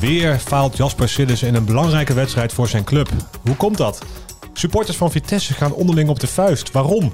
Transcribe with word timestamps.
Weer 0.00 0.38
faalt 0.38 0.76
Jasper 0.76 1.08
Sillis 1.08 1.42
in 1.42 1.54
een 1.54 1.64
belangrijke 1.64 2.14
wedstrijd 2.14 2.52
voor 2.52 2.68
zijn 2.68 2.84
club. 2.84 3.08
Hoe 3.42 3.56
komt 3.56 3.76
dat? 3.76 4.04
Supporters 4.52 4.96
van 4.96 5.10
Vitesse 5.10 5.54
gaan 5.54 5.72
onderling 5.72 6.08
op 6.08 6.20
de 6.20 6.26
vuist. 6.26 6.70
Waarom? 6.70 7.12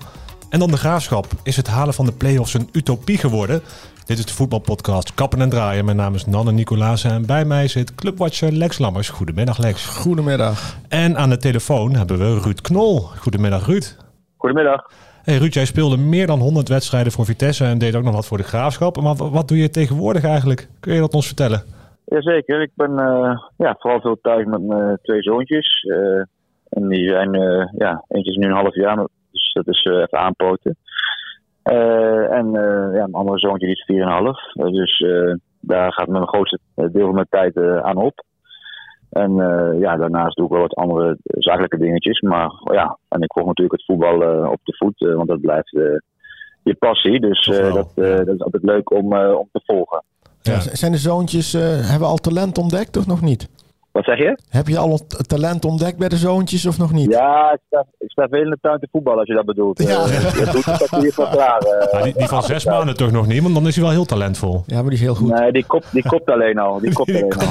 En 0.50 0.58
dan 0.58 0.70
de 0.70 0.76
graafschap. 0.76 1.26
Is 1.42 1.56
het 1.56 1.66
halen 1.66 1.94
van 1.94 2.04
de 2.04 2.12
play-offs 2.12 2.54
een 2.54 2.68
utopie 2.72 3.18
geworden? 3.18 3.62
Dit 4.04 4.18
is 4.18 4.26
de 4.26 4.32
voetbalpodcast 4.32 5.14
Kappen 5.14 5.40
en 5.40 5.48
Draaien. 5.48 5.84
Mijn 5.84 5.96
naam 5.96 6.14
is 6.14 6.26
Nanne 6.26 6.52
Nicolaas 6.52 7.04
en 7.04 7.26
bij 7.26 7.44
mij 7.44 7.68
zit 7.68 7.94
clubwatcher 7.94 8.52
Lex 8.52 8.78
Lammers. 8.78 9.08
Goedemiddag 9.08 9.58
Lex. 9.58 9.84
Goedemiddag. 9.84 10.76
En 10.88 11.16
aan 11.16 11.30
de 11.30 11.36
telefoon 11.36 11.94
hebben 11.94 12.18
we 12.18 12.40
Ruud 12.40 12.60
Knol. 12.60 13.08
Goedemiddag 13.16 13.66
Ruud. 13.66 13.96
Goedemiddag. 14.36 14.90
Hey 15.28 15.38
Ruud, 15.38 15.54
jij 15.54 15.64
speelde 15.64 15.96
meer 15.96 16.26
dan 16.26 16.38
100 16.38 16.68
wedstrijden 16.68 17.12
voor 17.12 17.24
Vitesse 17.24 17.64
en 17.64 17.78
deed 17.78 17.96
ook 17.96 18.02
nog 18.02 18.14
wat 18.14 18.26
voor 18.26 18.36
de 18.36 18.50
graafschap. 18.52 19.00
Maar 19.00 19.16
wat 19.16 19.48
doe 19.48 19.58
je 19.58 19.70
tegenwoordig 19.70 20.24
eigenlijk? 20.24 20.68
Kun 20.80 20.94
je 20.94 21.00
dat 21.00 21.14
ons 21.14 21.26
vertellen? 21.26 21.62
Jazeker, 22.04 22.60
ik 22.60 22.70
ben 22.74 22.90
uh, 22.90 23.38
ja, 23.56 23.76
vooral 23.78 24.00
veel 24.00 24.18
thuis 24.22 24.44
met 24.46 24.62
mijn 24.62 24.98
twee 25.02 25.22
zoontjes. 25.22 25.82
Uh, 25.82 26.22
en 26.68 26.88
die 26.88 27.08
zijn, 27.08 27.34
uh, 27.34 27.68
ja, 27.78 28.04
eentje 28.08 28.30
is 28.30 28.36
nu 28.36 28.46
een 28.46 28.56
half 28.56 28.74
jaar, 28.74 28.96
dus 29.32 29.52
dat 29.52 29.68
is 29.68 29.84
even 29.84 30.18
aanpoten. 30.18 30.76
en 32.30 32.50
ja, 32.92 33.06
mijn 33.06 33.14
andere 33.14 33.38
zoontje 33.38 33.68
is 33.68 33.90
4,5. 33.92 34.70
dus 34.70 35.04
daar 35.60 35.92
gaat 35.92 36.08
mijn 36.08 36.28
grootste 36.28 36.58
deel 36.74 37.06
van 37.06 37.14
mijn 37.14 37.26
tijd 37.30 37.56
aan 37.82 37.96
op. 37.96 38.24
En 39.10 39.34
ja, 39.78 39.96
daarnaast 39.96 40.36
doe 40.36 40.46
ik 40.46 40.52
wel 40.52 40.60
wat 40.60 40.74
andere 40.74 41.16
zakelijke 41.22 41.78
dingetjes. 41.78 42.20
Maar 42.20 42.50
ja, 42.64 42.98
en 43.08 43.22
ik 43.22 43.32
volg 43.32 43.46
natuurlijk 43.46 43.76
het 43.76 43.84
voetbal 43.84 44.48
op 44.50 44.60
de 44.62 44.76
voet, 44.76 44.98
want 44.98 45.28
dat 45.28 45.40
blijft 45.40 45.70
je 46.62 46.74
passie. 46.78 47.20
Dus 47.20 47.46
dat, 47.46 47.88
dat 47.94 48.28
is 48.28 48.40
altijd 48.40 48.62
leuk 48.62 48.90
om, 48.90 49.14
om 49.14 49.48
te 49.52 49.60
volgen. 49.64 50.02
Ja. 50.42 50.60
Zijn 50.60 50.92
de 50.92 50.98
zoontjes, 50.98 51.54
uh, 51.54 51.62
hebben 51.90 52.08
al 52.08 52.16
talent 52.16 52.58
ontdekt 52.58 52.96
of 52.96 53.06
nog 53.06 53.20
niet? 53.20 53.48
Wat 53.92 54.04
zeg 54.04 54.18
je? 54.18 54.38
Heb 54.48 54.68
je 54.68 54.78
al 54.78 55.00
talent 55.26 55.64
ontdekt 55.64 55.98
bij 55.98 56.08
de 56.08 56.16
zoontjes 56.16 56.66
of 56.66 56.78
nog 56.78 56.92
niet? 56.92 57.10
Ja, 57.10 57.52
ik 57.52 57.60
sta, 57.66 57.84
ik 57.98 58.10
sta 58.10 58.26
veel 58.30 58.42
in 58.42 58.50
de 58.50 58.58
tuin 58.60 58.78
te 58.78 58.88
voetballen 58.92 59.18
als 59.18 59.28
je 59.28 59.34
dat 59.34 59.44
bedoelt. 59.44 59.82
Ja. 59.82 59.88
Uh, 59.88 60.52
doet 60.52 60.64
het 60.64 61.14
van 61.14 61.30
klaar. 61.30 61.62
Uh, 61.92 62.02
die, 62.02 62.12
die, 62.12 62.28
van 62.28 62.42
zes 62.42 62.64
maanden 62.64 62.96
toch 62.96 63.10
nog 63.10 63.26
niet, 63.26 63.42
want 63.42 63.54
dan 63.54 63.66
is 63.66 63.74
hij 63.74 63.84
wel 63.84 63.92
heel 63.92 64.04
talentvol. 64.04 64.62
Ja, 64.66 64.74
maar 64.74 64.84
die 64.84 64.92
is 64.92 65.00
heel 65.00 65.14
goed. 65.14 65.38
Nee, 65.38 65.52
die 65.52 65.66
kopt, 65.66 65.92
die 65.92 66.08
kopt 66.08 66.30
alleen 66.30 66.58
al. 66.58 66.80
Die 66.80 66.92
kopt 66.92 67.08
alleen 67.14 67.32
al. 67.32 67.46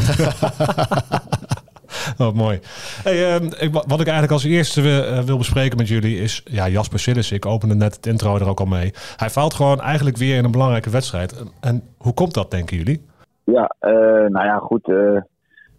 Oh, 2.25 2.33
mooi. 2.33 2.59
Uh, 3.05 3.35
ik, 3.35 3.73
wat 3.73 3.99
ik 3.99 4.07
eigenlijk 4.07 4.31
als 4.31 4.43
eerste 4.43 4.81
wil, 4.81 5.23
wil 5.25 5.37
bespreken 5.37 5.77
met 5.77 5.87
jullie 5.87 6.17
is... 6.17 6.41
Ja, 6.45 6.67
Jasper 6.67 6.99
Sillis, 6.99 7.31
ik 7.31 7.45
opende 7.45 7.75
net 7.75 7.95
het 7.95 8.05
intro 8.05 8.35
er 8.35 8.49
ook 8.49 8.59
al 8.59 8.65
mee. 8.65 8.91
Hij 9.15 9.29
faalt 9.29 9.53
gewoon 9.53 9.81
eigenlijk 9.81 10.17
weer 10.17 10.38
in 10.38 10.43
een 10.43 10.51
belangrijke 10.51 10.89
wedstrijd. 10.89 11.43
En 11.61 11.83
hoe 11.97 12.13
komt 12.13 12.33
dat, 12.33 12.51
denken 12.51 12.77
jullie? 12.77 13.05
Ja, 13.43 13.71
uh, 13.81 13.91
nou 14.29 14.45
ja, 14.45 14.57
goed. 14.57 14.88
Uh, 14.88 15.21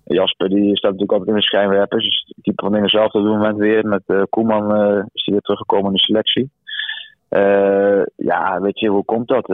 Jasper 0.05 0.49
die 0.49 0.77
staat 0.77 0.91
natuurlijk 0.91 1.13
altijd 1.13 1.31
in 1.31 1.37
de 1.37 1.43
schijnwerpers. 1.43 2.05
Dus 2.05 2.35
die 2.37 2.71
dingen 2.71 2.89
zelf 2.89 3.13
op 3.13 3.23
dit 3.23 3.33
moment 3.33 3.57
weer. 3.57 3.87
Met 3.87 4.03
Koeman 4.31 4.65
is 5.13 5.25
hij 5.25 5.35
weer 5.35 5.41
teruggekomen 5.41 5.87
in 5.87 5.93
de 5.93 5.99
selectie. 5.99 6.51
ja, 8.17 8.61
weet 8.61 8.79
je, 8.81 8.89
hoe 8.89 9.05
komt 9.05 9.29
dat? 9.29 9.49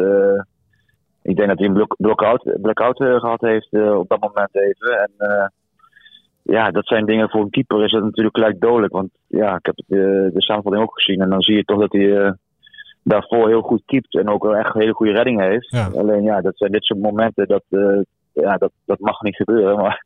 ik 1.23 1.37
denk 1.37 1.49
dat 1.49 1.59
hij 1.59 1.69
een 1.69 1.87
blackout, 1.97 2.61
blackout 2.63 2.97
gehad 2.97 3.41
heeft 3.41 3.69
op 3.73 4.09
dat 4.09 4.21
moment 4.21 4.57
even. 4.57 4.99
En 4.99 5.13
ja, 6.45 6.71
dat 6.71 6.87
zijn 6.87 7.07
dingen 7.07 7.31
voor 7.31 7.41
een 7.41 7.51
keeper 7.51 7.85
is 7.85 7.93
dat 7.93 8.03
natuurlijk 8.03 8.37
gelijk 8.37 8.61
dodelijk. 8.61 8.93
Want 8.93 9.11
ja, 9.27 9.57
ik 9.57 9.67
heb 9.67 9.75
de, 9.87 10.31
de 10.35 10.43
samenvatting 10.43 10.85
ook 10.85 10.95
gezien. 10.95 11.21
En 11.21 11.31
dan 11.31 11.43
zie 11.43 11.57
je 11.57 11.65
toch 11.65 11.81
dat 11.81 11.93
hij 11.93 12.03
uh, 12.03 12.31
daarvoor 13.03 13.49
heel 13.49 13.61
goed 13.61 13.83
keept. 13.87 14.15
En 14.15 14.29
ook 14.29 14.55
echt 14.55 14.75
een 14.75 14.81
hele 14.81 14.93
goede 14.93 15.13
redding 15.13 15.41
heeft. 15.41 15.97
Alleen 15.97 16.23
ja, 16.23 16.41
dat 16.41 16.57
zijn 16.57 16.73
dit 16.73 16.85
soort 16.85 17.01
momenten 17.01 17.49
dat, 17.49 17.63
uh, 17.71 18.01
ja, 18.33 18.57
dat, 18.57 18.73
dat 18.85 18.99
mag 18.99 19.21
niet 19.21 19.37
gebeuren. 19.37 19.77
Maar 19.83 20.05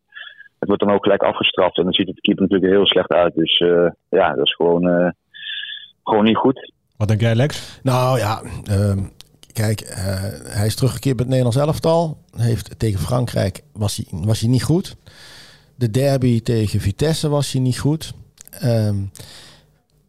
het 0.59 0.69
wordt 0.69 0.85
dan 0.85 0.95
ook 0.95 1.03
gelijk 1.03 1.23
afgestraft. 1.23 1.77
En 1.77 1.85
dan 1.85 1.93
ziet 1.93 2.09
het 2.09 2.21
keeper 2.21 2.43
natuurlijk 2.43 2.73
heel 2.73 2.87
slecht 2.87 3.13
uit. 3.13 3.35
Dus 3.35 3.59
uh, 3.61 3.91
ja, 4.09 4.35
dat 4.35 4.47
is 4.47 4.55
gewoon, 4.55 5.15
gewoon 6.03 6.25
niet 6.25 6.37
goed. 6.37 6.73
Wat 6.97 7.09
denk 7.09 7.21
jij, 7.21 7.35
Lex? 7.35 7.81
Nou 7.83 8.19
ja, 8.19 8.41
ehm, 8.65 8.99
kijk, 9.53 9.83
hij 10.49 10.67
is 10.67 10.75
teruggekeerd 10.75 11.17
met 11.17 11.27
het 11.27 11.35
Nederlands 11.35 11.67
elftal. 11.67 12.19
Heeft, 12.37 12.79
tegen 12.79 13.01
Frankrijk 13.01 13.63
was 13.73 13.97
hij, 13.97 14.21
was 14.25 14.41
hij 14.41 14.49
niet 14.49 14.63
goed. 14.63 14.97
De 15.79 15.91
derby 15.91 16.43
tegen 16.43 16.81
Vitesse 16.81 17.29
was 17.29 17.53
hij 17.53 17.61
niet 17.61 17.79
goed. 17.79 18.13
Ehm, 18.51 18.97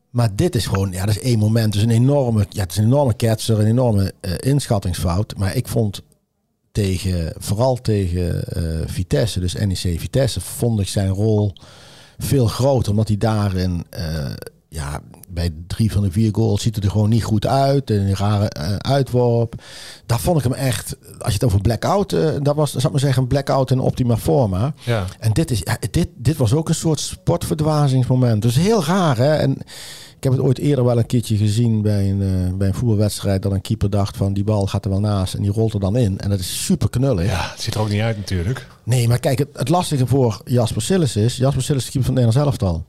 maar 0.09 0.35
dit 0.35 0.55
is 0.55 0.65
gewoon, 0.65 0.91
ja, 0.91 1.05
dat 1.05 1.15
is 1.15 1.21
één 1.21 1.39
moment. 1.39 1.73
Dus 1.73 1.81
een 1.81 1.89
enorme, 1.89 2.45
ja, 2.49 2.61
het 2.61 2.71
is 2.71 2.77
een 2.77 2.83
enorme 2.83 3.13
ketser, 3.13 3.59
een 3.59 3.65
enorme 3.65 4.13
uh, 4.21 4.31
inschattingsfout. 4.39 5.37
Maar 5.37 5.55
ik 5.55 5.67
vond 5.67 6.01
tegen, 6.71 7.33
vooral 7.37 7.75
tegen 7.75 8.43
uh, 8.57 8.81
Vitesse, 8.85 9.39
dus 9.39 9.53
NEC 9.53 9.99
Vitesse, 9.99 10.41
vond 10.41 10.79
ik 10.79 10.87
zijn 10.87 11.09
rol 11.09 11.53
veel 12.17 12.47
groter. 12.47 12.91
Omdat 12.91 13.07
hij 13.07 13.17
daarin 13.17 13.85
uh, 13.97 14.31
ja, 14.69 15.01
bij 15.29 15.53
drie 15.67 15.91
van 15.91 16.03
de 16.03 16.11
vier 16.11 16.29
goals 16.35 16.61
ziet 16.61 16.75
het 16.75 16.83
er 16.83 16.91
gewoon 16.91 17.09
niet 17.09 17.23
goed 17.23 17.45
uit. 17.45 17.89
En 17.89 17.99
een 17.99 18.15
rare 18.15 18.51
uh, 18.57 18.75
uitworp. 18.75 19.61
Daar 20.05 20.19
vond 20.19 20.37
ik 20.37 20.43
hem 20.43 20.53
echt, 20.53 20.95
als 21.19 21.27
je 21.27 21.33
het 21.33 21.43
over 21.43 21.61
blackout, 21.61 22.13
uh, 22.13 22.29
dat 22.41 22.55
was, 22.55 22.71
zou 22.71 22.85
ik 22.85 22.91
maar 22.91 22.99
zeggen, 22.99 23.21
een 23.21 23.27
blackout 23.27 23.71
in 23.71 23.79
optima 23.79 24.17
forma. 24.17 24.73
Ja. 24.85 25.05
En 25.19 25.33
dit, 25.33 25.51
is, 25.51 25.63
dit, 25.91 26.07
dit 26.15 26.37
was 26.37 26.53
ook 26.53 26.69
een 26.69 26.75
soort 26.75 26.99
sportverdwazingsmoment. 26.99 28.41
Dus 28.41 28.55
heel 28.55 28.83
raar, 28.83 29.17
hè? 29.17 29.35
En 29.35 29.51
ik 30.17 30.23
heb 30.23 30.33
het 30.33 30.41
ooit 30.41 30.57
eerder 30.57 30.85
wel 30.85 30.97
een 30.97 31.05
keertje 31.05 31.37
gezien 31.37 31.81
bij 31.81 32.09
een, 32.09 32.21
uh, 32.21 32.57
bij 32.57 32.67
een 32.67 32.73
voetbalwedstrijd. 32.73 33.41
Dat 33.41 33.51
een 33.51 33.61
keeper 33.61 33.89
dacht 33.89 34.17
van 34.17 34.33
die 34.33 34.43
bal 34.43 34.67
gaat 34.67 34.85
er 34.85 34.91
wel 34.91 34.99
naast 34.99 35.33
en 35.33 35.41
die 35.41 35.51
rolt 35.51 35.73
er 35.73 35.79
dan 35.79 35.97
in. 35.97 36.19
En 36.19 36.29
dat 36.29 36.39
is 36.39 36.65
super 36.65 36.89
knullig. 36.89 37.25
Ja, 37.25 37.49
het 37.51 37.61
ziet 37.61 37.73
er 37.73 37.81
ook 37.81 37.89
niet 37.89 38.01
uit 38.01 38.17
natuurlijk. 38.17 38.67
Nee, 38.83 39.07
maar 39.07 39.19
kijk, 39.19 39.39
het, 39.39 39.49
het 39.53 39.69
lastige 39.69 40.07
voor 40.07 40.41
Jasper 40.45 40.81
Sillis 40.81 41.15
is... 41.15 41.37
Jasper 41.37 41.63
Sillis 41.63 41.83
is 41.83 41.89
keeper 41.89 42.13
van 42.13 42.15
het 42.15 42.25
Nederlands 42.25 42.59
elftal. 42.59 42.85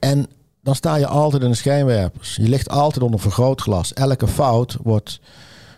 En 0.00 0.26
dan 0.66 0.74
sta 0.74 0.94
je 0.94 1.06
altijd 1.06 1.42
in 1.42 1.50
de 1.50 1.56
schijnwerpers. 1.56 2.36
Je 2.36 2.48
ligt 2.48 2.68
altijd 2.68 3.04
onder 3.04 3.20
vergrootglas. 3.20 3.92
Elke 3.92 4.26
fout 4.26 4.76
wordt, 4.82 5.20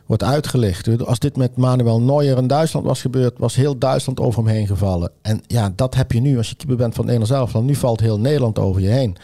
wordt 0.06 0.22
uitgelicht. 0.22 1.06
Als 1.06 1.18
dit 1.18 1.36
met 1.36 1.56
Manuel 1.56 2.00
Neuer 2.00 2.38
in 2.38 2.46
Duitsland 2.46 2.86
was 2.86 3.00
gebeurd, 3.00 3.38
was 3.38 3.54
heel 3.54 3.78
Duitsland 3.78 4.20
over 4.20 4.44
hem 4.44 4.52
heen 4.52 4.66
gevallen. 4.66 5.10
En 5.22 5.42
ja, 5.46 5.72
dat 5.76 5.94
heb 5.94 6.12
je 6.12 6.20
nu 6.20 6.36
als 6.36 6.48
je 6.48 6.54
keeper 6.54 6.76
bent 6.76 6.94
van 6.94 7.04
Nederland 7.04 7.32
zelf. 7.32 7.52
Dan 7.52 7.64
nu 7.64 7.74
valt 7.74 8.00
heel 8.00 8.20
Nederland 8.20 8.58
over 8.58 8.80
je 8.80 8.88
heen. 8.88 9.16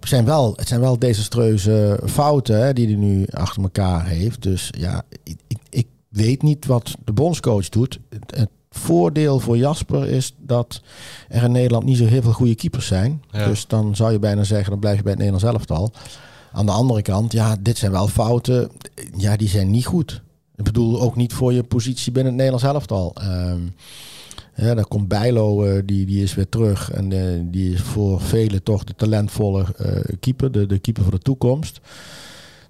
Het 0.00 0.08
zijn 0.08 0.24
wel, 0.24 0.52
het 0.56 0.68
zijn 0.68 0.80
wel 0.80 0.98
desastreuze 0.98 2.00
fouten 2.04 2.64
hè, 2.64 2.72
die 2.72 2.86
hij 2.86 2.96
nu 2.96 3.26
achter 3.30 3.62
elkaar 3.62 4.06
heeft. 4.06 4.42
Dus 4.42 4.70
ja, 4.78 5.02
ik, 5.22 5.38
ik 5.68 5.86
weet 6.08 6.42
niet 6.42 6.66
wat 6.66 6.94
de 7.04 7.12
bondscoach 7.12 7.68
doet. 7.68 7.98
Voordeel 8.76 9.40
voor 9.40 9.56
Jasper 9.56 10.08
is 10.08 10.34
dat 10.38 10.82
er 11.28 11.42
in 11.42 11.52
Nederland 11.52 11.84
niet 11.84 11.96
zo 11.96 12.04
heel 12.04 12.22
veel 12.22 12.32
goede 12.32 12.54
keepers 12.54 12.86
zijn. 12.86 13.22
Dus 13.30 13.66
dan 13.66 13.96
zou 13.96 14.12
je 14.12 14.18
bijna 14.18 14.44
zeggen, 14.44 14.70
dan 14.70 14.80
blijf 14.80 14.96
je 14.96 15.02
bij 15.02 15.12
het 15.12 15.20
Nederlands 15.20 15.56
elftal. 15.56 15.92
Aan 16.52 16.66
de 16.66 16.72
andere 16.72 17.02
kant, 17.02 17.32
ja, 17.32 17.56
dit 17.60 17.78
zijn 17.78 17.92
wel 17.92 18.08
fouten. 18.08 18.70
Ja, 19.16 19.36
die 19.36 19.48
zijn 19.48 19.70
niet 19.70 19.86
goed. 19.86 20.22
Ik 20.56 20.64
bedoel, 20.64 21.00
ook 21.00 21.16
niet 21.16 21.32
voor 21.32 21.52
je 21.52 21.62
positie 21.62 22.12
binnen 22.12 22.32
het 22.32 22.42
Nederlands 22.42 22.74
elftal. 22.74 23.16
Um, 23.22 23.74
ja, 24.54 24.74
dan 24.74 24.88
komt 24.88 25.08
Bijlo, 25.08 25.64
uh, 25.64 25.82
die, 25.84 26.06
die 26.06 26.22
is 26.22 26.34
weer 26.34 26.48
terug. 26.48 26.90
En 26.90 27.10
uh, 27.10 27.40
die 27.44 27.72
is 27.72 27.80
voor 27.80 28.20
velen 28.20 28.62
toch 28.62 28.84
de 28.84 28.94
talentvolle 28.94 29.66
uh, 29.80 30.16
keeper, 30.20 30.52
de, 30.52 30.66
de 30.66 30.78
keeper 30.78 31.02
voor 31.02 31.12
de 31.12 31.18
toekomst. 31.18 31.80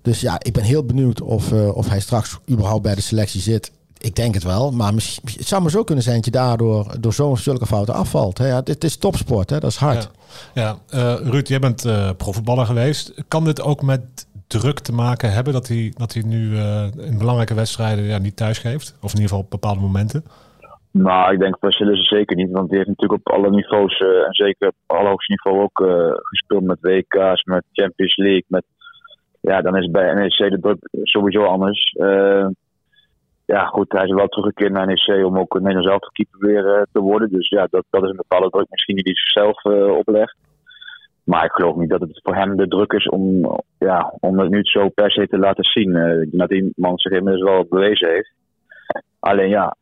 Dus 0.03 0.21
ja, 0.21 0.41
ik 0.43 0.53
ben 0.53 0.63
heel 0.63 0.85
benieuwd 0.85 1.21
of, 1.21 1.53
of 1.53 1.89
hij 1.89 2.01
straks 2.01 2.39
überhaupt 2.51 2.83
bij 2.83 2.95
de 2.95 3.01
selectie 3.01 3.41
zit. 3.41 3.73
Ik 4.07 4.17
denk 4.17 4.35
het 4.35 4.45
wel, 4.45 4.71
maar 4.71 4.95
misschien, 4.95 5.23
het 5.39 5.47
zou 5.47 5.63
maar 5.63 5.71
zo 5.71 5.85
kunnen 5.85 6.05
zijn 6.05 6.17
dat 6.17 6.25
je 6.25 6.31
daardoor 6.31 7.01
door 7.01 7.13
zo'n 7.13 7.37
zulke 7.37 7.67
fouten 7.67 7.95
afvalt. 7.95 8.39
Hè? 8.39 8.47
Ja, 8.49 8.61
het 8.65 8.85
is 8.85 8.97
topsport, 8.97 9.51
hè? 9.51 9.59
dat 9.59 9.71
is 9.71 9.77
hard. 9.77 10.11
Ja, 10.55 10.63
ja. 10.63 10.99
Uh, 10.99 11.31
Ruud, 11.31 11.49
jij 11.49 11.59
bent 11.59 11.85
uh, 11.85 12.11
profvoetballer 12.17 12.67
geweest. 12.67 13.25
Kan 13.29 13.45
dit 13.45 13.63
ook 13.63 13.83
met 13.83 14.27
druk 14.47 14.79
te 14.79 14.93
maken 14.93 15.33
hebben 15.33 15.53
dat 15.53 15.69
hij, 15.69 15.93
dat 15.97 16.13
hij 16.13 16.23
nu 16.23 16.51
uh, 16.51 16.87
in 16.97 17.19
belangrijke 17.19 17.55
wedstrijden 17.55 18.05
ja, 18.05 18.19
niet 18.19 18.37
thuis 18.37 18.59
geeft? 18.59 18.99
Of 19.03 19.13
in 19.13 19.21
ieder 19.21 19.29
geval 19.29 19.45
op 19.45 19.51
bepaalde 19.51 19.81
momenten? 19.81 20.25
Nou, 20.91 21.33
ik 21.33 21.39
denk 21.39 21.57
is 21.61 21.79
het 21.79 22.07
zeker 22.07 22.37
niet. 22.37 22.51
Want 22.51 22.69
die 22.69 22.77
heeft 22.77 22.89
natuurlijk 22.89 23.21
op 23.27 23.35
alle 23.35 23.51
niveaus, 23.51 23.99
en 23.99 24.35
zeker 24.35 24.69
op 24.69 24.75
allerhoogste 24.87 25.33
niveau 25.33 25.63
ook 25.63 25.89
gespeeld 26.23 26.63
met 26.63 26.79
WK's, 26.81 27.45
met 27.45 27.65
Champions 27.73 28.17
League. 28.17 28.45
Met, 28.47 28.65
ja, 29.41 29.61
dan 29.61 29.77
is 29.77 29.83
het 29.83 29.93
bij 29.93 30.15
NEC 30.15 30.51
de 30.51 30.61
druk 30.61 30.79
sowieso 31.03 31.45
anders 31.45 31.95
ja, 33.47 33.65
goed, 33.65 33.93
hij 33.93 34.05
is 34.05 34.13
wel 34.13 34.27
teruggekeerd 34.27 34.73
naar 34.73 34.87
NEC 34.87 35.25
om 35.25 35.39
ook 35.39 35.55
Nederlands 35.55 35.89
zelf 35.89 36.13
keeper 36.13 36.39
weer 36.39 36.65
uh, 36.77 36.83
te 36.93 37.01
worden. 37.01 37.31
Dus 37.31 37.49
ja, 37.49 37.67
dat, 37.71 37.85
dat 37.91 38.03
is 38.03 38.11
een 38.11 38.17
bepaalde 38.17 38.51
druk 38.51 38.67
misschien 38.71 38.95
die 38.95 39.05
hij 39.05 39.15
zichzelf 39.15 39.65
uh, 39.65 39.97
oplegt. 39.97 40.37
Maar 41.25 41.45
ik 41.45 41.53
geloof 41.53 41.77
niet 41.77 41.91
dat 41.91 42.01
het 42.01 42.21
voor 42.23 42.35
hem 42.35 42.57
de 42.57 42.69
druk 42.69 42.93
is 42.93 43.09
om, 43.09 43.51
ja, 43.79 44.15
om 44.21 44.39
het 44.39 44.51
nu 44.51 44.61
zo 44.63 44.89
per 44.89 45.11
se 45.11 45.27
te 45.27 45.39
laten 45.39 45.65
zien. 45.65 45.89
Uh, 45.89 46.27
dat 46.31 46.49
die 46.49 46.73
man 46.77 46.99
zich 46.99 47.13
inmiddels 47.13 47.51
wel 47.51 47.67
bewezen 47.69 48.11
heeft. 48.11 48.33
Alleen 49.19 49.49
ja, 49.49 49.77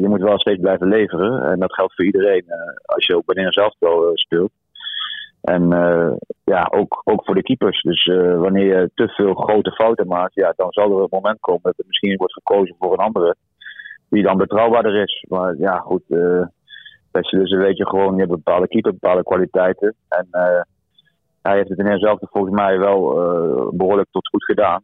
je 0.00 0.06
moet 0.08 0.20
wel 0.20 0.38
steeds 0.38 0.60
blijven 0.60 0.88
leveren. 0.88 1.42
En 1.42 1.58
dat 1.58 1.74
geldt 1.74 1.94
voor 1.94 2.04
iedereen 2.04 2.44
als 2.84 3.06
je 3.06 3.16
ook 3.16 3.34
bij 3.34 3.52
zelf 3.52 3.74
speelt. 4.14 4.50
En 5.40 5.62
uh, 5.72 6.12
ja, 6.44 6.68
ook, 6.70 7.00
ook 7.04 7.24
voor 7.24 7.34
de 7.34 7.42
keepers. 7.42 7.82
Dus 7.82 8.06
uh, 8.06 8.40
wanneer 8.40 8.80
je 8.80 8.90
te 8.94 9.08
veel 9.08 9.34
grote 9.34 9.70
fouten 9.70 10.06
maakt, 10.06 10.34
ja, 10.34 10.52
dan 10.56 10.72
zal 10.72 10.90
er 10.90 11.02
een 11.02 11.06
moment 11.10 11.40
komen 11.40 11.62
dat 11.62 11.78
er 11.78 11.84
misschien 11.86 12.16
wordt 12.16 12.32
gekozen 12.32 12.76
voor 12.78 12.92
een 12.92 13.04
andere. 13.04 13.36
Die 14.08 14.22
dan 14.22 14.36
betrouwbaarder 14.36 15.02
is. 15.02 15.24
Maar 15.28 15.56
ja, 15.56 15.78
goed. 15.78 16.02
Uh, 16.08 16.46
dus 17.12 17.52
weet 17.52 17.76
je 17.76 17.88
gewoon, 17.88 18.12
je 18.12 18.20
hebt 18.20 18.30
bepaalde 18.30 18.68
keeper, 18.68 18.92
bepaalde 18.92 19.22
kwaliteiten. 19.22 19.94
En 20.08 20.26
hij 21.42 21.56
heeft 21.56 21.68
het 21.68 21.78
in 21.78 21.86
hemzelf 21.86 22.18
volgens 22.20 22.54
mij 22.54 22.78
wel 22.78 23.00
behoorlijk 23.72 24.08
tot 24.10 24.28
goed 24.28 24.44
gedaan. 24.44 24.82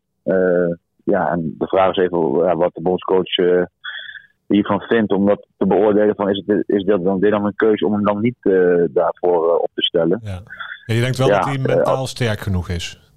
ja, 1.05 1.31
en 1.31 1.55
de 1.59 1.67
vraag 1.67 1.91
is 1.91 1.97
even 1.97 2.57
wat 2.57 2.75
de 2.75 2.83
bondscoach 2.83 3.37
hiervan 4.47 4.81
vindt 4.81 5.13
om 5.13 5.27
dat 5.27 5.47
te 5.57 5.67
beoordelen 5.67 6.15
van 6.15 6.31
is, 6.31 6.43
het, 6.47 6.65
is 6.67 6.85
dat 6.85 7.05
dan, 7.05 7.21
dit 7.21 7.31
dan 7.31 7.45
een 7.45 7.57
keuze 7.57 7.87
om 7.87 7.93
hem 7.93 8.05
dan 8.05 8.21
niet 8.21 8.37
uh, 8.41 8.85
daarvoor 8.89 9.47
uh, 9.47 9.55
op 9.55 9.71
te 9.75 9.83
stellen. 9.83 10.21
Ja. 10.23 10.43
Je 10.87 11.01
denkt 11.01 11.19
wel 11.19 11.29
ja, 11.29 11.37
dat 11.37 11.45
hij 11.45 11.59
mentaal 11.59 12.03
uh, 12.03 12.05
sterk 12.05 12.41
genoeg 12.41 12.69
is? 12.69 13.13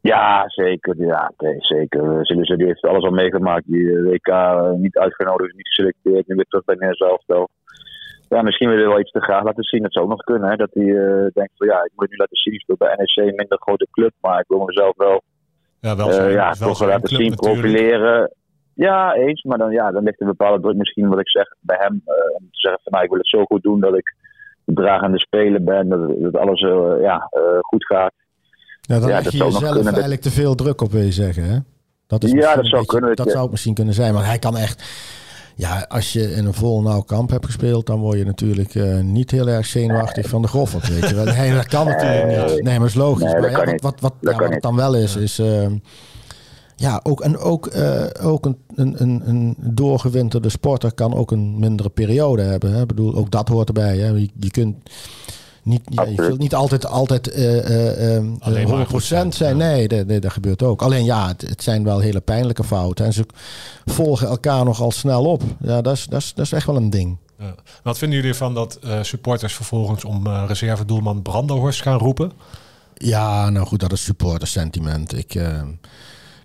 Ja, 0.00 0.44
zeker. 0.46 0.94
Ja, 0.96 1.32
nee, 1.36 1.56
zeker. 1.58 2.26
Silisse 2.26 2.56
die 2.56 2.66
heeft 2.66 2.82
alles 2.82 3.04
al 3.04 3.10
meegemaakt. 3.10 3.64
Die 3.66 4.02
WK 4.02 4.32
niet 4.76 4.98
uitgenodigd, 4.98 5.54
niet 5.56 5.66
geselecteerd. 5.66 6.26
Nu 6.26 6.34
weer 6.34 6.44
terug 6.44 6.64
bij 6.64 6.76
Nederland 6.78 7.22
zelf. 7.26 7.48
Ja, 8.28 8.42
misschien 8.42 8.68
wil 8.68 8.78
hij 8.78 8.86
wel 8.86 9.00
iets 9.00 9.10
te 9.10 9.20
graag 9.20 9.44
laten 9.44 9.64
zien. 9.64 9.82
Dat 9.82 9.92
zou 9.92 10.04
ook 10.04 10.10
nog 10.10 10.22
kunnen. 10.22 10.50
Hè? 10.50 10.56
Dat 10.56 10.70
hij 10.72 10.84
denkt 11.34 11.52
van 11.56 11.66
ja, 11.66 11.84
ik 11.84 11.92
moet 11.94 12.10
nu 12.10 12.16
laten 12.16 12.36
zien. 12.36 12.54
Ik 12.54 12.60
speel 12.60 12.76
bij 12.78 12.94
NEC 12.96 13.26
een 13.26 13.34
minder 13.34 13.58
grote 13.60 13.86
club. 13.90 14.12
Maar 14.20 14.40
ik 14.40 14.48
wil 14.48 14.64
mezelf 14.64 14.96
wel, 14.96 15.22
ja, 15.80 15.96
wel 15.96 16.12
zijn, 16.12 16.30
ja, 16.30 16.54
wel 16.58 16.68
toch 16.68 16.86
laten 16.86 17.08
zien, 17.08 17.30
natuurlijk. 17.30 17.60
profileren. 17.60 18.32
Ja, 18.86 19.14
eens. 19.14 19.42
Maar 19.42 19.58
dan, 19.58 19.70
ja, 19.70 19.90
dan 19.90 20.02
ligt 20.02 20.20
een 20.20 20.26
bepaalde 20.26 20.62
druk 20.62 20.76
misschien 20.76 21.08
wat 21.08 21.18
ik 21.20 21.28
zeg 21.28 21.54
bij 21.60 21.76
hem. 21.80 22.02
Uh, 22.06 22.14
om 22.34 22.48
te 22.50 22.58
zeggen 22.58 22.80
van 22.82 22.92
nou, 22.92 23.04
ik 23.04 23.10
wil 23.10 23.18
het 23.18 23.28
zo 23.28 23.44
goed 23.44 23.62
doen 23.62 23.80
dat 23.80 23.96
ik 23.96 24.14
de 24.64 24.74
dragende 24.74 25.18
speler 25.18 25.64
ben. 25.64 25.88
Dat, 25.88 26.00
dat 26.18 26.36
alles 26.36 26.60
uh, 26.60 26.92
ja, 27.00 27.28
uh, 27.32 27.58
goed 27.60 27.86
gaat. 27.86 28.12
Ja, 28.80 28.98
dan 28.98 29.08
ja, 29.08 29.14
leg 29.14 29.30
je 29.30 29.38
jezelf 29.38 29.72
kunnen, 29.72 29.92
eigenlijk 29.92 30.20
te 30.20 30.30
veel 30.30 30.54
druk 30.54 30.80
op, 30.80 30.90
wil 30.90 31.02
je 31.02 31.12
zeggen, 31.12 31.42
hè? 31.42 31.58
Dat 32.06 32.24
is 32.24 32.30
ja, 32.30 32.54
dat 32.54 32.66
zou 32.66 32.80
beetje, 32.80 32.98
kunnen. 32.98 33.16
Dat 33.16 33.30
zou 33.30 33.42
het 33.42 33.50
misschien 33.50 33.74
kunnen 33.74 33.94
zijn. 33.94 34.14
Maar 34.14 34.26
hij 34.26 34.38
kan 34.38 34.56
echt... 34.56 34.84
Ja, 35.54 35.84
als 35.88 36.12
je 36.12 36.20
in 36.20 36.46
een 36.46 36.54
vol 36.54 36.82
nauw 36.82 37.00
kamp 37.00 37.30
hebt 37.30 37.44
gespeeld, 37.44 37.86
dan 37.86 38.00
word 38.00 38.18
je 38.18 38.24
natuurlijk 38.24 38.74
uh, 38.74 39.00
niet 39.00 39.30
heel 39.30 39.48
erg 39.48 39.66
zenuwachtig 39.66 40.22
nee. 40.22 40.32
van 40.32 40.42
de 40.42 40.48
golf. 40.48 40.88
Weet 40.88 41.08
je 41.08 41.14
wel. 41.14 41.24
Nee, 41.24 41.54
dat 41.54 41.66
kan 41.66 41.86
natuurlijk 41.86 42.26
nee. 42.26 42.54
niet. 42.54 42.62
Nee, 42.62 42.78
maar 42.78 42.88
is 42.88 42.94
logisch. 42.94 43.32
Nee, 43.32 43.40
maar 43.40 43.50
ja, 43.50 43.64
wat, 43.64 43.80
wat, 43.80 44.00
wat, 44.00 44.14
ja, 44.20 44.38
wat 44.38 44.50
het 44.54 44.62
dan 44.62 44.76
wel 44.76 44.94
is, 44.94 45.16
is... 45.16 45.38
Uh, 45.38 45.66
ja, 46.80 47.00
ook, 47.02 47.20
en 47.20 47.38
ook, 47.38 47.74
uh, 47.74 48.04
ook 48.22 48.46
een, 48.46 48.56
een, 48.74 49.28
een 49.28 49.56
doorgewinterde 49.58 50.48
sporter 50.48 50.92
kan 50.92 51.14
ook 51.14 51.30
een 51.30 51.58
mindere 51.58 51.88
periode 51.88 52.42
hebben. 52.42 52.72
Hè? 52.72 52.80
Ik 52.80 52.86
bedoel, 52.86 53.14
ook 53.14 53.30
dat 53.30 53.48
hoort 53.48 53.68
erbij. 53.68 53.98
Hè? 53.98 54.06
Je, 54.06 54.28
je 54.38 54.50
kunt 54.50 54.76
niet, 55.62 55.80
ja, 55.84 56.02
je 56.02 56.14
zult 56.14 56.38
niet 56.38 56.54
altijd, 56.54 56.86
altijd 56.86 57.36
uh, 57.36 58.16
uh, 58.16 59.24
100% 59.24 59.28
zijn. 59.28 59.56
Nee, 59.56 59.88
dat, 59.88 60.08
dat, 60.08 60.22
dat, 60.22 60.32
gebeurt 60.32 60.62
ook. 60.62 60.82
Alleen 60.82 61.04
ja, 61.04 61.28
het, 61.28 61.40
het, 61.48 61.62
zijn 61.62 61.84
wel 61.84 61.98
hele 61.98 62.20
pijnlijke 62.20 62.64
fouten. 62.64 63.04
En 63.06 63.12
ze 63.12 63.26
volgen 63.84 64.28
elkaar 64.28 64.64
nogal 64.64 64.90
snel 64.90 65.24
op. 65.24 65.42
Ja, 65.60 65.80
dat 65.80 65.94
is, 65.94 66.06
dat 66.06 66.20
is, 66.20 66.34
dat 66.34 66.44
is 66.44 66.52
echt 66.52 66.66
wel 66.66 66.76
een 66.76 66.90
ding. 66.90 67.16
Ja. 67.38 67.54
Wat 67.82 67.98
vinden 67.98 68.16
jullie 68.16 68.32
ervan 68.32 68.54
dat 68.54 68.78
supporters 69.02 69.54
vervolgens 69.54 70.04
om 70.04 70.28
reservedoelman 70.28 71.22
Brandenhorst 71.22 71.82
gaan 71.82 71.98
roepen? 71.98 72.32
Ja, 72.94 73.50
nou 73.50 73.66
goed, 73.66 73.80
dat 73.80 73.92
is 73.92 74.04
supportersentiment. 74.04 75.18
Ik... 75.18 75.34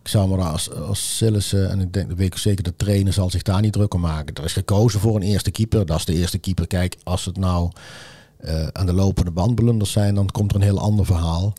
Ik 0.04 0.10
zou 0.10 0.30
maar 0.30 0.52
als, 0.52 0.72
als 0.72 1.22
en 1.22 1.80
ik 1.80 1.94
denk, 1.94 2.10
dat 2.10 2.18
weet 2.18 2.28
ik 2.28 2.38
zeker, 2.38 2.64
de 2.64 2.76
trainer 2.76 3.14
zal 3.14 3.30
zich 3.30 3.42
daar 3.42 3.62
niet 3.62 3.74
druk 3.74 3.94
om 3.94 4.02
maken. 4.02 4.36
Er 4.36 4.44
is 4.44 4.54
gekozen 4.54 5.00
voor 5.00 5.16
een 5.16 5.22
eerste 5.22 5.52
keeper. 5.52 5.86
Dat 5.86 5.98
is 5.98 6.06
de 6.06 6.14
eerste 6.14 6.38
keeper. 6.38 6.68
Kijk, 6.68 6.96
als 7.04 7.26
het 7.26 7.38
nou 7.38 7.72
uh, 8.46 8.68
aan 8.68 8.86
de 8.86 8.94
lopende 8.94 9.32
band 9.32 9.56
blunders 9.56 9.92
zijn, 9.92 10.16
dan 10.16 10.28
komt 10.32 10.52
er 10.52 10.56
een 10.56 10.64
heel 10.64 10.80
ander 10.80 11.06
verhaal. 11.06 11.54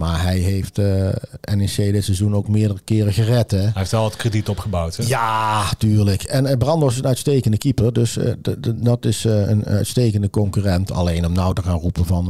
Maar 0.00 0.22
hij 0.22 0.38
heeft 0.38 0.78
uh, 0.78 1.08
NEC 1.54 1.76
dit 1.76 2.04
seizoen 2.04 2.34
ook 2.34 2.48
meerdere 2.48 2.80
keren 2.84 3.12
gered. 3.12 3.50
Hè? 3.50 3.58
Hij 3.58 3.70
heeft 3.74 3.90
wel 3.90 4.02
wat 4.02 4.16
krediet 4.16 4.48
opgebouwd. 4.48 4.96
Hè? 4.96 5.04
Ja, 5.06 5.62
tuurlijk. 5.78 6.22
En 6.22 6.44
uh, 6.44 6.52
Brandos 6.52 6.92
is 6.92 6.98
een 6.98 7.06
uitstekende 7.06 7.58
keeper. 7.58 7.92
Dus 7.92 8.16
uh, 8.16 8.32
dat 8.74 9.04
is 9.04 9.24
een 9.24 9.64
uitstekende 9.64 10.30
concurrent. 10.30 10.92
Alleen 10.92 11.26
om 11.26 11.32
nou 11.32 11.54
te 11.54 11.62
gaan 11.62 11.78
roepen 11.78 12.04
van, 12.04 12.24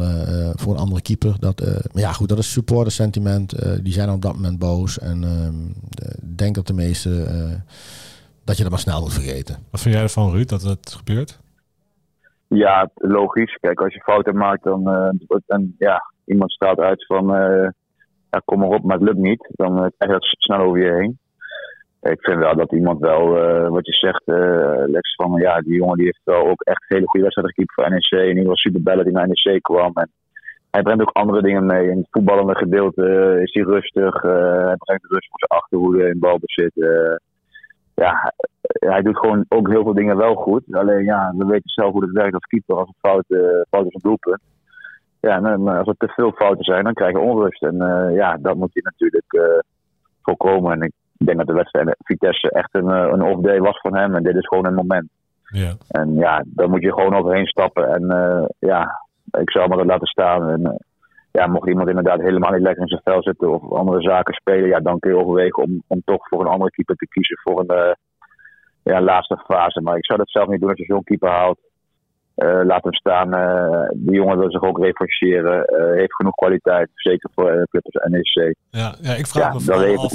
voor 0.54 0.72
een 0.72 0.78
andere 0.78 1.02
keeper. 1.02 1.36
Dat, 1.38 1.60
maar 1.92 2.02
ja, 2.02 2.12
goed, 2.12 2.28
dat 2.28 2.38
is 2.38 2.52
supporter 2.52 2.92
sentiment. 2.92 3.82
die 3.84 3.92
zijn 3.92 4.10
op 4.10 4.22
dat 4.22 4.34
moment 4.34 4.58
boos. 4.58 4.98
En 4.98 5.22
ik 6.22 6.38
denk 6.38 6.54
dat 6.54 6.66
de 6.66 6.72
meeste 6.72 7.26
dat 8.44 8.56
je 8.56 8.62
dat 8.62 8.72
maar 8.72 8.80
snel 8.80 9.00
moet 9.00 9.12
vergeten. 9.12 9.56
Wat 9.70 9.80
vind 9.80 9.94
jij 9.94 10.02
ervan, 10.02 10.30
Ruud, 10.30 10.48
dat 10.48 10.62
het 10.62 10.94
gebeurt? 10.98 11.38
Ja, 12.46 12.90
logisch. 12.94 13.58
Kijk, 13.60 13.80
als 13.80 13.94
je 13.94 14.00
fouten 14.00 14.36
maakt, 14.36 14.62
dan, 14.62 14.84
dan 15.46 15.74
ja, 15.78 16.09
iemand 16.30 16.52
straalt 16.52 16.78
uit 16.78 17.06
van 17.06 17.34
uh, 17.34 17.68
ja, 18.30 18.42
kom 18.44 18.58
maar 18.58 18.68
op, 18.68 18.82
maar 18.84 18.96
het 18.96 19.06
lukt 19.06 19.18
niet, 19.18 19.48
dan 19.52 19.72
uh, 19.72 19.86
krijg 19.98 20.12
dat 20.12 20.24
snel 20.24 20.58
over 20.58 20.80
je 20.80 20.92
heen. 20.92 21.18
Ik 22.00 22.20
vind 22.20 22.38
wel 22.38 22.56
dat 22.56 22.72
iemand 22.72 23.00
wel, 23.00 23.36
uh, 23.36 23.68
wat 23.68 23.86
je 23.86 23.92
zegt, 23.92 24.22
Lex, 24.90 25.14
van 25.14 25.32
ja, 25.40 25.60
die 25.60 25.74
jongen 25.74 25.96
die 25.96 26.04
heeft 26.04 26.20
wel 26.24 26.46
ook 26.46 26.62
echt 26.62 26.84
hele 26.88 27.06
goede 27.06 27.24
wedstrijden 27.24 27.54
gekiept 27.54 27.74
voor 27.74 27.90
NEC. 27.90 28.28
En 28.28 28.34
die 28.34 28.46
was 28.46 28.60
super 28.60 28.82
bellen 28.82 29.04
die 29.04 29.12
naar 29.12 29.28
NEC 29.28 29.62
kwam. 29.62 29.90
En 29.94 30.10
hij 30.70 30.82
brengt 30.82 31.02
ook 31.02 31.16
andere 31.16 31.42
dingen 31.42 31.66
mee. 31.66 31.90
In 31.90 31.96
het 31.96 32.06
voetballende 32.10 32.56
gedeelte 32.56 33.38
is 33.42 33.52
hij 33.52 33.62
rustig. 33.62 34.22
hij 34.22 34.76
brengt 34.76 35.04
rust 35.04 35.28
voor 35.28 35.38
zijn 35.38 35.60
achterhoede 35.60 36.08
in 36.08 36.18
balbezit. 36.18 36.72
ja, 37.94 38.32
hij 38.72 39.02
doet 39.02 39.18
gewoon 39.18 39.44
ook 39.48 39.68
heel 39.68 39.82
veel 39.82 39.94
dingen 39.94 40.16
wel 40.16 40.34
goed. 40.34 40.62
Alleen 40.70 41.04
ja, 41.04 41.34
we 41.36 41.44
weten 41.44 41.70
zelf 41.70 41.92
hoe 41.92 42.04
het 42.04 42.12
werkt 42.12 42.34
als 42.34 42.46
keeper 42.46 42.76
als 42.76 42.88
een 42.88 43.10
fout, 43.10 43.24
fout 43.70 43.86
is 43.86 44.02
doelpunt 44.02 44.40
ja, 45.20 45.42
en, 45.42 45.68
als 45.68 45.88
er 45.88 45.94
te 45.98 46.08
veel 46.08 46.32
fouten 46.32 46.64
zijn, 46.64 46.84
dan 46.84 46.94
krijg 46.94 47.12
je 47.12 47.18
onrust. 47.18 47.62
En 47.62 47.74
uh, 47.74 48.16
ja, 48.16 48.36
dat 48.40 48.56
moet 48.56 48.72
je 48.72 48.80
natuurlijk 48.82 49.32
uh, 49.32 49.42
voorkomen. 50.22 50.72
En 50.72 50.82
ik 50.82 50.92
denk 51.26 51.38
dat 51.38 51.46
de 51.46 51.52
wedstrijd 51.52 51.96
Vitesse 51.98 52.50
echt 52.50 52.74
een, 52.74 52.88
een 52.88 53.22
off-day 53.22 53.60
was 53.60 53.80
van 53.80 53.96
hem. 53.96 54.14
En 54.14 54.22
dit 54.22 54.36
is 54.36 54.46
gewoon 54.46 54.66
een 54.66 54.74
moment. 54.74 55.08
Ja. 55.44 55.72
En 55.88 56.14
ja, 56.14 56.44
daar 56.46 56.68
moet 56.68 56.82
je 56.82 56.92
gewoon 56.92 57.14
overheen 57.14 57.46
stappen. 57.46 57.88
En 57.88 58.04
ja, 58.58 59.06
ik 59.30 59.50
zou 59.50 59.68
dat 59.68 59.86
laten 59.86 60.06
staan. 60.06 60.48
En 60.48 60.84
ja, 61.32 61.46
mocht 61.46 61.68
iemand 61.68 61.88
inderdaad 61.88 62.20
helemaal 62.20 62.52
niet 62.52 62.62
lekker 62.62 62.82
in 62.82 62.88
zijn 62.88 63.00
vel 63.04 63.22
zitten 63.22 63.50
of 63.50 63.72
andere 63.72 64.00
zaken 64.00 64.34
spelen, 64.34 64.68
ja, 64.68 64.80
dan 64.80 64.98
kun 64.98 65.10
je 65.10 65.18
overwegen 65.18 65.62
om, 65.62 65.82
om 65.86 66.02
toch 66.04 66.28
voor 66.28 66.40
een 66.40 66.52
andere 66.52 66.70
keeper 66.70 66.96
te 66.96 67.08
kiezen 67.08 67.38
voor 67.42 67.64
een 67.66 67.96
ja, 68.82 69.00
laatste 69.00 69.42
fase. 69.46 69.80
Maar 69.80 69.96
ik 69.96 70.06
zou 70.06 70.18
dat 70.18 70.30
zelf 70.30 70.48
niet 70.48 70.60
doen 70.60 70.70
als 70.70 70.78
je 70.78 70.84
zo'n 70.84 71.04
keeper 71.04 71.30
haalt. 71.30 71.58
Uh, 72.44 72.60
laat 72.64 72.82
hem 72.82 72.94
staan. 72.94 73.34
Uh, 73.34 73.88
die 73.94 74.14
jongen 74.14 74.38
wil 74.38 74.50
zich 74.50 74.62
ook 74.62 74.78
revancheren. 74.78 75.72
Uh, 75.72 75.98
heeft 75.98 76.14
genoeg 76.14 76.34
kwaliteit, 76.34 76.88
zeker 76.94 77.30
voor 77.34 77.54
uh, 77.54 77.62
clubs 77.62 78.08
NEC. 78.08 78.54
Ja, 78.70 78.94
ja, 79.00 79.14
ik 79.14 79.26
vraag 79.26 79.52
me 79.52 79.60
vooral 79.60 79.98
af 79.98 80.12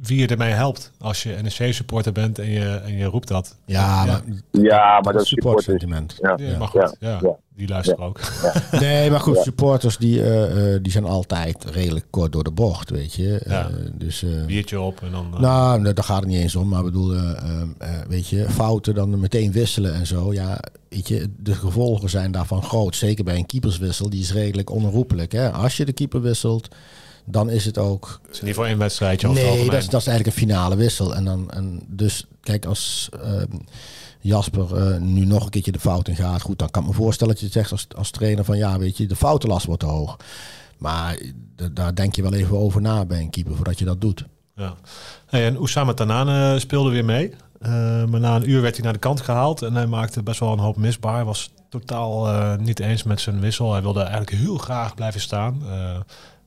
wie 0.00 0.18
je 0.18 0.26
ermee 0.26 0.52
helpt 0.52 0.92
als 0.98 1.22
je 1.22 1.36
NEC-supporter 1.42 2.12
bent 2.12 2.38
en 2.38 2.50
je, 2.50 2.80
en 2.84 2.96
je 2.96 3.04
roept 3.04 3.28
dat. 3.28 3.56
Ja, 3.64 4.04
ja. 4.04 4.04
maar, 4.04 4.22
ja, 4.62 5.00
maar 5.00 5.12
dat, 5.12 5.22
is 5.22 5.28
support 5.28 5.62
sentiment. 5.62 6.16
Ja. 6.20 6.34
ja. 6.36 6.58
maar 6.58 6.68
goed, 6.68 6.96
ja, 7.00 7.20
die 7.54 7.68
luisteren 7.68 8.04
ook. 8.04 8.20
Nee, 8.80 9.10
maar 9.10 9.20
goed, 9.20 9.36
supporters 9.36 9.96
die, 9.96 10.18
uh, 10.18 10.78
die 10.82 10.92
zijn 10.92 11.04
altijd 11.04 11.64
redelijk 11.64 12.06
kort 12.10 12.32
door 12.32 12.44
de 12.44 12.50
bocht, 12.50 12.90
weet 12.90 13.14
je. 13.14 13.40
Uh, 13.46 13.66
dus, 13.92 14.24
Biertje 14.46 14.80
op 14.80 15.00
en 15.02 15.10
dan... 15.10 15.34
Nou, 15.40 15.92
daar 15.92 16.04
gaat 16.04 16.20
het 16.20 16.28
niet 16.28 16.40
eens 16.40 16.56
om, 16.56 16.68
maar 16.68 16.82
bedoel, 16.82 17.16
weet 18.08 18.28
je, 18.28 18.50
fouten 18.50 18.94
dan 18.94 19.20
meteen 19.20 19.52
wisselen 19.52 19.94
en 19.94 20.06
zo. 20.06 20.32
Ja, 20.32 20.60
weet 20.88 21.08
je, 21.08 21.30
de 21.36 21.54
gevolgen 21.54 22.10
zijn 22.10 22.32
daarvan 22.32 22.62
groot. 22.62 22.96
Zeker 22.96 23.24
bij 23.24 23.36
een 23.36 23.46
keeperswissel, 23.46 24.10
die 24.10 24.20
is 24.20 24.32
redelijk 24.32 24.70
onherroepelijk. 24.70 25.32
Hè? 25.32 25.50
Als 25.50 25.76
je 25.76 25.84
de 25.84 25.92
keeper 25.92 26.20
wisselt 26.20 26.68
dan 27.30 27.50
is 27.50 27.64
het 27.64 27.78
ook. 27.78 28.20
Het 28.26 28.34
is 28.34 28.40
niet 28.40 28.54
voor 28.54 28.66
één 28.66 28.78
wedstrijdje. 28.78 29.28
Nee, 29.28 29.70
dat 29.70 29.74
is, 29.74 29.88
dat 29.88 30.00
is 30.00 30.06
eigenlijk 30.06 30.26
een 30.26 30.42
finale 30.42 30.76
wissel. 30.76 31.14
En 31.14 31.24
dan, 31.24 31.50
en 31.50 31.82
dus 31.86 32.26
kijk, 32.40 32.64
als 32.64 33.08
uh, 33.24 33.42
Jasper 34.20 34.92
uh, 34.92 35.00
nu 35.00 35.24
nog 35.24 35.44
een 35.44 35.50
keertje 35.50 35.72
de 35.72 35.80
fout 35.80 36.08
in 36.08 36.16
gaat, 36.16 36.42
goed, 36.42 36.58
dan 36.58 36.70
kan 36.70 36.82
ik 36.82 36.88
me 36.88 36.94
voorstellen 36.94 37.34
dat 37.34 37.42
je 37.42 37.48
zegt 37.48 37.72
als, 37.72 37.86
als 37.96 38.10
trainer 38.10 38.44
van 38.44 38.56
ja, 38.56 38.78
weet 38.78 38.96
je, 38.96 39.06
de 39.06 39.16
foutenlast 39.16 39.66
wordt 39.66 39.80
te 39.80 39.86
hoog. 39.86 40.16
Maar 40.78 41.18
daar 41.72 41.94
denk 41.94 42.16
je 42.16 42.22
wel 42.22 42.34
even 42.34 42.58
over 42.58 42.80
na 42.80 43.04
bij 43.04 43.20
een 43.20 43.30
keeper 43.30 43.56
voordat 43.56 43.78
je 43.78 43.84
dat 43.84 44.00
doet. 44.00 44.24
Ja. 44.56 44.74
Hey, 45.26 45.46
en 45.46 45.56
Oussama 45.56 45.94
Tanane 45.94 46.58
speelde 46.58 46.90
weer 46.90 47.04
mee. 47.04 47.34
Uh, 47.62 47.68
maar 48.04 48.20
na 48.20 48.36
een 48.36 48.50
uur 48.50 48.62
werd 48.62 48.74
hij 48.74 48.84
naar 48.84 48.92
de 48.92 48.98
kant 48.98 49.20
gehaald 49.20 49.62
en 49.62 49.74
hij 49.74 49.86
maakte 49.86 50.22
best 50.22 50.40
wel 50.40 50.52
een 50.52 50.58
hoop 50.58 50.76
misbaar. 50.76 51.24
Was 51.24 51.50
totaal 51.68 52.56
niet 52.56 52.80
eens 52.80 53.02
met 53.02 53.20
zijn 53.20 53.40
wissel. 53.40 53.72
Hij 53.72 53.82
wilde 53.82 54.00
eigenlijk 54.00 54.30
heel 54.30 54.58
graag 54.58 54.94
blijven 54.94 55.20
staan. 55.20 55.62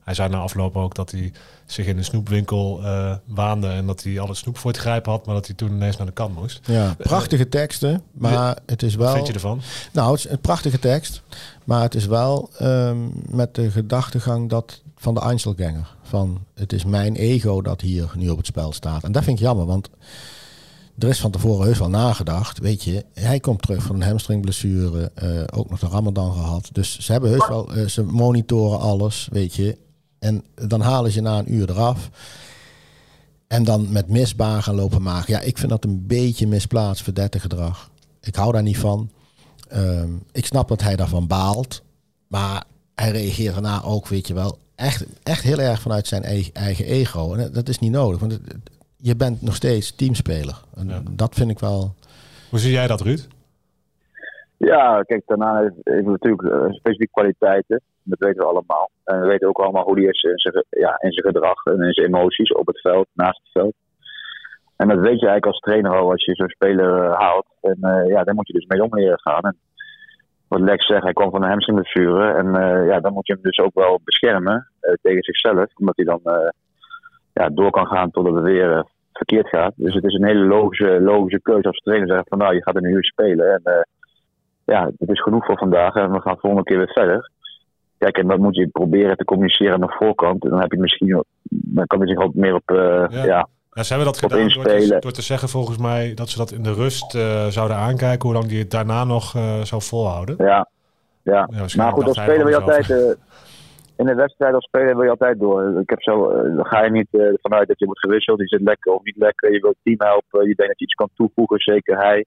Hij 0.04 0.14
zei 0.14 0.28
na 0.28 0.38
afloop 0.38 0.76
ook 0.76 0.94
dat 0.94 1.10
hij 1.10 1.32
zich 1.66 1.86
in 1.86 1.96
een 1.98 2.04
snoepwinkel 2.04 2.80
uh, 2.82 3.14
waande 3.26 3.68
en 3.68 3.86
dat 3.86 4.02
hij 4.02 4.20
alle 4.20 4.34
snoep 4.34 4.58
voor 4.58 4.70
het 4.70 4.80
grijpen 4.80 5.12
had, 5.12 5.26
maar 5.26 5.34
dat 5.34 5.46
hij 5.46 5.54
toen 5.54 5.70
ineens 5.70 5.96
naar 5.96 6.06
de 6.06 6.12
kant 6.12 6.34
moest. 6.34 6.60
Ja, 6.66 6.94
prachtige 6.98 7.48
teksten, 7.48 8.02
maar 8.12 8.58
het 8.66 8.82
is 8.82 8.94
wel. 8.94 9.06
Wat 9.06 9.14
vind 9.14 9.26
je 9.26 9.32
ervan? 9.32 9.60
Nou, 9.92 10.10
het 10.10 10.24
is 10.24 10.30
een 10.30 10.40
prachtige 10.40 10.78
tekst, 10.78 11.22
maar 11.64 11.82
het 11.82 11.94
is 11.94 12.06
wel 12.06 12.50
um, 12.62 13.12
met 13.28 13.54
de 13.54 13.70
gedachtegang 13.70 14.48
dat 14.50 14.82
van 14.96 15.14
de 15.14 15.20
Einzelganger. 15.20 15.94
Van 16.02 16.44
het 16.54 16.72
is 16.72 16.84
mijn 16.84 17.16
ego 17.16 17.62
dat 17.62 17.80
hier 17.80 18.12
nu 18.16 18.28
op 18.28 18.36
het 18.36 18.46
spel 18.46 18.72
staat. 18.72 19.04
En 19.04 19.12
dat 19.12 19.24
vind 19.24 19.38
ik 19.38 19.44
jammer, 19.44 19.66
want 19.66 19.90
er 20.98 21.08
is 21.08 21.20
van 21.20 21.30
tevoren 21.30 21.66
heus 21.66 21.78
wel 21.78 21.88
nagedacht. 21.88 22.58
Weet 22.58 22.82
je, 22.82 23.04
hij 23.14 23.40
komt 23.40 23.62
terug 23.62 23.82
van 23.82 23.94
een 23.94 24.02
hamstringblessure. 24.08 25.10
eh, 25.14 25.58
ook 25.58 25.70
nog 25.70 25.78
de 25.78 25.86
Ramadan 25.86 26.32
gehad. 26.32 26.68
Dus 26.72 26.98
ze 26.98 27.12
hebben 27.12 27.30
heus 27.30 27.48
wel, 27.48 27.72
eh, 27.74 27.86
ze 27.86 28.02
monitoren 28.02 28.78
alles, 28.80 29.28
weet 29.32 29.54
je. 29.54 29.78
En 30.22 30.44
dan 30.54 30.80
halen 30.80 31.10
ze 31.10 31.16
je 31.16 31.22
na 31.24 31.38
een 31.38 31.54
uur 31.54 31.70
eraf. 31.70 32.10
En 33.46 33.64
dan 33.64 33.92
met 33.92 34.08
misbaar 34.08 34.62
gaan 34.62 34.74
lopen 34.74 35.02
maken. 35.02 35.32
Ja, 35.34 35.40
ik 35.40 35.58
vind 35.58 35.70
dat 35.70 35.84
een 35.84 36.06
beetje 36.06 36.46
misplaatst 36.46 37.02
verdette 37.02 37.40
gedrag. 37.40 37.90
Ik 38.20 38.34
hou 38.34 38.52
daar 38.52 38.62
niet 38.62 38.78
van. 38.78 39.10
Ehm, 39.68 40.08
ik 40.32 40.46
snap 40.46 40.68
dat 40.68 40.82
hij 40.82 40.96
daarvan 40.96 41.26
baalt. 41.26 41.82
Maar 42.28 42.64
hij 42.94 43.10
reageert 43.10 43.52
daarna 43.52 43.82
ook, 43.82 44.08
weet 44.08 44.26
je 44.28 44.34
wel, 44.34 44.58
echt, 44.74 45.06
echt 45.22 45.42
heel 45.42 45.58
erg 45.58 45.80
vanuit 45.80 46.06
zijn 46.06 46.22
eigen, 46.22 46.54
eigen 46.54 46.84
ego. 46.84 47.34
En 47.34 47.52
dat 47.52 47.68
is 47.68 47.78
niet 47.78 47.92
nodig, 47.92 48.20
want 48.20 48.40
je 48.96 49.16
bent 49.16 49.42
nog 49.42 49.54
steeds 49.54 49.94
teamspeler. 49.94 50.60
En 50.76 50.88
Ja. 50.88 51.02
dat 51.10 51.34
vind 51.34 51.50
ik 51.50 51.58
wel... 51.58 51.94
Hoe 52.50 52.58
zie 52.58 52.72
jij 52.72 52.86
dat, 52.86 53.00
Ruud? 53.00 53.26
Ja, 54.56 55.02
kijk, 55.02 55.22
daarna 55.26 55.60
heeft, 55.60 55.74
heeft 55.82 56.06
natuurlijk 56.06 56.42
eh, 56.42 56.72
specifieke 56.72 57.12
kwaliteiten. 57.12 57.80
Dat 58.04 58.18
weten 58.18 58.42
we 58.42 58.50
allemaal. 58.50 58.90
En 59.04 59.20
we 59.20 59.26
weten 59.26 59.48
ook 59.48 59.58
allemaal 59.58 59.84
hoe 59.84 59.96
die 59.96 60.08
is 60.08 60.22
in 60.22 60.38
zijn, 60.38 60.64
ja, 60.70 60.96
in 60.98 61.12
zijn 61.12 61.26
gedrag 61.26 61.64
en 61.64 61.80
in 61.80 61.92
zijn 61.92 62.06
emoties 62.06 62.52
op 62.52 62.66
het 62.66 62.80
veld, 62.80 63.06
naast 63.12 63.40
het 63.42 63.52
veld. 63.52 63.74
En 64.82 64.88
dat 64.88 64.98
weet 64.98 65.20
je 65.20 65.26
eigenlijk 65.26 65.46
als 65.46 65.58
trainer 65.58 65.90
al 65.90 66.10
als 66.10 66.24
je 66.24 66.34
zo'n 66.34 66.48
speler 66.48 67.04
eh, 67.04 67.18
haalt. 67.18 67.46
En 67.60 67.78
eh, 67.80 68.08
ja, 68.08 68.24
daar 68.24 68.34
moet 68.34 68.46
je 68.46 68.52
dus 68.52 68.66
mee 68.66 68.82
om 68.82 68.94
leren 68.94 69.20
gaan. 69.20 69.40
En 69.40 69.56
wat 70.48 70.60
Lex 70.60 70.86
zegt, 70.86 71.02
hij 71.02 71.12
kwam 71.12 71.30
van 71.30 71.42
een 71.42 71.48
hamstringblessure. 71.48 72.32
En 72.32 72.54
eh, 72.54 72.86
ja, 72.86 73.00
dan 73.00 73.12
moet 73.12 73.26
je 73.26 73.32
hem 73.32 73.42
dus 73.42 73.58
ook 73.58 73.74
wel 73.74 74.00
beschermen 74.04 74.68
tegen 75.02 75.22
zichzelf. 75.22 75.66
Omdat 75.78 75.96
hij 75.96 76.04
dan 76.04 76.20
ja, 77.32 77.48
door 77.48 77.70
kan 77.70 77.86
gaan 77.86 78.10
totdat 78.10 78.34
het 78.34 78.44
weer 78.44 78.86
verkeerd 79.12 79.48
gaat. 79.48 79.72
Dus 79.76 79.94
het 79.94 80.04
is 80.04 80.14
een 80.14 80.26
hele 80.26 80.44
logische, 80.44 81.00
logische 81.00 81.40
keuze 81.42 81.68
als 81.68 81.78
trainer 81.78 82.08
zeggen 82.08 82.28
van 82.28 82.38
nou, 82.38 82.54
je 82.54 82.62
gaat 82.62 82.74
er 82.74 82.82
nu 82.82 83.02
spelen. 83.02 83.60
En 83.62 83.86
ja, 84.64 84.90
het 84.98 85.08
is 85.08 85.22
genoeg 85.22 85.44
voor 85.44 85.58
vandaag 85.58 85.94
en 85.94 86.12
we 86.12 86.20
gaan 86.20 86.38
volgende 86.38 86.64
keer 86.64 86.78
weer 86.78 86.92
verder. 86.92 87.30
Kijk, 88.02 88.18
en 88.18 88.28
dat 88.28 88.38
moet 88.38 88.56
je 88.56 88.68
proberen 88.68 89.16
te 89.16 89.24
communiceren 89.24 89.74
aan 89.74 89.80
de 89.80 89.94
voorkant. 89.98 90.44
En 90.44 90.50
dan 90.50 90.60
heb 90.60 90.72
je 90.72 90.78
misschien, 90.78 91.24
dan 91.48 91.86
kan 91.86 91.98
hij 91.98 92.08
zich 92.08 92.18
ook 92.18 92.34
meer 92.34 92.54
op, 92.54 92.70
eh, 92.70 93.04
Ja. 93.10 93.24
ja. 93.24 93.48
Ja, 93.70 93.82
ze 93.82 93.94
hebben 93.94 94.12
dat 94.12 94.18
gedaan 94.18 94.48
door 94.48 94.64
te, 94.64 94.96
door 95.00 95.12
te 95.12 95.22
zeggen 95.22 95.48
volgens 95.48 95.78
mij 95.78 96.14
dat 96.14 96.28
ze 96.28 96.38
dat 96.38 96.52
in 96.52 96.62
de 96.62 96.72
rust 96.72 97.14
eh, 97.14 97.46
zouden 97.46 97.76
aankijken, 97.76 98.28
hoe 98.28 98.32
lang 98.38 98.48
die 98.48 98.58
het 98.58 98.70
daarna 98.70 99.04
nog 99.04 99.34
eh, 99.34 99.60
zou 99.60 99.82
volhouden. 99.82 100.34
Ja, 100.38 100.68
ja. 101.22 101.48
Ja, 101.50 101.66
maar 101.76 101.92
goed, 101.92 102.04
als 102.04 102.16
speler 102.16 102.44
wil 102.44 102.48
je 102.48 102.60
altijd. 102.60 102.88
in 103.96 104.06
de 104.06 104.14
wedstrijd 104.14 104.54
als 104.54 104.64
speler 104.64 104.94
wil 104.94 105.04
je 105.04 105.10
altijd 105.10 105.38
door. 105.38 105.80
Ik 105.80 105.90
heb 105.90 106.02
zo, 106.02 106.32
dan 106.56 106.66
ga 106.66 106.84
je 106.84 106.90
niet 106.90 107.08
vanuit 107.42 107.68
dat 107.68 107.78
je 107.78 107.84
wordt 107.84 108.00
gewisseld. 108.00 108.40
Je 108.40 108.48
zit 108.48 108.60
lekker 108.60 108.92
of 108.92 109.04
niet 109.04 109.16
lekker. 109.16 109.52
Je 109.52 109.60
wilt 109.60 109.76
het 109.82 109.96
team 109.96 110.10
helpen. 110.10 110.48
Je 110.48 110.54
denkt 110.54 110.72
dat 110.72 110.78
je 110.78 110.84
iets 110.84 110.94
kan 110.94 111.10
toevoegen. 111.14 111.58
Zeker 111.58 111.96
hij. 111.98 112.24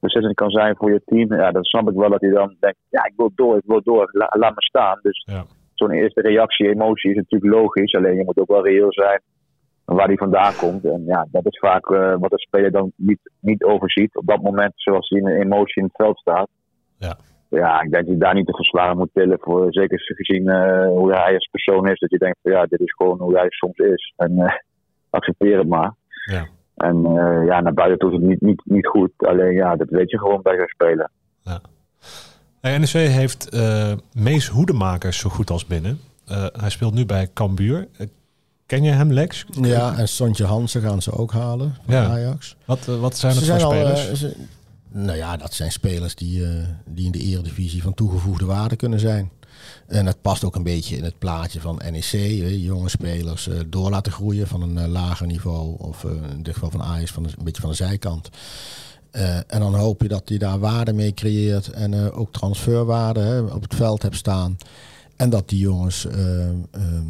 Beslissend 0.00 0.34
kan 0.34 0.50
zijn 0.50 0.76
voor 0.76 0.92
je 0.92 1.02
team. 1.04 1.34
Ja, 1.34 1.50
dan 1.50 1.64
snap 1.64 1.90
ik 1.90 1.96
wel 1.96 2.10
dat 2.10 2.20
hij 2.20 2.30
dan 2.30 2.56
denkt: 2.60 2.78
ja, 2.88 3.04
ik 3.04 3.12
wil 3.16 3.30
door, 3.34 3.56
ik 3.56 3.62
wil 3.66 3.82
door. 3.82 4.08
La- 4.12 4.34
laat 4.38 4.54
me 4.54 4.62
staan. 4.62 4.98
Dus 5.02 5.24
Ja. 5.26 5.44
zo'n 5.74 5.90
eerste 5.90 6.20
reactie, 6.20 6.68
emotie 6.68 7.10
is 7.10 7.16
natuurlijk 7.16 7.52
logisch. 7.52 7.94
Alleen 7.94 8.16
je 8.16 8.24
moet 8.24 8.38
ook 8.38 8.48
wel 8.48 8.66
reëel 8.66 8.92
zijn 8.92 9.20
waar 9.84 10.06
hij 10.06 10.16
vandaan 10.16 10.56
komt. 10.56 10.84
En 10.84 11.02
ja, 11.06 11.26
dat 11.30 11.46
is 11.46 11.58
vaak 11.58 11.90
eh, 11.90 12.14
wat 12.18 12.30
de 12.30 12.38
speler 12.40 12.70
dan 12.70 12.92
niet, 12.96 13.30
niet 13.40 13.64
overziet. 13.64 14.16
Op 14.16 14.26
dat 14.26 14.42
moment, 14.42 14.72
zoals 14.74 15.08
hij 15.08 15.18
in 15.18 15.24
de 15.24 15.44
emotie 15.44 15.82
in 15.82 15.84
het 15.84 15.96
veld 15.96 16.18
staat. 16.18 16.48
Ja. 16.98 17.16
Ja, 17.48 17.82
ik 17.82 17.90
denk 17.90 18.04
dat 18.04 18.14
je 18.14 18.20
daar 18.20 18.34
niet 18.34 18.46
te 18.46 18.54
verzwaren 18.56 18.96
moet 18.96 19.10
tillen. 19.12 19.38
Voor, 19.40 19.66
zeker 19.72 20.00
gezien 20.00 20.48
eh, 20.48 20.86
hoe 20.86 21.12
hij 21.12 21.34
als 21.34 21.48
persoon 21.50 21.88
is. 21.88 21.98
Dat 21.98 22.10
je 22.10 22.18
denkt 22.18 22.38
van 22.42 22.52
ja, 22.52 22.66
dit 22.66 22.80
is 22.80 22.94
gewoon 22.94 23.18
hoe 23.20 23.36
hij 23.38 23.46
soms 23.48 23.76
is. 23.78 24.12
En 24.16 24.38
eh, 24.38 24.52
accepteer 25.10 25.58
het 25.58 25.68
maar. 25.68 25.94
Ja. 26.30 26.46
En 26.80 27.06
eh, 27.06 27.46
ja, 27.46 27.60
naar 27.60 27.74
buiten 27.74 27.98
toe 27.98 28.10
is 28.12 28.18
het 28.18 28.28
niet, 28.28 28.40
niet, 28.40 28.62
niet 28.64 28.86
goed. 28.86 29.10
Alleen 29.16 29.52
ja, 29.54 29.76
dat 29.76 29.88
weet 29.90 30.10
je 30.10 30.18
gewoon 30.18 30.42
bij 30.42 30.56
zo'n 30.56 30.66
speler. 30.68 31.10
Hey, 32.60 32.78
NEC 32.78 32.88
heeft 32.90 33.48
eh 33.48 33.92
Mees 34.12 34.48
Hoedemakers 34.48 35.18
zo 35.18 35.28
goed 35.28 35.50
als 35.50 35.66
binnen. 35.66 35.98
Eh, 36.26 36.46
hij 36.52 36.70
speelt 36.70 36.94
nu 36.94 37.06
bij 37.06 37.28
Cambuur. 37.34 37.88
Ken 38.66 38.82
je 38.82 38.90
hem, 38.90 39.12
Lex? 39.12 39.44
Ja, 39.60 39.96
en 39.96 40.08
Sontje 40.08 40.44
Hansen 40.44 40.80
gaan 40.82 41.02
ze 41.02 41.12
ook 41.12 41.32
halen 41.32 41.74
van 41.84 41.94
Ja. 41.94 42.04
Ajax. 42.06 42.56
Wat, 42.64 42.84
wat 42.84 43.16
zijn 43.16 43.32
Ze 43.32 43.38
het 43.38 43.48
voor 43.50 43.60
zijn 43.70 43.84
al, 43.86 43.96
spelers? 43.96 44.20
ze- 44.20 44.36
nou 44.88 45.16
ja, 45.16 45.36
dat 45.36 45.52
zijn 45.54 45.72
spelers 45.72 46.14
die, 46.14 46.44
eh, 46.44 46.50
die 46.86 47.04
in 47.06 47.12
de 47.12 47.18
eredivisie 47.18 47.82
van 47.82 47.94
toegevoegde 47.94 48.44
waarde 48.44 48.76
kunnen 48.76 49.00
zijn. 49.00 49.30
En 49.86 50.06
het 50.06 50.20
past 50.22 50.44
ook 50.44 50.54
een 50.54 50.62
beetje 50.62 50.96
in 50.96 51.04
het 51.04 51.18
plaatje 51.18 51.60
van 51.60 51.80
NEC. 51.90 52.12
jonge 52.60 52.88
spelers 52.88 53.48
eh, 53.48 53.58
door 53.66 53.90
laten 53.90 54.12
groeien 54.12 54.46
van 54.46 54.62
een 54.62 54.78
eh, 54.78 54.86
lager 54.86 55.26
niveau. 55.26 55.74
Of 55.78 56.04
eh, 56.04 56.10
in 56.10 56.42
dit 56.42 56.54
geval 56.54 56.70
van 56.70 56.82
Ajax 56.82 57.10
van 57.10 57.24
een 57.24 57.44
beetje 57.44 57.62
van 57.62 57.70
de 57.70 57.76
zijkant. 57.76 58.28
En 59.46 59.60
dan 59.60 59.74
hoop 59.74 60.02
je 60.02 60.08
dat 60.08 60.28
hij 60.28 60.38
daar 60.38 60.58
waarde 60.58 60.92
mee 60.92 61.14
creëert. 61.14 61.68
En 61.68 62.12
ook 62.12 62.32
transferwaarde 62.32 63.48
op 63.52 63.62
het 63.62 63.74
veld 63.74 64.02
hebt 64.02 64.16
staan. 64.16 64.56
En 65.20 65.30
dat 65.30 65.48
die 65.48 65.58
jongens 65.58 66.06
eh, 66.06 66.48
ehm, 66.48 67.06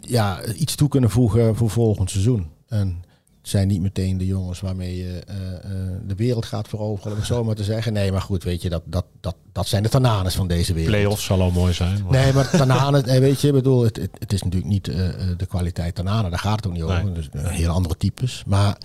ja, 0.00 0.44
iets 0.44 0.74
toe 0.74 0.88
kunnen 0.88 1.10
voegen 1.10 1.56
voor 1.56 1.70
volgend 1.70 2.10
seizoen. 2.10 2.46
En 2.68 3.02
zijn 3.42 3.68
niet 3.68 3.80
meteen 3.80 4.18
de 4.18 4.26
jongens 4.26 4.60
waarmee 4.60 4.96
je 4.96 5.20
eh, 5.26 5.36
eh, 5.52 5.60
de 6.06 6.14
wereld 6.14 6.46
gaat 6.46 6.68
veroveren, 6.68 7.12
om 7.12 7.18
het 7.18 7.26
zo 7.26 7.44
maar 7.44 7.54
te 7.54 7.64
zeggen. 7.64 7.92
Nee, 7.92 8.12
maar 8.12 8.20
goed, 8.20 8.44
weet 8.44 8.62
je, 8.62 8.68
dat, 8.68 8.82
dat, 8.84 9.04
dat, 9.20 9.36
dat 9.52 9.66
zijn 9.68 9.82
de 9.82 9.88
tananes 9.88 10.34
van 10.34 10.48
deze 10.48 10.72
wereld. 10.72 10.92
Playoffs 10.94 11.24
zal 11.24 11.40
al 11.40 11.50
mooi 11.50 11.72
zijn. 11.72 12.02
maar- 12.02 12.12
Nee, 12.12 12.32
maar 12.32 12.50
Tanane, 12.50 13.00
eh, 13.02 13.18
weet 13.18 13.40
je, 13.40 13.46
ik 13.48 13.52
bedoel, 13.54 13.82
het, 13.84 13.96
het, 13.96 14.10
het 14.18 14.32
is 14.32 14.42
natuurlijk 14.42 14.70
niet 14.72 14.84
de 14.84 15.46
kwaliteit 15.48 15.94
Tanane, 15.94 16.30
daar 16.30 16.38
gaat 16.38 16.56
het 16.56 16.66
ook 16.66 16.72
niet 16.72 16.82
over. 16.82 17.04
Nee. 17.04 17.12
Dus 17.12 17.28
eh, 17.32 17.46
heel 17.46 17.70
andere 17.72 17.96
types. 17.96 18.42
Maar 18.46 18.76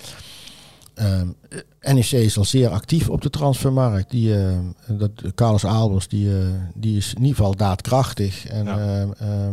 ehm, 0.94 1.28
eh, 1.82 1.94
NEC 1.94 2.12
is 2.12 2.38
al 2.38 2.46
zeer 2.46 2.70
actief 2.70 3.10
op 3.10 3.22
de 3.22 3.30
transfermarkt. 3.30 4.12
Die, 4.12 4.36
dat, 4.88 5.12
Carlos 5.36 5.66
Albers, 5.66 6.08
die, 6.08 6.30
die 6.76 6.98
is 6.98 7.14
in 7.14 7.22
ieder 7.22 7.36
geval 7.36 7.56
daadkrachtig. 7.56 8.48
En 8.48 8.66
Ja. 8.66 8.78
ja. 9.20 9.52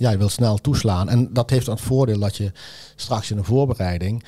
Ja, 0.00 0.10
je 0.10 0.18
wil 0.18 0.28
snel 0.28 0.56
toeslaan. 0.56 1.08
En 1.08 1.32
dat 1.32 1.50
heeft 1.50 1.66
dan 1.66 1.74
het 1.74 1.84
voordeel 1.84 2.18
dat 2.18 2.36
je 2.36 2.52
straks 2.96 3.30
in 3.30 3.38
een 3.38 3.44
voorbereiding 3.44 4.24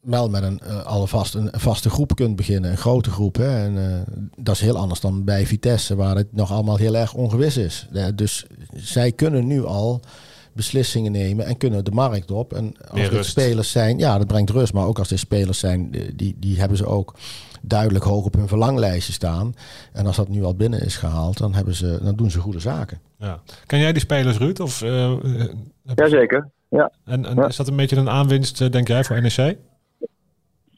wel 0.00 0.28
met 0.28 0.42
een 0.42 0.62
alvast 0.84 1.34
een 1.34 1.50
vaste 1.52 1.90
groep 1.90 2.14
kunt 2.14 2.36
beginnen, 2.36 2.70
een 2.70 2.76
grote 2.76 3.10
groep. 3.10 3.36
Hè? 3.36 3.64
En 3.64 3.90
eh, 3.90 4.14
dat 4.36 4.54
is 4.54 4.60
heel 4.60 4.76
anders 4.76 5.00
dan 5.00 5.24
bij 5.24 5.46
Vitesse, 5.46 5.96
waar 5.96 6.16
het 6.16 6.32
nog 6.32 6.52
allemaal 6.52 6.76
heel 6.76 6.96
erg 6.96 7.14
ongewis 7.14 7.56
is. 7.56 7.88
Dus 8.14 8.46
zij 8.74 9.12
kunnen 9.12 9.46
nu 9.46 9.64
al 9.64 10.00
beslissingen 10.52 11.12
nemen 11.12 11.46
en 11.46 11.56
kunnen 11.56 11.84
de 11.84 11.90
markt 11.90 12.30
op. 12.30 12.52
En 12.52 12.74
als 12.90 13.08
rust. 13.08 13.30
spelers 13.30 13.70
zijn, 13.70 13.98
ja, 13.98 14.18
dat 14.18 14.26
brengt 14.26 14.50
rust. 14.50 14.72
Maar 14.72 14.86
ook 14.86 14.98
als 14.98 15.08
dit 15.08 15.18
spelers 15.18 15.58
zijn, 15.58 15.88
eh, 15.92 16.00
die, 16.16 16.36
die 16.38 16.58
hebben 16.58 16.76
ze 16.76 16.86
ook 16.86 17.14
duidelijk 17.68 18.04
hoog 18.04 18.24
op 18.24 18.34
hun 18.34 18.48
verlanglijstje 18.48 19.12
staan. 19.12 19.54
En 19.92 20.06
als 20.06 20.16
dat 20.16 20.28
nu 20.28 20.42
al 20.44 20.54
binnen 20.56 20.80
is 20.84 20.96
gehaald, 20.96 21.38
dan, 21.38 21.54
hebben 21.54 21.74
ze, 21.74 21.98
dan 22.02 22.16
doen 22.16 22.30
ze 22.30 22.38
goede 22.40 22.60
zaken. 22.60 22.98
Ja. 23.18 23.38
Ken 23.66 23.78
jij 23.78 23.92
die 23.92 24.00
spelers, 24.00 24.38
Ruud? 24.38 24.60
Of, 24.60 24.80
heb 24.80 24.88
je- 24.90 25.54
Jazeker. 25.94 26.48
Ja, 26.68 26.92
En, 27.04 27.24
en 27.26 27.34
Ja. 27.36 27.46
is 27.46 27.56
dat 27.56 27.68
een 27.68 27.76
beetje 27.76 27.96
een 27.96 28.08
aanwinst, 28.08 28.60
eh, 28.60 28.70
denk 28.70 28.88
jij, 28.88 29.04
voor 29.04 29.20
NEC? 29.22 29.56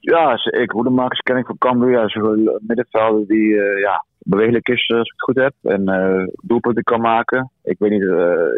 ja 0.00 0.38
ik, 0.50 0.70
Hoedemakers 0.70 1.20
ken 1.20 1.36
ik 1.36 1.46
van 1.46 1.58
Cambuur. 1.58 1.90
Ja, 1.90 2.08
zo'n 2.08 2.58
middenvelder 2.66 3.26
die 3.26 3.60
eh, 3.60 3.80
ja, 3.80 4.04
bewegelijk 4.18 4.68
is, 4.68 4.88
als 4.90 5.00
ik 5.08 5.12
het 5.16 5.22
goed 5.22 5.36
heb. 5.36 5.54
En 5.62 5.88
eh 5.88 6.26
doelpunten 6.42 6.82
kan 6.82 7.00
maken. 7.00 7.50
Ik 7.62 7.76
weet 7.78 7.90
niet 7.90 8.02
eh, 8.02 8.08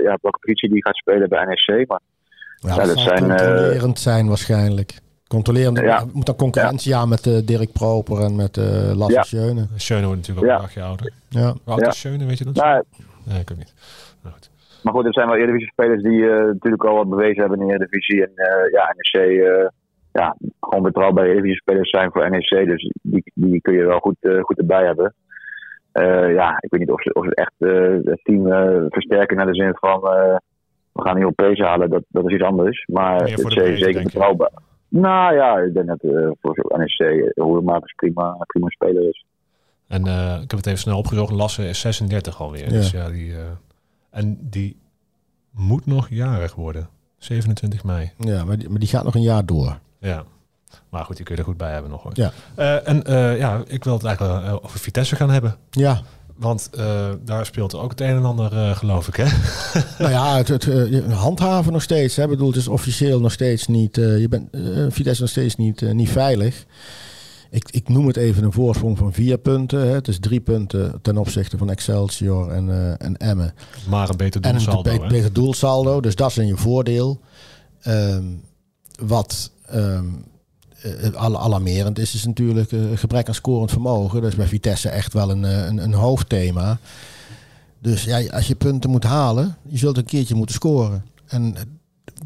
ja, 0.03 0.19
welke 0.23 0.39
positie 0.41 0.69
die 0.71 0.85
gaat 0.85 0.97
spelen 0.97 1.29
bij 1.29 1.45
NEC. 1.45 1.89
Maar 1.89 2.01
Ja, 2.57 2.69
Ja, 2.69 2.77
dat, 2.77 2.87
dat 2.87 2.99
zal 2.99 3.17
zijn, 3.17 3.31
eh, 3.31 3.91
zijn 3.95 4.29
waarschijnlijk. 4.29 4.99
Controlerend. 5.29 5.79
Ja. 5.79 6.05
Moet 6.13 6.27
dan 6.27 6.37
concurrentie 6.37 6.97
aan 6.97 7.09
met 7.09 7.27
eh, 7.27 7.47
Dirk 7.47 7.73
Proper 7.73 8.19
en 8.21 8.37
met 8.37 8.57
eh 8.57 8.93
Lasse 8.97 9.15
Ja. 9.15 9.23
Schöne. 9.23 9.67
Schöne 9.77 10.07
wordt 10.07 10.17
natuurlijk 10.21 10.47
ook 10.47 10.53
Ja. 10.53 10.55
een 10.57 10.61
dagje 10.63 10.83
ouder. 10.83 11.13
Ja. 11.29 11.41
Hoe 11.65 11.73
oud 11.73 11.81
Ja. 11.81 11.87
is 11.89 11.99
Schöne, 12.01 12.25
weet 12.27 12.39
je 12.39 12.45
dat? 12.45 12.55
nou, 12.55 12.83
Nee, 13.25 13.41
ik 13.41 13.51
ook 13.51 13.57
niet. 13.59 13.75
Nou, 14.23 14.35
goed. 14.35 14.51
Maar 14.83 14.93
goed, 14.95 15.05
er 15.07 15.13
zijn 15.13 15.27
wel 15.29 15.37
Eredivisie 15.37 15.69
spelers 15.73 16.03
die 16.03 16.31
eh, 16.31 16.45
natuurlijk 16.47 16.85
al 16.85 16.95
wat 16.97 17.09
bewezen 17.09 17.41
hebben 17.41 17.61
in 17.61 17.67
de 17.67 17.73
Eredivisie. 17.73 18.23
En 18.27 18.33
eh, 18.35 18.73
ja, 18.73 18.95
NEC, 18.97 19.39
eh, 19.39 19.67
ja, 20.13 20.37
gewoon 20.61 20.83
betrouwbare 20.83 21.27
Eredivisie 21.29 21.57
spelers 21.61 21.91
zijn 21.91 22.11
voor 22.13 22.31
NEC. 22.31 22.67
Dus 22.67 22.93
die, 23.03 23.23
die 23.35 23.61
kun 23.61 23.75
je 23.75 23.85
wel 23.85 23.99
goed, 23.99 24.17
goed 24.43 24.59
erbij 24.59 24.85
hebben. 24.85 25.15
Eh, 25.93 26.33
ja, 26.35 26.57
ik 26.61 26.71
weet 26.71 26.81
niet 26.81 26.91
of 26.91 27.03
ze, 27.03 27.13
of 27.13 27.25
ze 27.25 27.35
echt 27.35 27.55
eh, 27.59 28.13
het 28.13 28.21
team 28.23 28.53
eh, 28.53 28.85
versterken 28.89 29.37
naar 29.37 29.47
de 29.47 29.55
zin 29.55 29.75
van 29.75 30.03
eh, 30.09 30.37
we 30.93 31.03
gaan 31.03 31.17
Europees 31.19 31.59
halen. 31.59 31.91
Dat, 31.91 32.03
dat 32.09 32.27
is 32.27 32.35
iets 32.35 32.43
anders. 32.45 32.85
Maar 32.87 33.15
het 33.21 33.39
is 33.39 33.79
zeker 33.79 34.01
je? 34.13 34.51
Nou 34.89 35.35
ja, 35.35 35.59
ik 35.59 35.75
denk 35.75 35.87
dat 35.87 36.01
eh, 36.01 36.31
voor 36.41 36.55
zo'n 36.55 36.79
NEC 36.79 37.33
Hoedemakers 37.35 37.93
prima, 37.93 38.37
prima 38.47 38.69
speler 38.69 39.09
is. 39.09 39.25
En 39.87 40.07
eh, 40.07 40.35
ik 40.35 40.51
heb 40.51 40.59
het 40.59 40.67
even 40.67 40.79
snel 40.79 40.99
opgezocht. 40.99 41.33
Lasse 41.33 41.69
is 41.69 41.81
36 41.81 42.41
alweer. 42.41 42.65
Ja. 42.65 42.71
Dus 42.71 42.91
ja, 42.91 43.11
die, 43.11 43.33
eh, 43.33 43.41
en 44.11 44.39
die 44.41 44.77
moet 45.51 45.87
nog 45.87 46.09
jarig 46.09 46.55
worden. 46.55 46.89
27 47.17 47.85
mei. 47.85 48.13
Ja, 48.19 48.45
maar 48.45 48.59
die, 48.59 48.69
maar 48.69 48.79
die 48.79 48.89
gaat 48.89 49.05
nog 49.05 49.15
een 49.15 49.23
jaar 49.23 49.47
door. 49.47 49.79
Ja. 49.99 50.25
Maar 50.89 51.05
goed, 51.05 51.17
die 51.17 51.25
kun 51.25 51.35
je 51.35 51.41
er 51.41 51.47
goed 51.47 51.57
bij 51.57 51.73
hebben 51.73 51.91
nog 51.91 52.03
hoor. 52.03 52.13
Ja. 52.15 52.33
Eh, 52.55 52.89
en 52.89 53.05
eh, 53.05 53.39
ja, 53.39 53.63
ik 53.67 53.85
wil 53.85 53.93
het 53.93 54.05
eigenlijk 54.05 54.45
eh, 54.45 54.53
over 54.53 54.79
Vitesse 54.79 55.17
gaan 55.17 55.31
hebben. 55.31 55.57
Ja, 55.71 56.01
Want 56.39 56.71
eh, 56.73 57.09
daar 57.25 57.47
speelt 57.47 57.75
ook 57.75 57.91
het 57.91 58.01
een 58.01 58.17
en 58.17 58.25
ander, 58.25 58.53
eh, 58.53 58.77
geloof 58.77 59.09
ik, 59.09 59.17
hè? 59.17 59.25
nou 59.99 60.11
ja, 60.11 60.37
het, 60.37 60.49
het 60.49 60.69
eh, 60.69 61.13
handhaven 61.19 61.73
nog 61.73 61.83
steeds. 61.83 62.17
Hè. 62.17 62.23
Ik 62.23 62.29
bedoel, 62.29 62.47
het 62.49 62.57
is 62.57 62.69
officieel 62.69 63.21
nog 63.21 63.33
steeds 63.33 63.67
niet. 63.67 63.97
je 63.97 64.27
bent 64.29 64.49
Vitesse 64.95 65.21
nog 65.23 65.31
steeds 65.31 65.57
niet, 65.57 65.81
niet 65.93 66.11
veilig. 66.11 66.65
ik, 67.51 67.69
ik 67.71 67.89
noem 67.89 68.07
het 68.07 68.17
even 68.17 68.45
een 68.45 68.53
voorsprong 68.53 68.99
van 68.99 69.13
vier 69.13 69.39
punten. 69.39 69.81
Hè. 69.81 69.95
Het 69.95 70.09
is 70.09 70.19
drie 70.19 70.41
punten 70.41 70.99
ten 71.03 71.17
opzichte 71.17 71.59
van 71.59 71.71
Excelsior 71.71 72.51
en, 72.51 72.97
en 72.99 73.17
Emmen. 73.17 73.55
Maar 73.89 74.09
een 74.09 74.17
beter 74.17 74.41
En 74.41 74.53
doelsaldo. 74.53 74.91
een 74.91 75.01
be- 75.01 75.07
beter 75.07 75.33
doelsaldo. 75.33 76.01
Dus 76.01 76.15
dat 76.17 76.31
is 76.31 76.39
in 76.39 76.47
je 76.47 76.57
voordeel. 76.57 77.21
Ehm, 77.81 78.25
wat 79.03 79.51
ehm, 79.67 80.07
eh, 80.83 81.13
al- 81.15 81.39
alarmerend 81.41 81.99
is, 81.99 82.15
is 82.15 82.25
natuurlijk 82.25 82.73
eh, 82.73 82.81
gebrek 82.95 83.29
aan 83.29 83.35
scorend 83.35 83.71
vermogen. 83.71 84.21
Dat 84.21 84.31
is 84.31 84.37
bij 84.37 84.47
Vitesse 84.47 84.89
echt 84.89 85.13
wel 85.13 85.31
een, 85.31 85.45
eh, 85.45 85.65
een, 85.67 85.79
een 85.79 85.95
hoofdthema. 85.95 86.79
Dus 87.79 88.05
ja, 88.05 88.27
als 88.31 88.47
je 88.47 88.55
punten 88.55 88.91
moet 88.91 89.05
halen, 89.05 89.57
je 89.69 89.79
zult 89.79 89.97
een 89.97 90.05
keertje 90.05 90.35
moeten 90.35 90.55
scoren. 90.55 91.05
En 91.27 91.57
eh, 91.57 91.63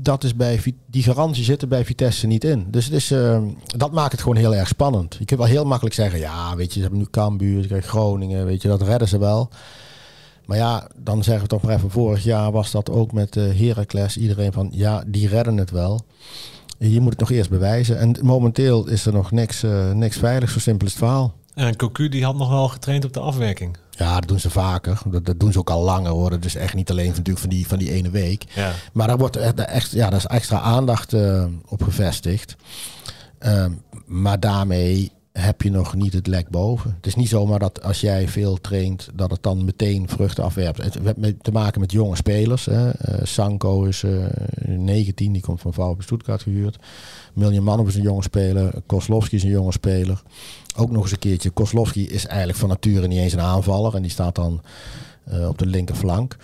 dat 0.01 0.25
is 0.25 0.37
bij 0.37 0.61
die 0.87 1.03
garantie 1.03 1.45
zit 1.45 1.63
er 1.63 1.69
bij 1.69 1.85
Vitesse 1.85 2.27
niet 2.27 2.45
in. 2.45 2.67
Dus 2.71 2.85
het 2.85 2.95
is, 2.95 3.11
eh, 3.11 3.43
dat 3.77 3.93
maakt 3.93 4.13
het 4.13 4.21
gewoon 4.21 4.37
heel 4.37 4.55
erg 4.55 4.69
spannend. 4.69 5.17
Je 5.19 5.25
kunt 5.25 5.41
wel 5.41 5.49
heel 5.49 5.65
makkelijk 5.65 5.95
zeggen, 5.95 6.19
ja, 6.19 6.57
weet 6.57 6.67
je, 6.67 6.73
ze 6.75 6.81
hebben 6.81 6.99
nu 6.99 7.07
Cambuur, 7.11 7.83
Groningen, 7.83 8.45
weet 8.47 8.63
je, 8.63 8.69
dat 8.69 8.83
redden 8.83 9.09
ze 9.09 9.19
wel. 9.19 9.49
Maar 10.47 10.57
ja, 10.57 10.89
dan 10.97 11.23
zeggen 11.23 11.43
we 11.43 11.49
toch 11.49 11.63
maar 11.63 11.75
even, 11.75 11.91
vorig 11.91 12.25
jaar 12.25 12.53
was 12.53 12.71
dat 12.71 12.91
ook 12.91 13.13
met 13.13 13.37
eh 13.37 13.59
Heracles. 13.59 14.17
Iedereen 14.17 14.53
van, 14.53 14.69
ja, 14.73 15.05
die 15.07 15.29
redden 15.29 15.57
het 15.57 15.71
wel. 15.71 16.01
Je 16.91 17.01
moet 17.01 17.11
het 17.11 17.21
nog 17.21 17.31
eerst 17.31 17.51
bewijzen. 17.51 17.99
En 17.99 18.17
momenteel 18.23 18.89
is 18.89 19.07
er 19.07 19.13
nog 19.13 19.31
niks, 19.31 19.63
eh, 19.63 19.91
niks 19.91 20.17
veilig, 20.17 20.51
zo 20.51 20.59
simpel 20.59 20.87
is 20.87 20.93
het 20.93 21.03
verhaal. 21.03 21.35
En 21.55 21.77
Cocu 21.77 22.09
die 22.09 22.25
had 22.25 22.37
nog 22.37 22.49
wel 22.49 22.69
getraind 22.69 23.05
op 23.05 23.13
de 23.13 23.21
afwerking. 23.21 23.77
Ja, 23.91 24.15
dat 24.15 24.29
doen 24.29 24.41
ze 24.41 24.51
vaker. 24.51 25.01
Dat, 25.07 25.27
dat 25.27 25.41
doen 25.41 25.53
ze 25.53 25.59
ook 25.59 25.71
al 25.71 25.83
langer 25.83 26.11
hoor. 26.11 26.31
Dat 26.31 26.45
is 26.45 26.55
echt 26.55 26.75
niet 26.75 26.91
alleen 26.91 27.07
natuurlijk 27.07 27.39
van 27.39 27.49
die, 27.49 27.67
van 27.67 27.79
die 27.79 27.93
ene 27.93 28.11
week. 28.11 28.45
Ja. 28.55 28.73
Maar 28.93 29.07
daar 29.07 29.19
wordt 29.19 29.37
echt, 29.37 29.59
echt, 29.59 29.91
ja, 29.91 30.11
daar 30.11 30.19
is 30.19 30.27
extra 30.27 30.61
aandacht 30.61 31.13
eh, 31.13 31.45
op 31.69 31.83
gevestigd. 31.83 32.57
Ehm, 33.39 33.73
maar 34.07 34.41
daarmee 34.41 35.13
heb 35.33 35.63
je 35.63 35.71
nog 35.71 35.95
niet 35.95 36.13
het 36.13 36.27
lek 36.27 36.49
boven. 36.49 36.95
Het 36.97 37.07
is 37.07 37.15
niet 37.15 37.29
zomaar 37.29 37.59
dat 37.59 37.83
als 37.83 38.01
jij 38.01 38.29
veel 38.29 38.61
traint, 38.61 39.09
dat 39.15 39.31
het 39.31 39.43
dan 39.43 39.65
meteen 39.65 40.09
vruchten 40.09 40.45
afwerpt. 40.45 40.83
Het 40.83 40.99
heeft 41.21 41.45
te 41.45 41.53
maken 41.53 41.81
met 41.81 41.93
jonge 41.93 42.17
spelers. 42.17 42.65
Hè. 42.65 42.91
Eh, 42.91 43.25
Sanko 43.25 43.85
is 43.85 44.03
eh 44.03 44.25
19, 44.67 45.33
die 45.33 45.43
komt 45.43 45.61
van 45.61 45.75
VfB 45.75 46.03
Stuttgart 46.03 46.43
gehuurd. 46.43 46.79
Miljan 47.35 47.65
Manov 47.65 47.89
is 47.89 47.95
een 47.95 48.03
jonge 48.03 48.23
speler. 48.23 48.75
Kozlowski 48.87 49.37
is 49.37 49.43
een 49.43 49.51
jonge 49.51 49.73
speler. 49.73 50.23
Ook 50.77 50.91
nog 50.91 51.03
eens 51.03 51.13
een 51.13 51.19
keertje. 51.19 51.51
Kozlowski 51.51 52.09
is 52.09 52.27
eigenlijk 52.27 52.59
van 52.59 52.69
nature 52.69 53.07
niet 53.07 53.19
eens 53.19 53.33
een 53.33 53.41
aanvaller. 53.41 53.95
En 53.95 54.03
die 54.03 54.11
staat 54.11 54.35
dan 54.35 54.63
eh, 55.25 55.49
op 55.49 55.59
de 55.59 55.67
linkerflank. 55.67 56.37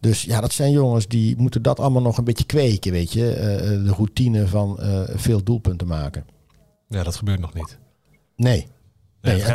Dus 0.00 0.22
ja, 0.22 0.40
dat 0.40 0.52
zijn 0.52 0.72
jongens 0.72 1.08
die 1.08 1.36
moeten 1.36 1.62
dat 1.62 1.80
allemaal 1.80 2.02
nog 2.02 2.18
een 2.18 2.24
beetje 2.24 2.44
kweken, 2.44 2.92
weet 2.92 3.12
je. 3.12 3.20
De 3.84 3.92
routine 3.92 4.46
van 4.46 4.78
veel 5.14 5.44
doelpunten 5.44 5.86
maken. 5.86 6.24
ja, 6.88 7.02
dat 7.02 7.16
gebeurt 7.16 7.40
nog 7.40 7.54
niet. 7.54 7.78
Nee. 8.36 8.66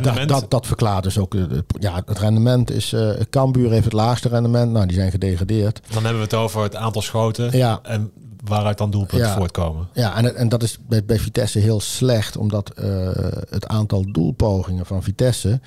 Dat, 0.01 0.27
dat, 0.27 0.45
dat 0.51 0.67
verklaart 0.67 1.03
dus 1.03 1.17
ook. 1.17 1.35
eh, 1.35 1.41
ja, 1.79 2.01
het 2.05 2.19
rendement 2.19 2.71
is. 2.71 2.93
eh 2.93 3.09
Cambuur 3.29 3.71
heeft 3.71 3.83
het 3.83 3.93
laagste 3.93 4.29
rendement. 4.29 4.71
Nou, 4.71 4.85
die 4.85 4.95
zijn 4.95 5.11
gedegradeerd. 5.11 5.79
Dan 5.93 6.03
hebben 6.03 6.21
we 6.21 6.27
het 6.27 6.33
over 6.33 6.63
het 6.63 6.75
aantal 6.75 7.01
schoten 7.01 7.57
Ja. 7.57 7.79
en 7.83 8.11
waaruit 8.43 8.77
dan 8.77 8.91
doelpunten 8.91 9.27
Ja. 9.27 9.35
voortkomen. 9.35 9.87
Ja, 9.93 10.15
en, 10.17 10.35
en 10.35 10.49
dat 10.49 10.63
is 10.63 10.77
bij, 10.87 11.05
bij 11.05 11.19
Vitesse 11.19 11.59
heel 11.59 11.79
slecht, 11.79 12.37
omdat 12.37 12.69
eh, 12.69 13.09
het 13.49 13.67
aantal 13.67 14.11
doelpogingen 14.11 14.85
van 14.85 15.03
Vitesse. 15.03 15.59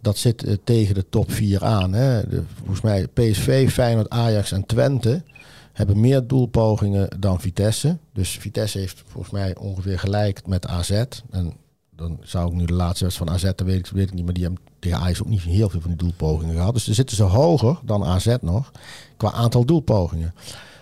Dat 0.00 0.18
zit 0.18 0.58
tegen 0.64 0.94
de 0.94 1.08
top 1.08 1.32
4 1.32 1.64
aan. 1.64 1.92
Hè. 1.92 2.28
De, 2.28 2.42
volgens 2.58 2.80
mij 2.80 3.06
PSV, 3.06 3.70
Feyenoord, 3.70 4.10
Ajax 4.10 4.52
en 4.52 4.66
Twente 4.66 5.22
hebben 5.72 6.00
meer 6.00 6.26
doelpogingen 6.26 7.08
dan 7.18 7.40
Vitesse. 7.40 7.98
Dus 8.12 8.30
Vitesse 8.30 8.78
heeft 8.78 9.02
volgens 9.06 9.32
mij 9.32 9.56
ongeveer 9.56 9.98
gelijk 9.98 10.46
met 10.46 10.66
AZ. 10.66 10.90
En 11.30 11.52
dan 12.02 12.18
zou 12.22 12.46
ik 12.46 12.52
nu 12.52 12.64
de 12.64 12.72
laatste 12.72 13.04
wedstrijd 13.04 13.30
van 13.30 13.38
AZ, 13.38 13.54
dat 13.56 13.66
weet 13.66 13.78
ik, 13.78 13.86
weet 13.86 14.08
ik 14.08 14.14
niet, 14.14 14.24
maar 14.24 14.34
die 14.34 14.42
hebben 14.42 14.62
tegen 14.78 14.98
Ajax 14.98 15.20
ook 15.22 15.28
niet 15.28 15.40
heel 15.42 15.68
veel 15.68 15.80
van 15.80 15.90
die 15.90 15.98
doelpogingen 15.98 16.54
gehad. 16.54 16.74
Dus 16.74 16.84
ze 16.84 16.94
zitten 16.94 17.16
ze 17.16 17.22
hoger 17.22 17.78
dan 17.84 18.04
AZ 18.04 18.36
nog, 18.40 18.70
qua 19.16 19.32
aantal 19.32 19.64
doelpogingen. 19.64 20.34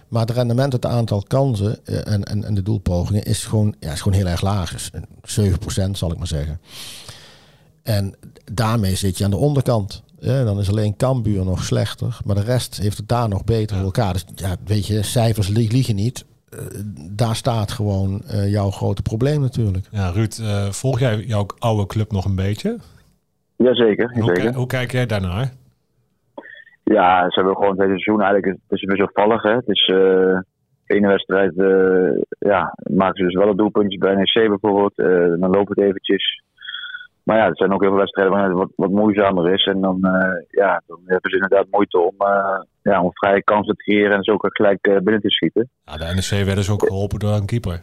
Maar 0.08 0.20
het 0.26 0.30
rendement, 0.30 0.72
het 0.72 0.86
aantal 0.86 1.22
kansen 1.28 1.86
eh, 1.86 2.12
en, 2.12 2.24
en, 2.24 2.44
en 2.44 2.54
de 2.54 2.62
doelpogingen 2.62 3.22
is 3.22 3.44
gewoon, 3.44 3.74
ja, 3.80 3.92
is 3.92 4.00
gewoon 4.00 4.18
heel 4.18 4.26
erg 4.26 4.40
laag. 4.40 4.70
Dus 4.72 4.90
7% 5.40 5.90
zal 5.92 6.12
ik 6.12 6.18
maar 6.18 6.26
zeggen. 6.26 6.60
En 7.82 8.14
daarmee 8.52 8.94
zit 8.96 9.18
je 9.18 9.24
aan 9.24 9.30
de 9.30 9.36
onderkant. 9.36 10.02
Ja, 10.20 10.44
dan 10.44 10.60
is 10.60 10.68
alleen 10.68 10.96
Cambuur 10.96 11.44
nog 11.44 11.64
slechter. 11.64 12.18
Maar 12.24 12.34
de 12.34 12.42
rest 12.42 12.76
heeft 12.76 12.96
het 12.96 13.08
daar 13.08 13.28
nog 13.28 13.44
beter 13.44 13.76
voor 13.76 13.84
elkaar. 13.84 14.12
Dus 14.12 14.24
ja, 14.34 14.56
weet 14.64 14.86
je, 14.86 15.02
cijfers 15.02 15.48
li- 15.48 15.68
liegen 15.68 15.94
niet. 15.94 16.24
Eh, 16.50 16.58
daar 17.10 17.34
staat 17.36 17.70
gewoon 17.70 18.20
eh, 18.22 18.50
jouw 18.52 18.70
grote 18.70 19.02
probleem 19.02 19.40
natuurlijk. 19.40 19.86
Ja, 19.90 20.10
Ruud, 20.10 20.38
eh, 20.42 20.64
volg 20.70 20.98
jij 20.98 21.16
jouw 21.16 21.46
oude 21.58 21.86
club 21.86 22.12
nog 22.12 22.24
een 22.24 22.36
beetje? 22.36 22.76
Jazeker, 23.56 24.10
Hoe, 24.12 24.24
jazeker. 24.24 24.50
ki- 24.50 24.56
hoe 24.56 24.66
kijk 24.66 24.92
jij 24.92 25.06
daarnaar? 25.06 25.52
Ja, 26.84 27.20
ze 27.30 27.34
hebben 27.40 27.54
gewoon 27.56 27.70
het 27.70 27.78
hele 27.80 27.98
seizoen 28.00 28.22
eigenlijk. 28.22 28.58
Het 28.68 28.78
is 28.80 28.84
wisselvallig. 28.88 29.42
Hè. 29.42 29.54
Het 29.54 29.68
is 29.68 29.86
eh, 29.88 29.96
de 30.86 30.94
ene 30.94 31.08
wedstrijd 31.08 31.58
eh, 31.58 32.22
ja, 32.50 32.74
maken 32.92 33.16
ze 33.16 33.22
dus 33.24 33.34
wel 33.34 33.48
een 33.48 33.56
doelpuntjes 33.56 33.98
bij 34.00 34.14
NEC 34.14 34.48
bijvoorbeeld. 34.48 34.98
Eh, 34.98 35.06
dan 35.40 35.50
loopt 35.50 35.68
het 35.68 35.80
eventjes. 35.80 36.42
Maar 37.24 37.36
ja, 37.36 37.44
er 37.46 37.56
zijn 37.56 37.72
ook 37.72 37.80
heel 37.80 37.90
veel 37.90 37.98
wedstrijden 37.98 38.34
waar 38.34 38.44
het 38.48 38.52
wat, 38.58 38.70
wat 38.76 38.90
moeizamer 38.90 39.52
is. 39.52 39.64
En 39.66 39.80
dan, 39.80 40.04
eh, 40.04 40.44
ja, 40.50 40.82
dan 40.86 40.98
hebben 41.04 41.30
ze 41.30 41.36
inderdaad 41.36 41.66
moeite 41.70 41.98
om, 41.98 42.14
eh, 42.18 42.60
ja, 42.82 43.02
om 43.02 43.10
vrije 43.12 43.42
kansen 43.44 43.76
te 43.76 43.82
creëren 43.82 44.16
en 44.16 44.22
zo 44.22 44.32
ook 44.32 44.48
gelijk 44.56 44.86
eh, 44.86 44.94
binnen 44.96 45.20
te 45.20 45.30
schieten. 45.30 45.70
Ja, 45.84 45.96
de 45.96 46.04
NEC 46.14 46.44
werden 46.44 46.64
ze 46.64 46.72
ook 46.72 46.86
geholpen 46.86 47.18
door 47.18 47.32
een 47.32 47.46
keeper. 47.46 47.82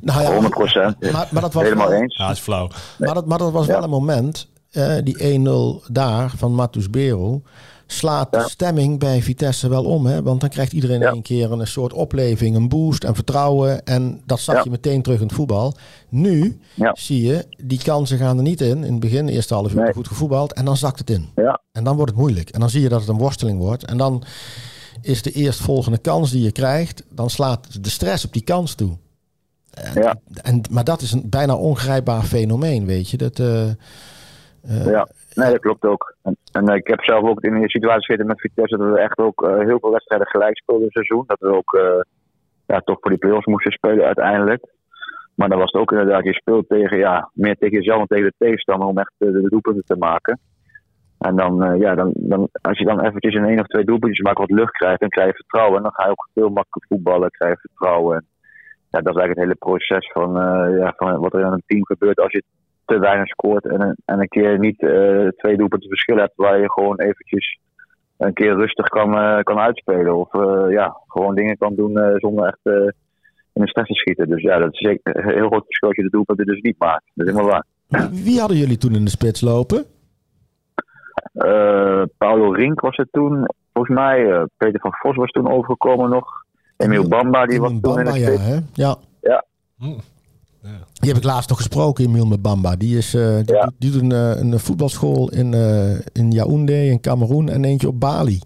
Nou 0.00 0.22
ja, 0.22 0.32
100 0.32 0.54
procent. 0.54 1.12
maar, 1.12 1.28
maar 1.32 1.42
dat 1.42 1.52
was 1.52 1.62
Helemaal 1.62 1.88
wel, 1.88 2.00
eens. 2.00 2.16
Ja, 2.16 2.26
dat 2.26 2.36
is 2.36 2.42
flauw. 2.42 2.68
Maar 2.98 3.14
dat, 3.14 3.26
maar 3.26 3.38
dat 3.38 3.52
was 3.52 3.66
Ja. 3.66 3.72
wel 3.72 3.82
een 3.82 3.90
moment. 3.90 4.50
eh, 4.72 4.96
die 5.04 5.18
1-0 5.18 5.82
daar 5.92 6.30
van 6.36 6.54
Matus 6.54 6.90
Bero 6.90 7.42
slaat 7.92 8.32
de 8.32 8.44
stemming 8.48 8.98
bij 8.98 9.22
Vitesse 9.22 9.68
wel 9.68 9.84
om. 9.84 10.06
Hè? 10.06 10.22
Want 10.22 10.40
dan 10.40 10.48
krijgt 10.50 10.72
iedereen 10.72 11.00
Ja. 11.00 11.10
een 11.10 11.22
keer 11.22 11.52
een 11.52 11.66
soort 11.66 11.92
opleving, 11.92 12.56
een 12.56 12.68
boost 12.68 13.04
en 13.04 13.14
vertrouwen. 13.14 13.84
En 13.86 14.20
dat 14.26 14.40
zag 14.40 14.64
je 14.64 14.70
meteen 14.70 15.02
terug 15.02 15.20
in 15.20 15.26
het 15.26 15.34
voetbal. 15.34 15.74
Nu 16.08 16.58
zie 16.92 17.22
je, 17.26 17.46
die 17.64 17.82
kansen 17.82 18.18
gaan 18.18 18.36
er 18.36 18.42
niet 18.42 18.60
in. 18.60 18.84
In 18.84 18.90
het 18.92 19.00
begin, 19.00 19.26
de 19.26 19.32
eerste 19.32 19.54
half 19.54 19.72
uur 19.74 19.82
Nee. 19.82 19.92
goed 19.92 20.08
gevoetbald. 20.08 20.52
En 20.52 20.64
dan 20.64 20.76
zakt 20.76 20.98
het 20.98 21.10
in. 21.10 21.28
En 21.72 21.84
dan 21.84 21.96
wordt 21.96 22.10
het 22.10 22.20
moeilijk. 22.20 22.50
En 22.50 22.60
dan 22.60 22.70
zie 22.70 22.80
je 22.82 22.88
dat 22.88 23.00
het 23.00 23.08
een 23.08 23.18
worsteling 23.18 23.58
wordt. 23.58 23.84
En 23.84 23.96
dan 23.96 24.22
is 25.00 25.22
de 25.22 25.30
eerstvolgende 25.32 25.98
kans 25.98 26.30
die 26.30 26.42
je 26.42 26.52
krijgt, 26.52 27.02
dan 27.10 27.30
slaat 27.30 27.84
de 27.84 27.90
stress 27.90 28.24
op 28.24 28.32
die 28.32 28.42
kans 28.42 28.74
toe. 28.74 28.96
En, 29.70 30.02
Ja. 30.02 30.16
en, 30.42 30.60
maar 30.70 30.84
dat 30.84 31.00
is 31.00 31.12
een 31.12 31.28
bijna 31.30 31.54
ongrijpbaar 31.54 32.22
fenomeen, 32.22 32.86
weet 32.86 33.08
je. 33.10 33.16
Dat, 33.16 33.38
eh, 33.38 33.68
eh, 33.68 33.74
ja. 34.84 35.08
Nee, 35.34 35.50
dat 35.50 35.60
klopt 35.60 35.84
ook. 35.84 36.14
En, 36.22 36.36
en 36.52 36.68
eh, 36.68 36.76
ik 36.76 36.86
heb 36.86 37.02
zelf 37.04 37.28
ook 37.28 37.40
in 37.40 37.60
de 37.60 37.70
situatie 37.70 38.04
gezeten 38.04 38.26
met 38.26 38.40
Vitesse 38.40 38.76
dat 38.76 38.92
we 38.92 38.98
echt 38.98 39.18
ook 39.18 39.42
eh, 39.42 39.58
heel 39.58 39.78
veel 39.78 39.90
wedstrijden 39.90 40.28
gelijk 40.28 40.56
speelden 40.56 40.84
in 40.84 40.90
het 40.92 41.06
seizoen. 41.06 41.24
Dat 41.26 41.40
we 41.40 41.56
ook 41.56 41.74
eh, 41.74 42.00
ja, 42.66 42.80
toch 42.80 42.96
voor 43.00 43.10
die 43.10 43.18
play-offs 43.18 43.46
moesten 43.46 43.72
spelen 43.72 44.04
uiteindelijk. 44.04 44.64
Maar 45.34 45.48
dan 45.48 45.58
was 45.58 45.72
het 45.72 45.80
ook 45.80 45.90
inderdaad, 45.90 46.24
je 46.24 46.32
speelt 46.32 46.68
tegen, 46.68 46.98
ja, 46.98 47.30
meer 47.32 47.56
tegen 47.56 47.76
jezelf 47.76 47.98
dan 47.98 48.06
tegen 48.06 48.26
de 48.26 48.44
tegenstander 48.44 48.88
om 48.88 48.98
echt 48.98 49.12
de 49.16 49.48
doelpunten 49.48 49.84
te 49.86 49.96
maken. 49.96 50.38
En 51.18 51.36
dan, 51.36 51.78
ja, 51.78 51.94
dan, 51.94 52.12
dan, 52.14 52.48
als 52.60 52.78
je 52.78 52.84
dan 52.84 53.00
eventjes 53.00 53.34
een 53.34 53.44
één 53.44 53.60
of 53.60 53.66
twee 53.66 53.84
doelpuntjes 53.84 54.24
maakt, 54.24 54.38
wat 54.38 54.50
lucht 54.50 54.72
krijgt, 54.72 55.00
dan 55.00 55.08
krijg 55.08 55.28
je 55.28 55.34
vertrouwen. 55.34 55.76
En 55.76 55.82
dan 55.82 55.92
ga 55.92 56.04
je 56.04 56.10
ook 56.10 56.28
veel 56.34 56.48
makkelijker 56.48 56.86
voetballen, 56.88 57.30
krijg 57.30 57.52
je 57.52 57.68
vertrouwen. 57.68 58.16
En, 58.16 58.26
ja, 58.90 59.00
dat 59.00 59.14
is 59.14 59.20
eigenlijk 59.20 59.38
het 59.38 59.44
hele 59.44 59.54
proces 59.54 60.12
van, 60.12 60.32
ja, 60.78 60.92
van 60.96 61.20
wat 61.20 61.34
er 61.34 61.40
in 61.40 61.46
een 61.46 61.62
team 61.66 61.84
gebeurt 61.84 62.20
als 62.20 62.32
je 62.32 62.42
te 62.84 62.98
weinig 62.98 63.28
scoort 63.28 63.64
en, 63.66 63.80
een- 63.80 63.96
en 64.04 64.20
een 64.20 64.28
keer 64.28 64.58
niet 64.58 64.80
eh, 64.82 65.28
twee 65.36 65.56
doelpunten 65.56 65.88
verschil 65.88 66.16
hebt, 66.16 66.32
waar 66.36 66.60
je 66.60 66.70
gewoon 66.72 67.00
eventjes 67.00 67.58
een 68.18 68.32
keer 68.32 68.54
rustig 68.54 68.88
kan, 68.88 69.14
eh, 69.18 69.42
kan 69.42 69.58
uitspelen. 69.58 70.16
Of 70.16 70.34
eh, 70.34 70.70
ja, 70.70 70.96
gewoon 71.06 71.34
dingen 71.34 71.56
kan 71.58 71.74
doen 71.74 71.96
eh, 71.98 72.14
zonder 72.16 72.46
echt 72.46 72.58
eh, 72.62 72.72
in 73.52 73.62
de 73.62 73.68
stress 73.68 73.88
te 73.88 73.94
schieten. 73.94 74.28
Dus 74.28 74.42
ja, 74.42 74.58
dat 74.58 74.72
is 74.72 74.78
zeker 74.78 75.16
een 75.16 75.32
heel 75.34 75.48
groot 75.48 75.64
verschil 75.64 75.88
als 75.88 75.96
je 75.96 76.02
de 76.02 76.10
doelpunten 76.10 76.46
dus 76.46 76.60
niet 76.60 76.78
maakt. 76.78 77.04
Dat 77.14 77.26
is 77.26 77.32
helemaal 77.32 77.50
waar. 77.88 78.10
Wie 78.10 78.38
hadden 78.40 78.56
jullie 78.58 78.78
toen 78.78 78.94
in 78.94 79.04
de 79.04 79.10
spits 79.10 79.40
lopen? 79.40 79.84
Eh, 81.32 82.02
Paulo 82.18 82.50
Rink 82.50 82.80
was 82.80 82.96
het 82.96 83.08
toen, 83.12 83.46
volgens 83.72 83.96
mij. 83.96 84.46
Peter 84.56 84.80
van 84.80 84.92
Vos 84.94 85.16
was 85.16 85.30
toen 85.30 85.50
overgekomen 85.50 86.10
nog. 86.10 86.26
Emil 86.76 87.08
Bamba, 87.08 87.46
die 87.46 87.60
was 87.60 87.70
toen 87.80 87.98
in 87.98 88.04
de 88.04 88.18
ja, 88.18 88.26
hè? 88.40 88.58
ja. 88.74 88.96
Hm. 89.78 89.84
Ja. 89.86 90.00
Die 90.92 91.08
heb 91.08 91.16
ik 91.16 91.24
laatst 91.24 91.48
nog 91.48 91.58
gesproken, 91.58 92.04
Emil 92.04 92.26
met 92.26 92.42
Bamba. 92.42 92.76
Die, 92.76 92.96
is, 92.96 93.14
eh, 93.14 93.36
die, 93.44 93.54
Ja. 93.54 93.70
die 93.78 93.90
doet 93.90 94.02
een, 94.02 94.12
eh, 94.12 94.40
een 94.40 94.58
voetbalschool 94.60 95.28
in, 95.30 95.54
eh 95.54 95.90
in 96.12 96.30
Yaoundé, 96.30 96.82
in 96.82 97.00
Cameroen 97.00 97.48
en 97.48 97.64
eentje 97.64 97.88
op 97.88 98.00
Bali. 98.00 98.40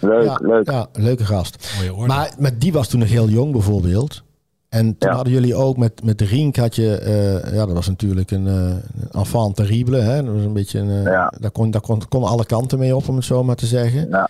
Leuk, 0.00 0.24
ja, 0.24 0.38
leuk. 0.42 0.70
Ja, 0.70 0.86
leuke 0.92 1.24
gast. 1.24 1.70
Maar 2.06 2.34
met 2.38 2.60
die 2.60 2.72
was 2.72 2.88
toen 2.88 3.00
nog 3.00 3.08
heel 3.08 3.28
jong 3.28 3.52
bijvoorbeeld. 3.52 4.22
En 4.68 4.98
toen 4.98 5.08
Ja. 5.10 5.14
hadden 5.14 5.32
jullie 5.32 5.54
ook 5.54 5.76
met, 5.76 6.04
met 6.04 6.20
Rink 6.20 6.56
had 6.56 6.76
je, 6.76 6.94
eh, 6.96 7.52
ja, 7.54 7.66
dat 7.66 7.74
was 7.74 7.88
natuurlijk 7.88 8.30
een, 8.30 8.46
eh, 8.46 8.54
een 8.54 9.08
enfant 9.12 9.56
terrible. 9.56 9.98
Hè? 10.00 10.22
Dat 10.24 10.34
was 10.34 10.44
een 10.44 10.52
beetje 10.52 10.78
een, 10.78 11.02
Ja. 11.02 11.32
daar, 11.40 11.50
kon, 11.50 11.70
daar 11.70 11.80
kon, 11.80 12.08
kon 12.08 12.24
alle 12.24 12.46
kanten 12.46 12.78
mee 12.78 12.96
op, 12.96 13.08
om 13.08 13.16
het 13.16 13.24
zo 13.24 13.44
maar 13.44 13.56
te 13.56 13.66
zeggen. 13.66 14.08
Ja. 14.10 14.28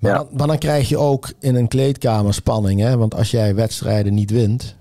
Maar, 0.00 0.10
Ja. 0.10 0.16
dan, 0.16 0.26
maar 0.36 0.46
dan 0.46 0.58
krijg 0.58 0.88
je 0.88 0.98
ook 0.98 1.32
in 1.40 1.54
een 1.54 1.68
kleedkamer 1.68 2.34
spanning. 2.34 2.80
Hè? 2.80 2.96
Want 2.96 3.14
als 3.14 3.30
jij 3.30 3.54
wedstrijden 3.54 4.14
niet 4.14 4.30
wint, 4.30 4.74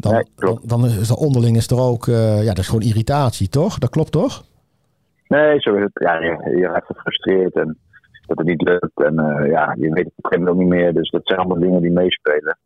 dan, 0.00 0.12
Nee, 0.12 0.58
dan, 0.62 0.84
is 0.84 1.10
er 1.10 1.16
onderling 1.16 1.56
is 1.56 1.70
er 1.70 1.80
ook, 1.80 2.06
eh, 2.06 2.40
ja, 2.42 2.48
dat 2.48 2.58
is 2.58 2.68
gewoon 2.68 2.82
irritatie, 2.88 3.48
toch? 3.48 3.78
Dat 3.78 3.90
klopt 3.90 4.12
toch? 4.12 4.42
Nee, 5.28 5.60
zo 5.60 5.74
is 5.74 5.82
het. 5.82 5.90
Ja, 5.94 6.14
je, 6.20 6.52
je 6.56 6.66
raakt 6.66 6.86
gefrustreerd 6.86 7.54
en 7.54 7.78
dat 8.26 8.38
het 8.38 8.46
niet 8.46 8.62
lukt. 8.62 9.02
En 9.04 9.18
eh, 9.18 9.50
ja, 9.50 9.74
je 9.78 9.88
weet 9.92 10.04
het 10.04 10.12
op 10.16 10.24
een 10.24 10.30
gegeven 10.30 10.38
moment 10.38 10.48
ook 10.48 10.58
niet 10.58 10.68
meer. 10.68 10.92
Dus 10.94 11.10
dat 11.10 11.20
zijn 11.24 11.38
allemaal 11.38 11.58
dingen 11.60 11.80
die 11.82 11.90
meespelen. 11.90 12.58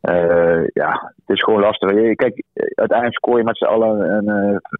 Eh, 0.00 0.66
ja, 0.72 1.12
het 1.26 1.36
is 1.36 1.42
gewoon 1.42 1.60
lastig. 1.60 1.90
Je- 1.90 2.14
Kijk, 2.14 2.42
uiteindelijk 2.54 3.16
scoor 3.18 3.38
je 3.38 3.44
met 3.44 3.56
z'n 3.56 3.64
allen. 3.64 4.10
En 4.10 4.24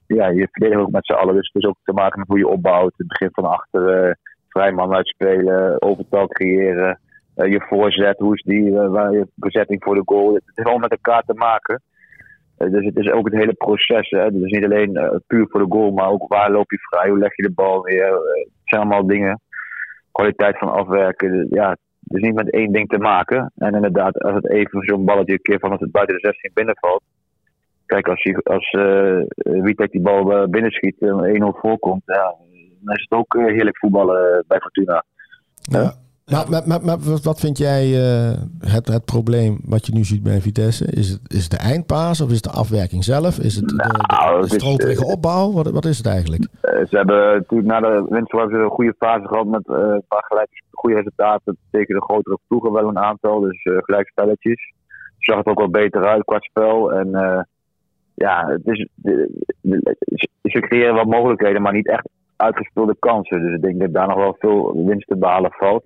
ja, 0.06 0.28
je 0.28 0.48
verdedigt 0.50 0.80
ook 0.80 0.90
met 0.90 1.06
z'n 1.06 1.12
allen. 1.12 1.34
Dus 1.34 1.50
het 1.52 1.62
is 1.62 1.68
ook 1.68 1.76
te 1.84 1.92
maken 1.92 2.18
met 2.18 2.28
hoe 2.28 2.38
je 2.38 2.48
opbouwt. 2.48 2.92
Het 2.96 3.06
begin 3.06 3.28
van 3.32 3.44
achter, 3.44 4.16
vrij 4.48 4.72
man 4.72 4.94
uitspelen, 4.94 5.82
overtal 5.82 6.26
creëren. 6.26 6.98
Eh, 7.40 7.50
je 7.50 7.60
voorzet, 7.68 8.18
hoe 8.18 8.34
is 8.34 8.42
die, 8.42 8.78
eh, 8.78 8.88
waar 8.88 9.12
je 9.12 9.26
bezetting 9.34 9.82
voor 9.82 9.94
de 9.94 10.02
goal. 10.04 10.34
Het 10.34 10.42
is 10.54 10.64
allemaal 10.64 10.88
met 10.88 10.90
elkaar 10.90 11.22
te 11.22 11.34
maken. 11.34 11.82
Eh, 12.56 12.70
dus 12.70 12.84
het 12.84 12.96
is 12.96 13.10
ook 13.10 13.24
het 13.24 13.38
hele 13.38 13.52
proces. 13.52 14.10
Hè? 14.10 14.30
Dus 14.30 14.50
niet 14.50 14.64
alleen 14.64 15.22
puur 15.26 15.46
voor 15.48 15.60
de 15.60 15.72
goal, 15.74 15.90
maar 15.90 16.08
ook 16.08 16.28
waar 16.28 16.50
loop 16.50 16.70
je 16.70 16.78
vrij, 16.78 17.08
hoe 17.08 17.18
leg 17.18 17.36
je 17.36 17.42
de 17.42 17.52
bal 17.52 17.82
weer. 17.82 18.06
Het 18.06 18.48
zijn 18.64 18.80
allemaal 18.80 19.06
dingen. 19.06 19.40
Kwaliteit 20.12 20.58
van 20.58 20.72
afwerken. 20.72 21.32
Dus 21.32 21.46
Ja, 21.50 21.70
het 21.70 22.18
is 22.18 22.22
niet 22.22 22.34
met 22.34 22.52
één 22.52 22.72
ding 22.72 22.88
te 22.88 22.98
maken. 22.98 23.52
En 23.56 23.74
inderdaad, 23.74 24.22
als 24.22 24.34
het 24.34 24.50
even 24.50 24.82
zo'n 24.82 25.04
balletje 25.04 25.32
een 25.32 25.42
keer 25.42 25.58
van 25.58 25.70
als 25.70 25.80
het 25.80 25.90
buiten 25.90 26.14
de 26.14 26.20
16 26.20 26.50
binnenvalt. 26.54 27.02
Kijk, 27.86 28.08
als, 28.08 28.22
je, 28.22 28.40
als 28.42 28.70
eh 28.70 29.62
Witek 29.62 29.90
die 29.90 30.00
bal 30.00 30.48
binnenschiet 30.48 30.96
en 31.00 31.42
1-0 31.42 31.58
voorkomt, 31.60 32.02
ja, 32.04 32.34
dan 32.80 32.94
is 32.94 33.06
het 33.08 33.18
ook 33.18 33.34
heerlijk 33.34 33.78
voetballen 33.78 34.44
bij 34.46 34.58
Fortuna. 34.58 35.04
Ja. 35.54 35.92
Maar, 36.30 36.46
maar, 36.50 36.62
maar, 36.66 36.80
maar 36.84 36.98
wat- 36.98 37.22
wat 37.24 37.40
vind 37.40 37.58
jij 37.58 37.82
eh, 38.02 38.38
het, 38.58 38.88
het 38.88 39.04
probleem 39.04 39.58
wat 39.64 39.86
je 39.86 39.92
nu 39.94 40.04
ziet 40.04 40.22
bij 40.22 40.40
Vitesse? 40.40 40.84
Is 40.86 41.08
het, 41.10 41.20
is 41.26 41.42
het 41.42 41.50
de 41.50 41.56
eindpaas 41.56 42.20
of 42.20 42.28
is 42.28 42.34
het 42.34 42.44
de 42.44 42.50
afwerking 42.50 43.04
zelf? 43.04 43.38
Is 43.38 43.56
het 43.56 43.68
de, 43.68 43.76
de, 43.76 44.04
Nou, 44.16 44.40
de 44.40 44.46
is, 44.46 44.52
stroperige 44.52 45.04
opbouw? 45.06 45.52
Wat, 45.52 45.70
wat 45.70 45.84
is 45.84 45.96
het 45.96 46.06
eigenlijk? 46.06 46.48
Eh, 46.60 46.86
ze 46.86 46.96
hebben 46.96 47.16
natuurlijk 47.32 47.68
na 47.70 47.80
de 47.80 48.06
winst 48.08 48.32
een 48.32 48.70
goede 48.70 48.94
fase 48.98 49.28
gehad 49.28 49.46
met 49.46 49.66
eh, 49.68 49.74
een 49.76 50.02
paar 50.08 50.24
gelijke 50.28 50.62
goede 50.70 50.96
resultaten 50.96 51.56
tegen 51.70 51.94
de 51.94 52.02
grotere 52.02 52.38
ploegen 52.46 52.72
wel 52.72 52.88
een 52.88 52.98
aantal. 52.98 53.40
Dus 53.40 53.62
eh 53.62 53.76
gelijkspelletjes. 53.80 54.72
Zag 55.18 55.36
het 55.36 55.46
ook 55.46 55.58
wel 55.58 55.70
beter 55.70 56.04
uit 56.06 56.24
qua 56.24 56.38
spel. 56.40 56.92
En 56.92 57.14
eh, 57.14 57.40
ja, 58.14 58.46
het 58.48 58.60
is, 58.66 58.88
ze- 59.02 60.28
ze 60.42 60.60
creëren 60.60 60.94
wel 60.94 61.04
mogelijkheden, 61.04 61.62
maar 61.62 61.72
niet 61.72 61.88
echt 61.88 62.08
uitgespeelde 62.36 62.96
kansen. 62.98 63.42
Dus 63.42 63.54
ik 63.54 63.62
denk 63.62 63.80
dat 63.80 63.92
daar 63.92 64.06
nog 64.08 64.16
wel 64.16 64.36
veel 64.38 64.84
winst 64.86 65.06
te 65.06 65.16
behalen 65.16 65.52
valt. 65.52 65.84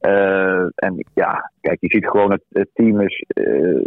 Eh, 0.00 0.62
en 0.74 1.04
ja, 1.14 1.50
kijk, 1.60 1.80
je 1.80 1.88
ziet 1.90 2.06
gewoon 2.06 2.30
het, 2.30 2.44
het 2.48 2.68
team 2.74 3.00
is, 3.00 3.24
eh, 3.28 3.82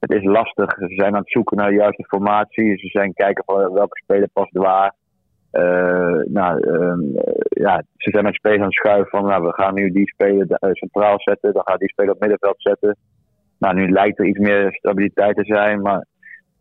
het 0.00 0.12
is 0.12 0.24
lastig. 0.24 0.74
Ze 0.78 0.94
zijn 0.94 1.14
aan 1.14 1.20
het 1.20 1.30
zoeken 1.30 1.56
naar 1.56 1.68
de 1.68 1.76
juiste 1.76 2.04
formatie. 2.04 2.78
Ze 2.78 2.86
zijn 2.86 3.12
kijken 3.12 3.44
van 3.44 3.72
welke 3.72 4.00
speler 4.02 4.28
past 4.32 4.52
waar. 4.52 4.94
Eh, 5.50 6.20
nou, 6.24 6.60
ehm, 6.60 7.16
eh, 7.16 7.34
ja, 7.48 7.82
ze 7.96 8.10
zijn 8.10 8.24
met 8.24 8.34
spelers 8.34 8.60
aan 8.60 8.66
het 8.66 8.74
schuiven 8.74 9.10
van, 9.10 9.24
nou, 9.24 9.44
we 9.44 9.52
gaan 9.52 9.74
nu 9.74 9.90
die 9.90 10.08
speler 10.08 10.46
centraal 10.72 11.20
zetten, 11.20 11.52
dan 11.52 11.62
gaat 11.64 11.78
die 11.78 11.88
speler 11.88 12.12
op 12.12 12.20
middenveld 12.20 12.62
zetten. 12.62 12.96
Nou, 13.58 13.74
nu 13.74 13.90
lijkt 13.90 14.18
er 14.18 14.26
iets 14.26 14.38
meer 14.38 14.72
stabiliteit 14.72 15.36
te 15.36 15.44
zijn, 15.44 15.82
maar 15.82 16.06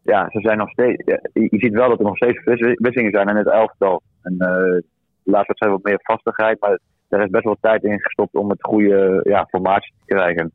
ja, 0.02 0.30
ze 0.30 0.40
zijn 0.40 0.58
nog 0.58 0.70
steeds. 0.70 1.04
je, 1.34 1.48
ziet 1.50 1.74
wel 1.74 1.90
dat 1.90 2.00
er 2.00 2.06
nog 2.06 2.16
steeds 2.16 2.44
wis- 2.44 2.78
wisselingen 2.80 3.12
zijn 3.12 3.28
in 3.28 3.36
het 3.36 3.50
elftal. 3.50 4.02
En 4.22 4.36
eh 4.38 4.80
laatst 5.26 5.58
zijn 5.58 5.72
wat 5.72 5.84
meer 5.84 6.00
vastigheid, 6.02 6.60
maar 6.60 6.80
er 7.16 7.24
is 7.24 7.30
best 7.30 7.44
wel 7.44 7.58
tijd 7.62 7.84
in 7.84 8.00
gestopt 8.00 8.36
om 8.36 8.50
het 8.50 8.64
goede 8.64 9.20
ja, 9.24 9.46
formatie 9.50 9.94
te 10.00 10.16
krijgen. 10.16 10.52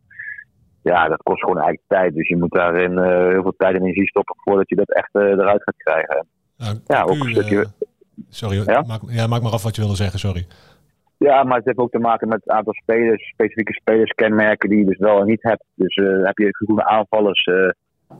Ja, 0.83 1.09
dat 1.09 1.23
kost 1.23 1.41
gewoon 1.41 1.59
eigenlijk 1.59 1.89
tijd. 1.89 2.15
Dus 2.15 2.29
je 2.29 2.37
moet 2.37 2.53
daarin 2.53 2.99
eh, 2.99 3.29
heel 3.29 3.43
veel 3.43 3.55
tijd 3.57 3.75
en 3.75 3.81
energie 3.81 4.09
stoppen 4.09 4.35
voordat 4.39 4.69
je 4.69 4.77
dat 4.77 4.93
echt 4.93 5.09
eh, 5.13 5.23
eruit 5.23 5.63
gaat 5.63 5.77
krijgen. 5.77 6.27
Ja, 6.87 7.03
ook 7.03 7.11
een 7.11 7.31
stukje- 7.31 7.61
eh, 7.61 7.89
sorry, 8.29 8.63
Ja? 8.67 8.83
Maak, 8.87 9.01
ja, 9.07 9.27
maak 9.27 9.43
maar 9.43 9.53
af 9.53 9.63
wat 9.63 9.75
je 9.75 9.81
wilde 9.81 9.97
zeggen, 9.97 10.19
sorry. 10.19 10.47
Ja, 11.17 11.43
maar 11.43 11.57
het 11.57 11.65
heeft 11.65 11.79
ook 11.79 11.91
te 11.91 11.99
maken 11.99 12.29
met 12.29 12.41
het 12.45 12.55
aantal 12.55 12.73
spelers, 12.73 13.29
specifieke 13.29 13.73
spelerskenmerken 13.73 14.69
die 14.69 14.79
je 14.79 14.85
dus 14.85 14.99
wel 14.99 15.21
en 15.21 15.27
niet 15.27 15.43
hebt. 15.43 15.65
Dus 15.75 15.95
heb 16.23 16.39
je 16.39 16.57
goede 16.67 16.85
aanvallers, 16.85 17.45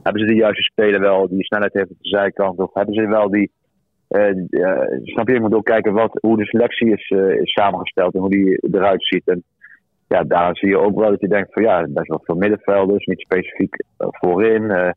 hebben 0.03 0.21
ze 0.21 0.25
de 0.27 0.35
juiste 0.35 0.61
speler 0.61 0.99
wel 0.99 1.27
die 1.27 1.43
snelheid 1.43 1.73
heeft 1.73 1.89
op 1.89 1.97
de 1.99 2.07
zijkant? 2.09 2.59
Of 2.59 2.73
hebben 2.73 2.95
ze 2.95 3.07
wel 3.07 3.29
die, 3.29 3.51
snap 5.03 5.27
je, 5.27 5.33
je 5.33 5.41
moet 5.41 5.53
ook 5.53 5.65
kijken 5.65 5.93
wat, 5.93 6.17
hoe 6.21 6.37
de 6.37 6.45
selectie 6.45 6.91
is, 6.91 7.09
eh, 7.09 7.41
is 7.41 7.51
samengesteld 7.51 8.13
en 8.13 8.19
hoe 8.19 8.29
die 8.29 8.59
eruit 8.71 9.05
ziet. 9.05 9.27
En 9.27 9.43
ja, 10.07 10.23
daar 10.23 10.55
zie 10.55 10.69
je 10.69 10.79
ook 10.79 10.99
wel 10.99 11.09
dat 11.09 11.21
je 11.21 11.27
denkt 11.27 11.53
van 11.53 11.63
ja, 11.63 11.87
best 11.89 12.07
wel 12.07 12.21
veel 12.23 12.35
middenvelders, 12.35 13.05
niet 13.05 13.19
specifiek 13.19 13.75
eh, 13.97 14.07
voorin. 14.11 14.71
Eh, 14.71 14.89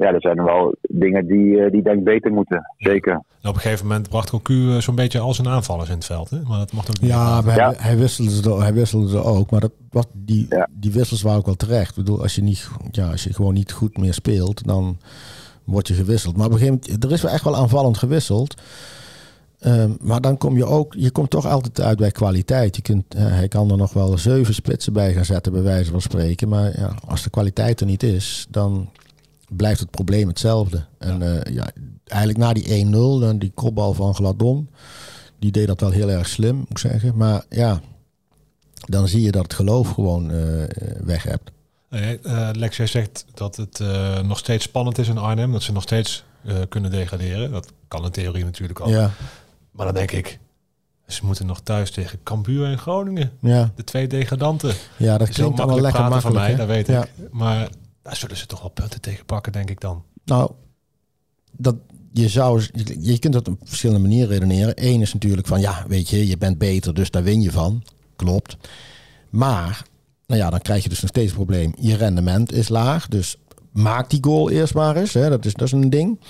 ja, 0.00 0.12
er 0.12 0.20
zijn 0.20 0.44
wel 0.44 0.74
dingen 0.82 1.26
die, 1.26 1.60
eh, 1.64 1.70
die 1.70 1.82
denk 1.82 1.98
ik 1.98 2.04
beter 2.04 2.32
moeten, 2.32 2.74
zeker. 2.76 3.12
En 3.12 3.48
op 3.48 3.54
een 3.54 3.60
gegeven 3.60 3.86
moment 3.86 4.08
bracht 4.08 4.30
Cocu 4.30 4.70
eh, 4.70 4.76
zo'n 4.76 4.94
beetje 4.94 5.18
al 5.18 5.34
zijn 5.34 5.48
aanvallers 5.48 5.88
in 5.88 5.94
het 5.94 6.04
veld. 6.04 6.30
Hè? 6.30 6.40
Maar 6.48 6.58
dat 6.58 6.72
mocht 6.72 6.90
ook 6.90 7.00
niet. 7.00 7.10
Ja, 7.10 7.40
maar 7.40 7.56
Ja. 7.56 7.66
Hij, 7.68 7.76
hij, 7.78 7.96
wisselde 7.96 8.30
ze, 8.30 8.54
hij 8.54 8.72
wisselde 8.72 9.08
ze 9.08 9.22
ook. 9.22 9.50
Maar 9.50 9.60
dat, 9.60 9.72
wat, 9.90 10.08
die, 10.12 10.46
Ja. 10.48 10.68
die 10.70 10.92
wissels 10.92 11.22
waren 11.22 11.38
ook 11.38 11.46
wel 11.46 11.54
terecht. 11.54 11.90
Ik 11.90 12.04
bedoel, 12.04 12.22
als 12.22 12.34
je, 12.34 12.42
niet, 12.42 12.70
ja, 12.90 13.10
als 13.10 13.24
je 13.24 13.34
gewoon 13.34 13.54
niet 13.54 13.72
goed 13.72 13.98
meer 13.98 14.14
speelt, 14.14 14.66
dan 14.66 14.98
word 15.70 15.88
je 15.88 15.94
gewisseld. 15.94 16.36
Maar 16.36 16.46
op 16.46 16.52
een 16.52 16.58
gegeven 16.58 16.80
moment, 16.82 17.04
er 17.04 17.12
is 17.12 17.22
wel 17.22 17.32
echt 17.32 17.44
wel 17.44 17.56
aanvallend 17.56 17.98
gewisseld. 17.98 18.54
Ehm, 19.60 19.90
maar 20.00 20.20
dan 20.20 20.38
kom 20.38 20.56
je 20.56 20.64
ook, 20.64 20.94
je 20.98 21.10
komt 21.10 21.30
toch 21.30 21.46
altijd 21.46 21.80
uit 21.80 21.98
bij 21.98 22.10
kwaliteit. 22.10 22.76
Je 22.76 22.82
kunt, 22.82 23.14
eh, 23.14 23.22
hij 23.26 23.48
kan 23.48 23.70
er 23.70 23.76
nog 23.76 23.92
wel 23.92 24.18
zeven 24.18 24.54
splitsen 24.54 24.92
bij 24.92 25.12
gaan 25.12 25.24
zetten, 25.24 25.52
bij 25.52 25.62
wijze 25.62 25.90
van 25.90 26.00
spreken. 26.00 26.48
Maar 26.48 26.80
ja, 26.80 26.94
als 27.06 27.22
de 27.22 27.30
kwaliteit 27.30 27.80
er 27.80 27.86
niet 27.86 28.02
is, 28.02 28.46
dan 28.50 28.90
blijft 29.48 29.80
het 29.80 29.90
probleem 29.90 30.28
hetzelfde. 30.28 30.84
En 30.98 31.22
eh, 31.22 31.54
ja, 31.54 31.70
eigenlijk 32.04 32.38
na 32.40 32.52
die 32.52 32.86
1-0, 32.86 33.20
dan 33.20 33.38
die 33.38 33.52
kopbal 33.54 33.94
van 33.94 34.14
Gladon, 34.14 34.68
die 35.38 35.50
deed 35.50 35.66
dat 35.66 35.80
wel 35.80 35.90
heel 35.90 36.10
erg 36.10 36.28
slim, 36.28 36.56
moet 36.56 36.70
ik 36.70 36.78
zeggen. 36.78 37.16
Maar 37.16 37.44
ja, 37.48 37.80
dan 38.74 39.08
zie 39.08 39.22
je 39.22 39.30
dat 39.30 39.42
het 39.42 39.54
geloof 39.54 39.90
gewoon 39.90 40.30
eh, 40.30 40.64
weg 41.04 41.22
hebt. 41.22 41.50
Nee, 41.90 42.18
eh, 42.18 42.48
Lex, 42.52 42.76
jij 42.76 42.86
zegt 42.86 43.24
dat 43.34 43.56
het 43.56 43.80
eh, 43.80 44.20
nog 44.20 44.38
steeds 44.38 44.64
spannend 44.64 44.98
is 44.98 45.08
in 45.08 45.18
Arnhem. 45.18 45.52
Dat 45.52 45.62
ze 45.62 45.72
nog 45.72 45.82
steeds 45.82 46.24
eh, 46.44 46.56
kunnen 46.68 46.90
degraderen. 46.90 47.50
Dat 47.50 47.72
kan 47.88 48.04
in 48.04 48.10
theorie 48.10 48.44
natuurlijk 48.44 48.78
al. 48.80 48.88
Ja, 48.88 49.10
Maar 49.70 49.86
dan 49.86 49.94
denk 49.94 50.10
ik, 50.10 50.38
ze 51.06 51.26
moeten 51.26 51.46
nog 51.46 51.60
thuis 51.60 51.90
tegen 51.90 52.22
Cambuur 52.22 52.66
en 52.66 52.78
Groningen. 52.78 53.32
ja, 53.40 53.72
De 53.74 53.84
twee 53.84 54.06
degradanten. 54.06 54.74
ja, 54.96 55.18
dat 55.18 55.28
klinkt 55.28 55.56
makkelijk 55.56 55.82
lekker 55.82 56.00
makkelijk. 56.00 56.26
van 56.26 56.34
mij, 56.34 56.50
hè? 56.50 56.56
dat 56.56 56.66
weet 56.66 56.86
Ja. 56.86 57.02
ik. 57.04 57.10
Maar 57.30 57.68
daar 58.02 58.16
zullen 58.16 58.36
ze 58.36 58.46
toch 58.46 58.60
wel 58.60 58.70
punten 58.70 59.00
tegen 59.00 59.24
pakken, 59.24 59.52
denk 59.52 59.70
ik 59.70 59.80
dan. 59.80 60.04
Nou, 60.24 60.50
dat, 61.56 61.76
je, 62.12 62.28
zou, 62.28 62.62
je 63.00 63.18
kunt 63.18 63.32
dat 63.32 63.48
op 63.48 63.58
verschillende 63.64 64.00
manieren 64.02 64.28
redeneren. 64.28 64.72
Eén 64.76 65.00
is 65.00 65.12
natuurlijk 65.12 65.46
van, 65.46 65.60
ja, 65.60 65.84
weet 65.88 66.08
je, 66.08 66.26
je 66.26 66.36
bent 66.38 66.58
beter, 66.58 66.94
dus 66.94 67.10
daar 67.10 67.22
win 67.22 67.40
je 67.40 67.50
van. 67.50 67.82
Klopt. 68.16 68.56
Maar, 69.30 69.82
nou 70.30 70.42
ja, 70.42 70.50
dan 70.50 70.60
krijg 70.60 70.82
je 70.82 70.88
dus 70.88 71.00
nog 71.00 71.10
steeds 71.10 71.26
het 71.26 71.36
probleem. 71.36 71.72
Je 71.80 71.96
rendement 71.96 72.52
is 72.52 72.68
laag, 72.68 73.08
dus 73.08 73.36
maak 73.72 74.10
die 74.10 74.24
goal 74.24 74.50
eerst 74.50 74.74
maar 74.74 74.96
eens. 74.96 75.14
Hè. 75.14 75.28
Dat, 75.28 75.44
is, 75.44 75.54
dat 75.54 75.66
is 75.66 75.72
een 75.72 75.90
ding. 75.90 76.20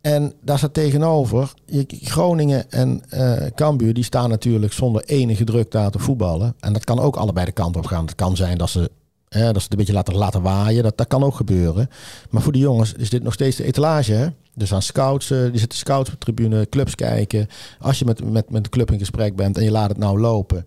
En 0.00 0.32
daar 0.42 0.58
staat 0.58 0.74
tegenover, 0.74 1.52
Groningen 1.88 2.70
en 2.70 3.02
eh 3.08 3.46
Cambuur, 3.54 3.94
die 3.94 4.04
staan 4.04 4.30
natuurlijk 4.30 4.72
zonder 4.72 5.04
enige 5.04 5.44
druk 5.44 5.70
daar 5.70 5.90
te 5.90 5.98
voetballen. 5.98 6.54
En 6.60 6.72
dat 6.72 6.84
kan 6.84 6.98
ook 6.98 7.16
allebei 7.16 7.46
de 7.46 7.52
kant 7.52 7.76
op 7.76 7.86
gaan. 7.86 8.04
Het 8.04 8.14
kan 8.14 8.36
zijn 8.36 8.58
dat 8.58 8.70
ze, 8.70 8.90
dat 9.38 9.56
ze 9.56 9.62
het 9.62 9.70
een 9.70 9.78
beetje 9.78 9.92
laten, 9.92 10.14
laten 10.14 10.42
waaien. 10.42 10.82
Dat, 10.82 10.96
dat 10.98 11.06
kan 11.06 11.24
ook 11.24 11.34
gebeuren. 11.34 11.90
Maar 12.30 12.42
voor 12.42 12.52
die 12.52 12.62
jongens 12.62 12.92
is 12.92 13.10
dit 13.10 13.22
nog 13.22 13.32
steeds 13.32 13.56
de 13.56 13.64
etalage. 13.64 14.12
Hè? 14.12 14.28
Dus 14.54 14.72
aan 14.74 14.82
scouts, 14.82 15.30
eh, 15.30 15.42
die 15.42 15.58
zitten 15.58 15.78
scouts 15.78 16.10
op 16.10 16.20
de 16.20 16.32
tribune, 16.32 16.68
clubs 16.68 16.94
kijken. 16.94 17.48
Als 17.80 17.98
je 17.98 18.04
met, 18.04 18.30
met, 18.30 18.50
met 18.50 18.64
de 18.64 18.70
club 18.70 18.90
in 18.90 18.98
gesprek 18.98 19.36
bent 19.36 19.58
en 19.58 19.64
je 19.64 19.70
laat 19.70 19.88
het 19.88 19.98
nou 19.98 20.20
lopen, 20.20 20.66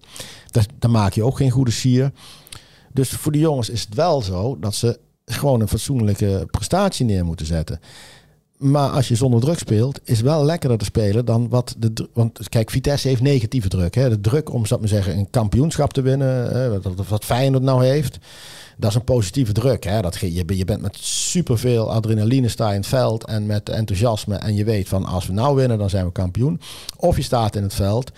dat, 0.52 0.66
dan 0.80 0.92
maak 0.92 1.14
je 1.14 1.24
ook 1.24 1.38
geen 1.38 1.52
goede 1.52 1.72
sier. 1.72 2.12
Dus 2.94 3.10
voor 3.10 3.32
die 3.32 3.42
jongens 3.42 3.70
is 3.70 3.82
het 3.82 3.94
wel 3.94 4.22
zo 4.22 4.60
dat 4.60 4.76
ze 4.76 5.00
gewoon 5.26 5.62
een 5.62 5.68
fatsoenlijke 5.68 6.48
prestatie 6.52 7.06
neer 7.06 7.26
moeten 7.26 7.46
zetten. 7.46 7.80
Maar 8.60 8.90
als 8.90 9.08
je 9.08 9.16
zonder 9.16 9.40
druk 9.40 9.60
speelt, 9.60 10.00
is 10.04 10.22
wel 10.22 10.46
lekkerder 10.46 10.78
te 10.78 10.86
spelen 10.86 11.26
dan 11.26 11.50
wat 11.50 11.76
de. 11.78 12.10
Want 12.14 12.50
kijk, 12.50 12.70
Vitesse 12.70 13.08
heeft 13.08 13.22
negatieve 13.22 13.68
druk. 13.68 13.96
Hè? 13.96 14.10
De 14.10 14.22
druk 14.22 14.54
om, 14.54 14.66
zou 14.66 14.84
ik 14.84 14.90
maar 14.90 15.02
zeggen, 15.02 15.20
een 15.20 15.30
kampioenschap 15.30 15.94
te 15.94 16.02
winnen. 16.02 16.50
Hè? 16.50 16.82
Wat, 16.82 17.08
wat 17.08 17.26
Feyenoord 17.26 17.64
nou 17.64 17.86
heeft. 17.86 18.18
Dat 18.78 18.90
is 18.90 18.96
een 18.96 19.04
positieve 19.04 19.52
druk. 19.52 19.84
Hè? 19.84 20.02
Dat, 20.02 20.18
je, 20.18 20.56
je 20.58 20.66
bent 20.66 20.82
met 20.82 20.98
superveel 21.02 21.92
adrenaline 21.92 22.48
sta 22.48 22.70
in 22.70 22.80
het 22.80 22.88
veld 22.88 23.26
en 23.26 23.46
met 23.46 23.70
enthousiasme. 23.70 24.36
En 24.36 24.56
je 24.56 24.64
weet 24.64 24.88
van 24.88 25.06
als 25.06 25.28
we 25.28 25.34
nou 25.34 25.56
winnen, 25.56 25.78
dan 25.78 25.90
zijn 25.90 26.06
we 26.06 26.12
kampioen. 26.12 26.62
Of 26.98 27.16
je 27.16 27.24
staat 27.24 27.56
in 27.56 27.64
het 27.64 27.74
veld 27.74 28.12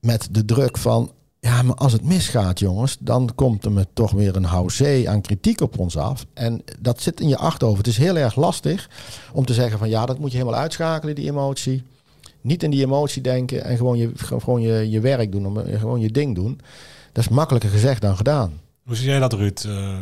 met 0.00 0.28
de 0.30 0.44
druk 0.44 0.78
van. 0.78 1.10
Ja, 1.44 1.62
maar 1.62 1.74
als 1.74 1.92
het 1.92 2.04
misgaat, 2.04 2.58
jongens, 2.58 2.96
dan 3.00 3.30
komt 3.34 3.64
er 3.64 3.72
me 3.72 3.86
toch 3.92 4.10
weer 4.10 4.36
een 4.36 4.44
houzee 4.44 5.08
aan 5.10 5.20
kritiek 5.20 5.60
op 5.60 5.78
ons 5.78 5.96
af. 5.96 6.26
En 6.34 6.62
dat 6.80 7.00
zit 7.00 7.20
in 7.20 7.28
je 7.28 7.36
achterhoofd. 7.36 7.78
Het 7.78 7.86
is 7.86 7.98
heel 7.98 8.16
erg 8.16 8.36
lastig 8.36 8.88
om 9.32 9.44
te 9.44 9.52
zeggen 9.54 9.78
van 9.78 9.88
ja, 9.88 10.06
dat 10.06 10.18
moet 10.18 10.30
je 10.32 10.38
helemaal 10.38 10.60
uitschakelen, 10.60 11.14
die 11.14 11.30
emotie. 11.30 11.82
Niet 12.40 12.62
in 12.62 12.70
die 12.70 12.84
emotie 12.84 13.22
denken 13.22 13.64
en 13.64 13.76
gewoon 13.76 13.96
je, 13.96 14.10
gewoon 14.14 14.60
je, 14.60 14.90
je 14.90 15.00
werk 15.00 15.32
doen, 15.32 15.46
om- 15.46 15.64
gewoon 15.78 16.00
je 16.00 16.10
ding 16.10 16.34
doen. 16.34 16.60
Dat 17.12 17.24
is 17.24 17.30
makkelijker 17.30 17.70
gezegd 17.70 18.00
dan 18.02 18.16
gedaan. 18.16 18.60
Hoe 18.86 18.96
zie 18.96 19.08
jij 19.08 19.18
dat, 19.18 19.32
Ruud? 19.32 19.64
eh, 19.68 20.00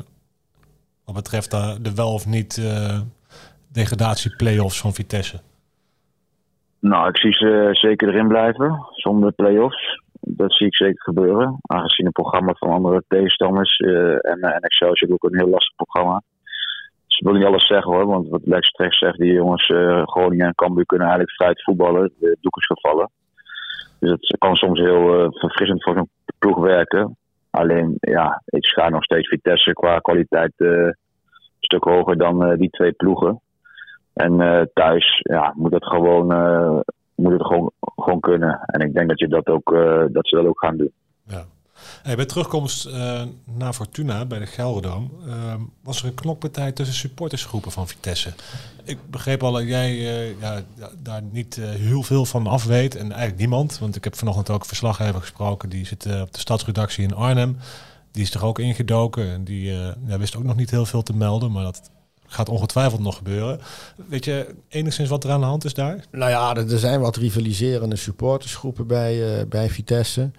wat 1.05 1.15
betreft 1.15 1.53
eh, 1.53 1.75
de 1.81 1.95
wel 1.95 2.13
of 2.13 2.27
niet 2.27 2.59
eh, 2.59 3.01
degradatie-playoffs 3.69 4.81
van 4.81 4.95
Vitesse? 4.95 5.41
Nou, 6.79 7.09
ik 7.09 7.17
zie 7.17 7.33
ze 7.33 7.69
zeker 7.73 8.09
erin 8.09 8.29
blijven, 8.29 8.87
zonder 8.91 9.33
play-offs. 9.33 10.01
Dat 10.25 10.53
zie 10.53 10.67
ik 10.67 10.77
zeker 10.77 11.03
gebeuren. 11.03 11.59
Aangezien 11.63 12.07
het 12.07 12.15
programma 12.15 12.55
van 12.55 12.69
andere 12.69 13.05
tegenstanders 13.09 13.79
uh, 13.79 14.13
en, 14.13 14.41
en 14.41 14.61
Excelsior 14.61 15.13
ook 15.13 15.25
een 15.25 15.39
heel 15.39 15.49
lastig 15.49 15.75
programma. 15.77 16.23
Dus 17.07 17.19
ik 17.19 17.27
wil 17.27 17.35
niet 17.35 17.45
alles 17.45 17.67
zeggen 17.67 17.93
hoor, 17.93 18.07
want 18.07 18.29
wat 18.29 18.41
Lex 18.45 18.71
terecht 18.71 18.99
zegt, 18.99 19.19
die 19.19 19.33
jongens 19.33 19.69
uh, 19.69 20.03
Groningen 20.07 20.47
en 20.47 20.55
Cambuur 20.55 20.87
kunnen 20.87 21.07
eigenlijk 21.07 21.37
vrij 21.37 21.53
voetballen. 21.55 22.13
De 22.19 22.37
doek 22.41 22.57
is 22.57 22.67
gevallen. 22.67 23.11
Dus 24.01 24.11
het 24.11 24.39
kan 24.39 24.57
soms 24.57 24.81
heel 24.81 25.33
verfrissend 25.33 25.83
voor 25.83 25.95
zo'n 25.95 26.11
ploeg 26.39 26.59
werken. 26.59 27.17
Alleen, 27.51 27.97
ja, 28.01 28.43
ik 28.45 28.65
schaar 28.65 28.91
nog 28.91 29.05
steeds 29.05 29.29
Vitesse 29.29 29.73
qua 29.73 29.99
kwaliteit 29.99 30.53
een 30.57 30.97
stuk 31.61 31.85
hoger 31.85 32.19
dan 32.19 32.57
die 32.57 32.71
twee 32.71 32.93
ploegen. 32.93 33.41
En 34.15 34.71
thuis 34.75 35.21
ja, 35.23 35.53
moet 35.57 35.73
het 35.73 35.87
gewoon, 35.87 36.27
moet 37.15 37.33
het 37.33 37.47
gewoon, 37.47 37.71
gewoon 37.81 38.21
kunnen. 38.21 38.61
En 38.67 38.81
ik 38.81 38.95
denk 38.95 39.09
dat, 39.09 39.19
je 39.19 39.29
dat, 39.29 39.47
ook, 39.47 39.73
uh, 39.73 40.05
dat 40.09 40.29
ze 40.29 40.37
dat 40.37 40.47
ook 40.47 40.59
gaan 40.59 40.77
doen. 40.77 40.93
Ja. 41.27 41.45
Bij 42.17 42.27
terugkomst 42.27 42.91
naar 43.45 43.73
Fortuna 43.73 44.25
bij 44.27 44.39
de 44.39 44.47
Gelderdoom 44.47 45.11
was 45.83 46.03
er 46.03 46.09
een 46.09 46.15
knokpartij 46.15 46.73
tussen 46.73 46.97
supportersgroepen 46.97 47.73
van 47.73 47.89
Vitesse. 47.89 48.33
Ik 48.85 48.99
begreep 49.11 49.43
al 49.43 49.53
dat 49.53 49.63
jij 49.63 49.95
ja, 50.41 50.61
daar 51.03 51.23
niet 51.23 51.57
heel 51.57 52.03
veel 52.03 52.25
van 52.25 52.47
af 52.47 52.65
weet 52.65 52.95
en 52.95 53.11
eigenlijk 53.11 53.39
niemand. 53.39 53.79
Want 53.79 53.97
ik 53.97 54.05
heb 54.05 54.17
vanochtend 54.17 54.51
ook 54.51 54.61
een 54.61 54.67
verslaggever 54.67 55.21
gesproken, 55.21 55.69
die 55.69 55.87
zit 55.87 56.07
op 56.21 56.33
de 56.33 56.39
stadsredactie 56.39 57.05
in 57.05 57.15
Arnhem. 57.15 57.57
Die 58.11 58.23
is 58.23 58.35
er 58.35 58.45
ook 58.45 58.59
ingedoken 58.59 59.31
en 59.31 59.45
die 59.45 59.73
ja, 60.07 60.19
wist 60.19 60.37
ook 60.37 60.45
nog 60.45 60.57
niet 60.57 60.71
heel 60.71 60.87
veel 60.87 61.03
te 61.03 61.17
melden, 61.17 61.53
maar 61.53 61.65
dat 61.65 61.91
gaat 62.33 62.49
ongetwijfeld 62.49 63.01
nog 63.01 63.17
gebeuren. 63.17 63.61
Weet 64.09 64.25
je 64.25 64.55
enigszins 64.69 65.09
wat 65.09 65.25
er 65.25 65.31
aan 65.31 65.41
de 65.41 65.47
hand 65.47 65.65
is 65.65 65.75
daar? 65.75 66.05
Nou 66.11 66.31
ja, 66.31 66.57
er 66.57 66.79
zijn 66.79 67.01
wat 67.01 67.17
rivaliserende 67.17 67.97
supportersgroepen 67.97 68.87
bij, 68.87 69.39
uh, 69.41 69.47
bij 69.49 69.71
Vitesse. 69.71 70.31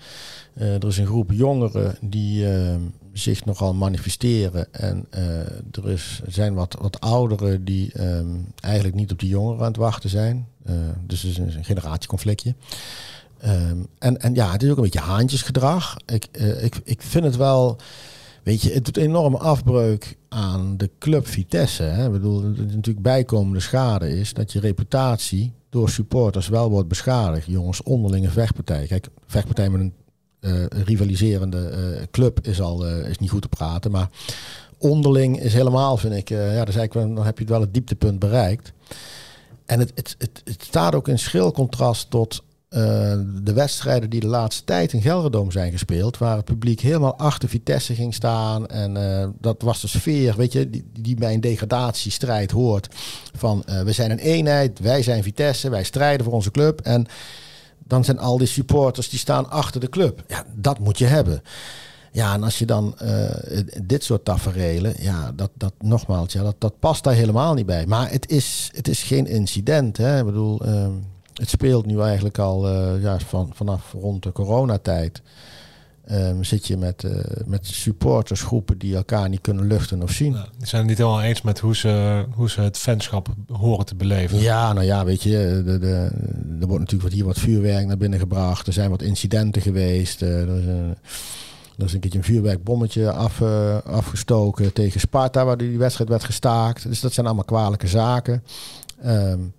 Uh, 0.57 0.73
er 0.73 0.87
is 0.87 0.97
een 0.97 1.05
groep 1.05 1.31
jongeren 1.31 1.97
die 2.01 2.45
uh, 2.45 2.75
zich 3.13 3.45
nogal 3.45 3.73
manifesteren. 3.73 4.73
En 4.73 5.07
er 5.71 5.89
is, 5.89 6.21
zijn 6.27 6.53
wat, 6.53 6.77
wat 6.81 6.99
ouderen 6.99 7.65
die 7.65 7.91
eigenlijk 8.59 8.95
niet 8.95 9.11
op 9.11 9.19
die 9.19 9.29
jongeren 9.29 9.59
aan 9.59 9.67
het 9.67 9.75
wachten 9.75 10.09
zijn. 10.09 10.47
dus 11.05 11.21
het 11.21 11.31
is 11.31 11.37
een, 11.37 11.57
een 11.57 11.65
generatieconflictje. 11.65 12.55
En, 13.99 14.21
en 14.21 14.33
ja, 14.33 14.51
het 14.51 14.63
is 14.63 14.69
ook 14.69 14.77
een 14.77 14.83
beetje 14.83 14.99
haantjesgedrag. 14.99 15.97
Ik, 16.05 16.27
ik, 16.61 16.81
ik 16.83 17.01
vind 17.01 17.23
het 17.23 17.35
wel... 17.35 17.77
Weet 18.43 18.61
je, 18.61 18.73
het 18.73 18.85
doet 18.85 18.97
enorm 18.97 19.35
afbreuk 19.35 20.17
aan 20.29 20.77
de 20.77 20.89
club 20.99 21.27
Vitesse. 21.27 21.83
Hè. 21.83 22.09
Bedoel, 22.09 22.41
natuurlijk 22.41 23.01
bijkomende 23.01 23.59
schade 23.59 24.19
is 24.19 24.33
dat 24.33 24.51
je 24.51 24.59
reputatie 24.59 25.53
door 25.69 25.89
supporters 25.89 26.47
wel 26.47 26.69
wordt 26.69 26.87
beschadigd. 26.87 27.47
Jongens, 27.47 27.83
onderlinge 27.83 28.29
vechtpartij. 28.29 28.85
Kijk, 28.87 29.07
vechtpartij 29.25 29.69
met 29.69 29.81
een 29.81 29.93
uh, 30.39 30.65
rivaliserende 30.85 31.71
uh, 31.71 32.01
club 32.11 32.47
is 32.47 32.61
al 32.61 32.87
uh, 32.87 33.09
is 33.09 33.17
niet 33.17 33.29
goed 33.29 33.41
te 33.41 33.47
praten. 33.47 33.91
Maar 33.91 34.09
onderling 34.77 35.39
is 35.39 35.53
helemaal, 35.53 35.97
vind 35.97 36.13
ik, 36.13 36.29
ja, 36.29 36.65
dus 36.65 36.75
eigenlijk, 36.75 37.15
dan 37.15 37.25
heb 37.25 37.39
je 37.39 37.45
wel 37.45 37.61
het 37.61 37.73
dieptepunt 37.73 38.19
bereikt. 38.19 38.73
En 39.65 39.79
het, 39.79 39.91
het, 39.95 40.15
het, 40.17 40.41
het 40.43 40.63
staat 40.63 40.95
ook 40.95 41.07
in 41.07 41.19
schril 41.19 41.51
contrast 41.51 42.09
tot 42.09 42.43
uh, 42.73 43.13
de 43.43 43.53
wedstrijden 43.53 44.09
die 44.09 44.19
de 44.19 44.27
laatste 44.27 44.63
tijd 44.63 44.93
in 44.93 45.01
Gelderdoom 45.01 45.51
zijn 45.51 45.71
gespeeld, 45.71 46.17
waar 46.17 46.35
het 46.35 46.45
publiek 46.45 46.79
helemaal 46.79 47.17
achter 47.17 47.49
Vitesse 47.49 47.95
ging 47.95 48.13
staan. 48.13 48.67
En 48.67 48.95
uh, 48.95 49.27
dat 49.39 49.61
was 49.61 49.81
de 49.81 49.87
sfeer, 49.87 50.35
weet 50.35 50.51
je, 50.51 50.69
die, 50.69 50.85
die 50.99 51.15
bij 51.15 51.33
een 51.33 51.41
degradatiestrijd 51.41 52.51
hoort. 52.51 52.87
Van 53.35 53.63
uh, 53.69 53.81
we 53.81 53.91
zijn 53.91 54.11
een 54.11 54.19
eenheid, 54.19 54.79
wij 54.79 55.01
zijn 55.03 55.23
Vitesse, 55.23 55.69
wij 55.69 55.83
strijden 55.83 56.25
voor 56.25 56.33
onze 56.33 56.51
club. 56.51 56.81
En 56.81 57.05
dan 57.83 58.03
zijn 58.03 58.19
al 58.19 58.37
die 58.37 58.47
supporters 58.47 59.09
die 59.09 59.19
staan 59.19 59.49
achter 59.49 59.79
de 59.79 59.89
club. 59.89 60.23
Ja, 60.27 60.45
dat 60.55 60.79
moet 60.79 60.97
je 60.97 61.05
hebben. 61.05 61.41
Ja, 62.11 62.33
en 62.33 62.43
als 62.43 62.59
je 62.59 62.65
dan 62.65 62.97
dit 63.83 64.03
soort 64.03 64.25
taferelen, 64.25 64.93
ja, 64.99 65.31
dat, 65.35 65.49
dat 65.53 65.73
nogmaals, 65.79 66.33
ja, 66.33 66.43
dat, 66.43 66.55
dat 66.57 66.79
past 66.79 67.03
daar 67.03 67.13
helemaal 67.13 67.53
niet 67.53 67.65
bij. 67.65 67.85
Maar 67.85 68.11
het 68.11 68.29
is, 68.29 68.69
het 68.75 68.87
is 68.87 69.03
geen 69.03 69.27
incident. 69.27 69.97
Hè? 69.97 70.19
Ik 70.19 70.25
bedoel, 70.25 70.65
ehm, 70.65 70.91
het 71.33 71.49
speelt 71.49 71.85
nu 71.85 71.99
eigenlijk 71.99 72.37
al 72.37 72.69
uh, 72.69 73.03
ja, 73.03 73.19
van, 73.19 73.51
vanaf 73.53 73.91
rond 73.91 74.23
de 74.23 74.31
coronatijd. 74.31 75.21
Um, 76.11 76.43
zit 76.43 76.67
je 76.67 76.77
met, 76.77 77.03
uh, 77.03 77.11
met 77.45 77.67
supportersgroepen 77.67 78.77
die 78.77 78.95
elkaar 78.95 79.29
niet 79.29 79.41
kunnen 79.41 79.67
luchten 79.67 80.01
of 80.01 80.11
zien. 80.11 80.33
Ja, 80.33 80.47
die 80.57 80.67
zijn 80.67 80.81
het 80.81 80.89
niet 80.89 80.97
helemaal 80.97 81.21
eens 81.21 81.41
met 81.41 81.59
hoe 81.59 81.75
ze, 81.75 82.25
hoe 82.33 82.49
ze 82.49 82.61
het 82.61 82.77
fanschap 82.77 83.27
horen 83.51 83.85
te 83.85 83.95
beleven. 83.95 84.39
Ja, 84.39 84.73
nou 84.73 84.85
ja, 84.85 85.05
weet 85.05 85.23
je, 85.23 85.61
de, 85.65 85.79
de, 85.79 86.09
er 86.59 86.67
wordt 86.67 86.79
natuurlijk 86.79 87.03
wat 87.03 87.11
hier 87.11 87.25
wat 87.25 87.39
vuurwerk 87.39 87.87
naar 87.87 87.97
binnen 87.97 88.19
gebracht. 88.19 88.67
Er 88.67 88.73
zijn 88.73 88.89
wat 88.89 89.01
incidenten 89.01 89.61
geweest. 89.61 90.21
Uh, 90.21 90.41
er, 90.41 90.57
is 90.57 90.65
een, 90.65 90.97
er 91.77 91.85
is 91.85 91.93
een 91.93 91.99
keertje 91.99 92.19
een 92.19 92.25
vuurwerkbommetje 92.25 93.11
af, 93.11 93.39
uh, 93.39 93.77
afgestoken 93.77 94.73
tegen 94.73 94.99
Sparta, 94.99 95.45
waar 95.45 95.57
die 95.57 95.77
wedstrijd 95.77 96.09
werd 96.09 96.23
gestaakt. 96.23 96.87
Dus 96.87 96.99
dat 96.99 97.13
zijn 97.13 97.25
allemaal 97.25 97.45
kwalijke 97.45 97.87
zaken. 97.87 98.43
Um, 99.05 99.53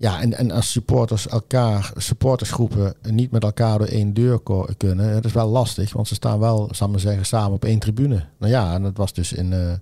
ja, 0.00 0.20
en, 0.20 0.34
en 0.34 0.50
als 0.50 0.70
supporters 0.70 1.28
elkaar, 1.28 1.92
supportersgroepen 1.96 2.94
niet 3.02 3.30
met 3.30 3.42
elkaar 3.42 3.78
door 3.78 3.86
één 3.86 4.14
deur 4.14 4.40
kunnen, 4.76 5.12
dat 5.12 5.24
is 5.24 5.32
wel 5.32 5.48
lastig, 5.48 5.92
want 5.92 6.08
ze 6.08 6.14
staan 6.14 6.38
wel, 6.38 6.68
zal 6.70 6.88
maar 6.88 7.00
zeggen, 7.00 7.26
samen 7.26 7.52
op 7.52 7.64
één 7.64 7.78
tribune. 7.78 8.24
Nou 8.38 8.52
ja, 8.52 8.74
en 8.74 8.82
dat 8.82 8.96
was 8.96 9.12
dus 9.12 9.32
in, 9.32 9.52
uh, 9.52 9.72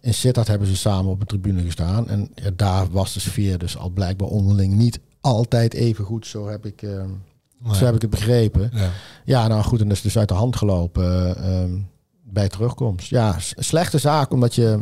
in 0.00 0.14
Sittard 0.14 0.48
hebben 0.48 0.68
ze 0.68 0.76
samen 0.76 1.10
op 1.10 1.20
een 1.20 1.26
tribune 1.26 1.62
gestaan. 1.62 2.08
En 2.08 2.30
ja, 2.34 2.50
daar 2.56 2.90
was 2.90 3.12
de 3.12 3.20
sfeer 3.20 3.58
dus 3.58 3.76
al 3.76 3.90
blijkbaar 3.90 4.28
onderling 4.28 4.74
niet 4.74 5.00
altijd 5.20 5.74
even 5.74 6.04
goed, 6.04 6.26
zo 6.26 6.48
heb 6.48 6.66
ik, 6.66 6.82
uh, 6.82 7.02
nee. 7.58 7.74
zo 7.74 7.84
heb 7.84 7.94
ik 7.94 8.02
het 8.02 8.10
begrepen. 8.10 8.70
Ja. 8.72 8.90
ja, 9.24 9.48
nou 9.48 9.62
goed, 9.62 9.80
en 9.80 9.88
dat 9.88 9.96
is 9.96 10.02
dus 10.02 10.18
uit 10.18 10.28
de 10.28 10.34
hand 10.34 10.56
gelopen 10.56 11.36
uh, 11.38 11.80
bij 12.22 12.48
terugkomst. 12.48 13.08
Ja, 13.08 13.36
slechte 13.38 13.98
zaak, 13.98 14.32
omdat 14.32 14.54
je 14.54 14.80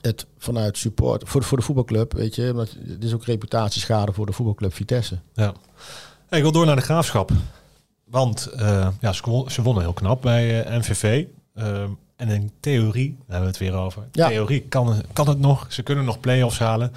het 0.00 0.26
vanuit 0.38 0.78
support 0.78 1.22
voor 1.28 1.40
de, 1.40 1.46
voor 1.46 1.56
de 1.56 1.64
voetbalclub, 1.64 2.12
weet 2.12 2.34
je, 2.34 2.54
want 2.54 2.76
het 2.86 3.04
is 3.04 3.14
ook 3.14 3.24
reputatieschade 3.24 4.12
voor 4.12 4.26
de 4.26 4.32
voetbalclub 4.32 4.74
Vitesse. 4.74 5.18
Ja. 5.32 5.52
Hey, 6.28 6.38
ik 6.38 6.44
wil 6.44 6.52
door 6.52 6.66
naar 6.66 6.76
de 6.76 6.82
graafschap. 6.82 7.30
Want 8.04 8.50
uh, 8.54 8.88
ja, 9.00 9.12
ze, 9.12 9.44
ze, 9.46 9.62
wonnen 9.62 9.82
heel 9.82 9.92
knap 9.92 10.22
bij 10.22 10.70
uh, 10.70 10.78
MVV. 10.78 11.24
Uh, 11.54 11.82
en 12.16 12.28
in 12.28 12.52
theorie, 12.60 13.10
daar 13.10 13.40
hebben 13.40 13.40
we 13.40 13.46
het 13.46 13.72
weer 13.72 13.80
over. 13.80 14.02
Ja. 14.12 14.28
Theorie 14.28 14.60
kan, 14.60 15.02
kan 15.12 15.28
het 15.28 15.38
nog. 15.38 15.66
Ze 15.68 15.82
kunnen 15.82 16.04
nog 16.04 16.20
play-offs 16.20 16.58
halen. 16.58 16.92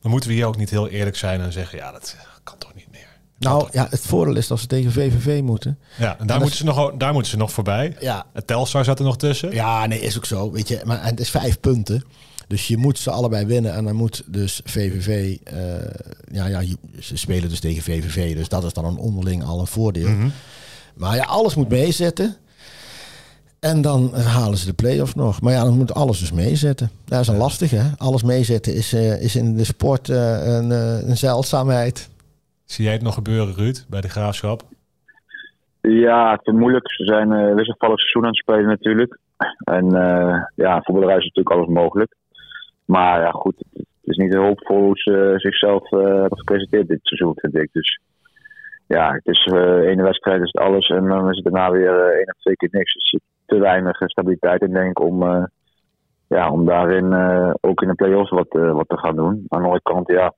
Dan 0.00 0.10
moeten 0.10 0.30
we 0.30 0.36
hier 0.36 0.46
ook 0.46 0.56
niet 0.56 0.70
heel 0.70 0.88
eerlijk 0.88 1.16
zijn 1.16 1.40
en 1.40 1.52
zeggen, 1.52 1.78
ja, 1.78 1.92
dat 1.92 2.16
kan 2.42 2.58
toch 2.58 2.74
niet 2.74 2.90
meer. 2.90 3.08
Nou 3.38 3.68
ja, 3.72 3.86
het 3.90 4.00
voordeel 4.00 4.36
is 4.36 4.46
dat 4.46 4.60
ze 4.60 4.66
tegen 4.66 4.92
VVV 4.92 5.42
moeten. 5.42 5.78
Ja, 5.98 6.18
en 6.18 6.26
daar, 6.26 6.36
en 6.36 6.42
moeten, 6.42 6.58
ze 6.58 6.64
nog, 6.64 6.92
daar 6.96 7.12
moeten 7.12 7.30
ze 7.30 7.36
nog 7.36 7.52
voorbij. 7.52 7.96
Ja. 8.00 8.26
Het 8.32 8.46
Telstar 8.46 8.84
zat 8.84 8.98
er 8.98 9.04
nog 9.04 9.16
tussen. 9.16 9.54
Ja, 9.54 9.86
nee, 9.86 10.00
is 10.00 10.16
ook 10.16 10.24
zo. 10.24 10.52
Weet 10.52 10.68
je, 10.68 10.80
maar 10.84 11.04
het 11.04 11.20
is 11.20 11.30
vijf 11.30 11.60
punten. 11.60 12.04
Dus 12.48 12.68
je 12.68 12.76
moet 12.76 12.98
ze 12.98 13.10
allebei 13.10 13.46
winnen. 13.46 13.74
En 13.74 13.84
dan 13.84 13.94
moet 13.94 14.22
dus 14.26 14.60
VVV... 14.64 15.36
Uh, 15.52 15.58
ja, 16.32 16.46
ja, 16.46 16.60
ze 17.00 17.16
spelen 17.16 17.48
dus 17.48 17.60
tegen 17.60 17.82
VVV. 17.82 18.36
Dus 18.36 18.48
dat 18.48 18.64
is 18.64 18.72
dan 18.72 18.84
een 18.84 18.96
onderling 18.96 19.44
al 19.44 19.60
een 19.60 19.66
voordeel. 19.66 20.08
Mm 20.08 20.20
-hmm. 20.20 20.32
Maar 20.94 21.16
ja, 21.16 21.24
alles 21.24 21.54
moet 21.54 21.68
meezetten. 21.68 22.36
En 23.60 23.82
dan 23.82 24.14
halen 24.14 24.58
ze 24.58 24.66
de 24.66 24.74
play-offs 24.74 25.14
nog. 25.14 25.42
Maar 25.42 25.52
ja, 25.52 25.64
dan 25.64 25.76
moet 25.76 25.94
alles 25.94 26.18
dus 26.18 26.32
meezetten. 26.32 26.90
Dat 27.04 27.20
is 27.20 27.28
een 27.28 27.36
lastig, 27.36 27.70
hè? 27.70 27.90
Alles 27.96 28.22
meezetten 28.22 28.74
is, 28.74 28.94
uh, 28.94 29.22
is 29.22 29.36
in 29.36 29.56
de 29.56 29.64
sport 29.64 30.08
uh, 30.08 30.56
een, 30.56 30.70
een 31.10 31.16
zeldzaamheid. 31.16 32.10
Zie 32.64 32.84
jij 32.84 32.92
het 32.92 33.02
nog 33.02 33.14
gebeuren, 33.14 33.54
Ruud, 33.54 33.84
bij 33.88 34.00
de 34.00 34.08
Graafschap? 34.08 34.62
Ja, 35.80 36.30
het 36.30 36.46
is 36.46 36.52
moeilijk. 36.52 36.92
Ze 36.92 37.04
zijn 37.04 37.32
uh, 37.32 37.54
wisselvallig 37.54 37.98
seizoen 37.98 38.22
aan 38.22 38.28
het 38.28 38.38
spelen 38.38 38.66
natuurlijk. 38.66 39.18
En 39.58 39.86
ja, 40.54 40.80
voetballerij 40.82 41.16
is 41.16 41.24
natuurlijk 41.24 41.56
alles 41.56 41.68
mogelijk. 41.68 42.14
Maar 42.88 43.20
ja, 43.20 43.30
goed, 43.30 43.64
het 43.72 43.86
is 44.02 44.16
niet 44.16 44.34
hoopvol 44.34 44.82
hoe 44.82 44.96
ze 44.96 45.34
zichzelf 45.36 45.92
uh, 45.92 46.04
hebben 46.04 46.38
gepresenteerd 46.38 46.88
dit 46.88 46.98
seizoen, 47.02 47.32
vind 47.34 47.56
ik. 47.56 47.68
Dus 47.72 48.00
ja, 48.86 49.12
het 49.12 49.26
is 49.26 49.46
uh, 49.46 49.88
ene 49.88 50.02
wedstrijd 50.02 50.42
is 50.42 50.50
het 50.52 50.62
alles 50.62 50.88
en 50.88 51.04
dan 51.04 51.30
is 51.30 51.36
het 51.36 51.44
daarna 51.44 51.70
weer 51.70 52.12
één 52.12 52.26
of 52.26 52.40
twee 52.40 52.56
keer 52.56 52.68
niks. 52.72 52.94
Dus 52.94 53.08
zit 53.08 53.20
te 53.46 53.58
weinig 53.58 53.96
stabiliteit 54.04 54.62
in, 54.62 54.72
denk 54.72 54.90
ik, 54.90 55.00
om, 55.00 55.48
ja, 56.28 56.50
om 56.50 56.64
daarin 56.64 57.14
ook 57.60 57.82
in 57.82 57.88
de 57.88 57.94
play-offs 57.94 58.30
wat, 58.30 58.48
wat 58.48 58.88
te 58.88 58.98
gaan 58.98 59.16
doen. 59.16 59.44
Aan 59.48 59.60
de 59.60 59.64
andere 59.64 59.82
kant, 59.82 60.08
ja, 60.08 60.34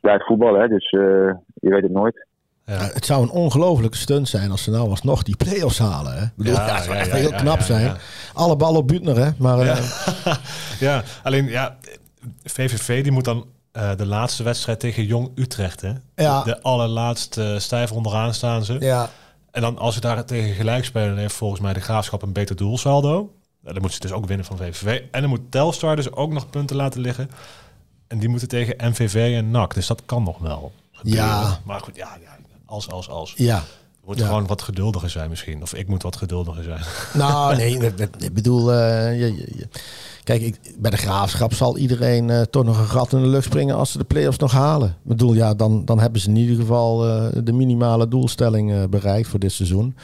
blijft 0.00 0.26
voetbal, 0.26 0.54
hè, 0.54 0.68
dus 0.68 0.90
je 0.90 1.38
weet 1.54 1.82
het 1.82 1.92
nooit. 1.92 2.25
Ja. 2.66 2.90
het 2.92 3.06
zou 3.06 3.22
een 3.22 3.30
ongelofelijke 3.30 3.96
stunt 3.96 4.28
zijn 4.28 4.50
als 4.50 4.62
ze 4.62 4.70
nou 4.70 4.90
alsnog 4.90 5.22
die 5.22 5.36
play-offs 5.36 5.78
halen. 5.78 6.16
Hè? 6.16 6.24
Ik 6.24 6.36
bedoel, 6.36 6.54
ja, 6.54 6.66
ja, 6.66 6.82
zou 6.82 6.96
echt 6.96 7.12
heel 7.12 7.32
knap 7.32 7.60
zijn. 7.60 7.96
Alle 8.34 8.56
ballen 8.56 8.80
op 8.80 8.88
Butner, 8.88 9.16
hè? 9.16 9.30
Maar, 9.38 9.64
ja. 9.64 9.78
ja, 10.86 11.02
alleen 11.22 11.46
ja, 11.46 11.76
VVV 12.44 13.02
die 13.02 13.12
moet 13.12 13.24
dan 13.24 13.46
uh, 13.72 13.90
de 13.96 14.06
laatste 14.06 14.42
wedstrijd 14.42 14.80
tegen 14.80 15.04
Jong 15.04 15.30
Utrecht, 15.34 15.80
hè? 15.80 15.92
De 16.44 16.62
allerlaatste 16.62 17.56
stijf 17.58 17.92
onderaan 17.92 18.34
staan 18.34 18.64
ze. 18.64 18.76
Ja. 18.80 19.10
En 19.50 19.60
dan 19.60 19.78
als 19.78 19.94
ze 19.94 20.00
daar 20.00 20.24
tegen 20.24 20.54
gelijk 20.54 20.84
spelen, 20.84 21.18
heeft 21.18 21.34
volgens 21.34 21.60
mij 21.60 21.72
de 21.72 21.80
Graafschap 21.80 22.22
een 22.22 22.32
beter 22.32 22.56
doelsaldo. 22.56 23.34
dan 23.62 23.80
moet 23.80 23.92
ze 23.92 24.00
dus 24.00 24.12
ook 24.12 24.26
winnen 24.26 24.46
van 24.46 24.56
VVV. 24.56 25.02
En 25.10 25.20
dan 25.20 25.30
moet 25.30 25.50
Telstar 25.50 25.96
dus 25.96 26.12
ook 26.12 26.32
nog 26.32 26.50
punten 26.50 26.76
laten 26.76 27.00
liggen. 27.00 27.30
En 28.06 28.18
die 28.18 28.28
moeten 28.28 28.48
tegen 28.48 28.90
MVV 28.90 29.34
en 29.36 29.50
NAC. 29.50 29.74
Dus 29.74 29.86
dat 29.86 30.02
kan 30.06 30.22
nog 30.22 30.38
wel 30.38 30.72
gebeuren. 30.92 31.24
Ja. 31.24 31.60
Maar 31.64 31.80
goed, 31.80 31.96
ja, 31.96 32.18
ja 32.22 32.36
als, 32.66 32.90
als, 32.90 33.08
als. 33.08 33.32
Ja. 33.36 33.62
Moet 34.04 34.18
Ja. 34.18 34.26
gewoon 34.26 34.46
wat 34.46 34.62
geduldiger 34.62 35.10
zijn 35.10 35.28
misschien. 35.30 35.62
Of 35.62 35.74
ik 35.74 35.88
moet 35.88 36.02
wat 36.02 36.16
geduldiger 36.16 36.62
zijn. 36.62 36.80
Nou, 37.22 37.56
nee, 37.56 37.78
ik- 38.18 38.34
bedoel, 38.34 38.72
eh, 38.72 39.18
je, 39.20 39.66
kijk, 40.24 40.42
ik, 40.42 40.58
bij 40.78 40.90
de 40.90 40.96
graafschap 40.96 41.54
zal 41.54 41.76
iedereen 41.78 42.30
eh, 42.30 42.40
toch 42.40 42.64
nog 42.64 42.78
een 42.78 42.86
gat 42.88 43.12
in 43.12 43.20
de 43.22 43.26
lucht 43.26 43.44
springen 43.44 43.76
als 43.76 43.92
ze 43.92 43.98
de 43.98 44.04
play-offs 44.04 44.38
nog 44.38 44.52
halen. 44.52 44.88
Ik 44.88 44.94
bedoel, 45.02 45.34
ja, 45.34 45.54
dan, 45.54 45.84
dan 45.84 46.00
hebben 46.00 46.20
ze 46.20 46.28
in 46.28 46.36
ieder 46.36 46.56
geval 46.56 47.06
eh, 47.08 47.26
de 47.44 47.52
minimale 47.52 48.08
doelstelling 48.08 48.88
bereikt 48.88 49.28
voor 49.28 49.38
dit 49.38 49.52
seizoen. 49.52 49.96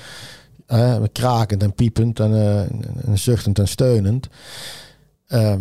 Krakend 1.13 1.63
en 1.63 1.75
piepend 1.75 2.21
en, 2.21 2.33
en 3.05 3.19
zuchtend 3.19 3.59
en 3.59 3.69
steunend. 3.69 4.29
Ehm, 5.27 5.61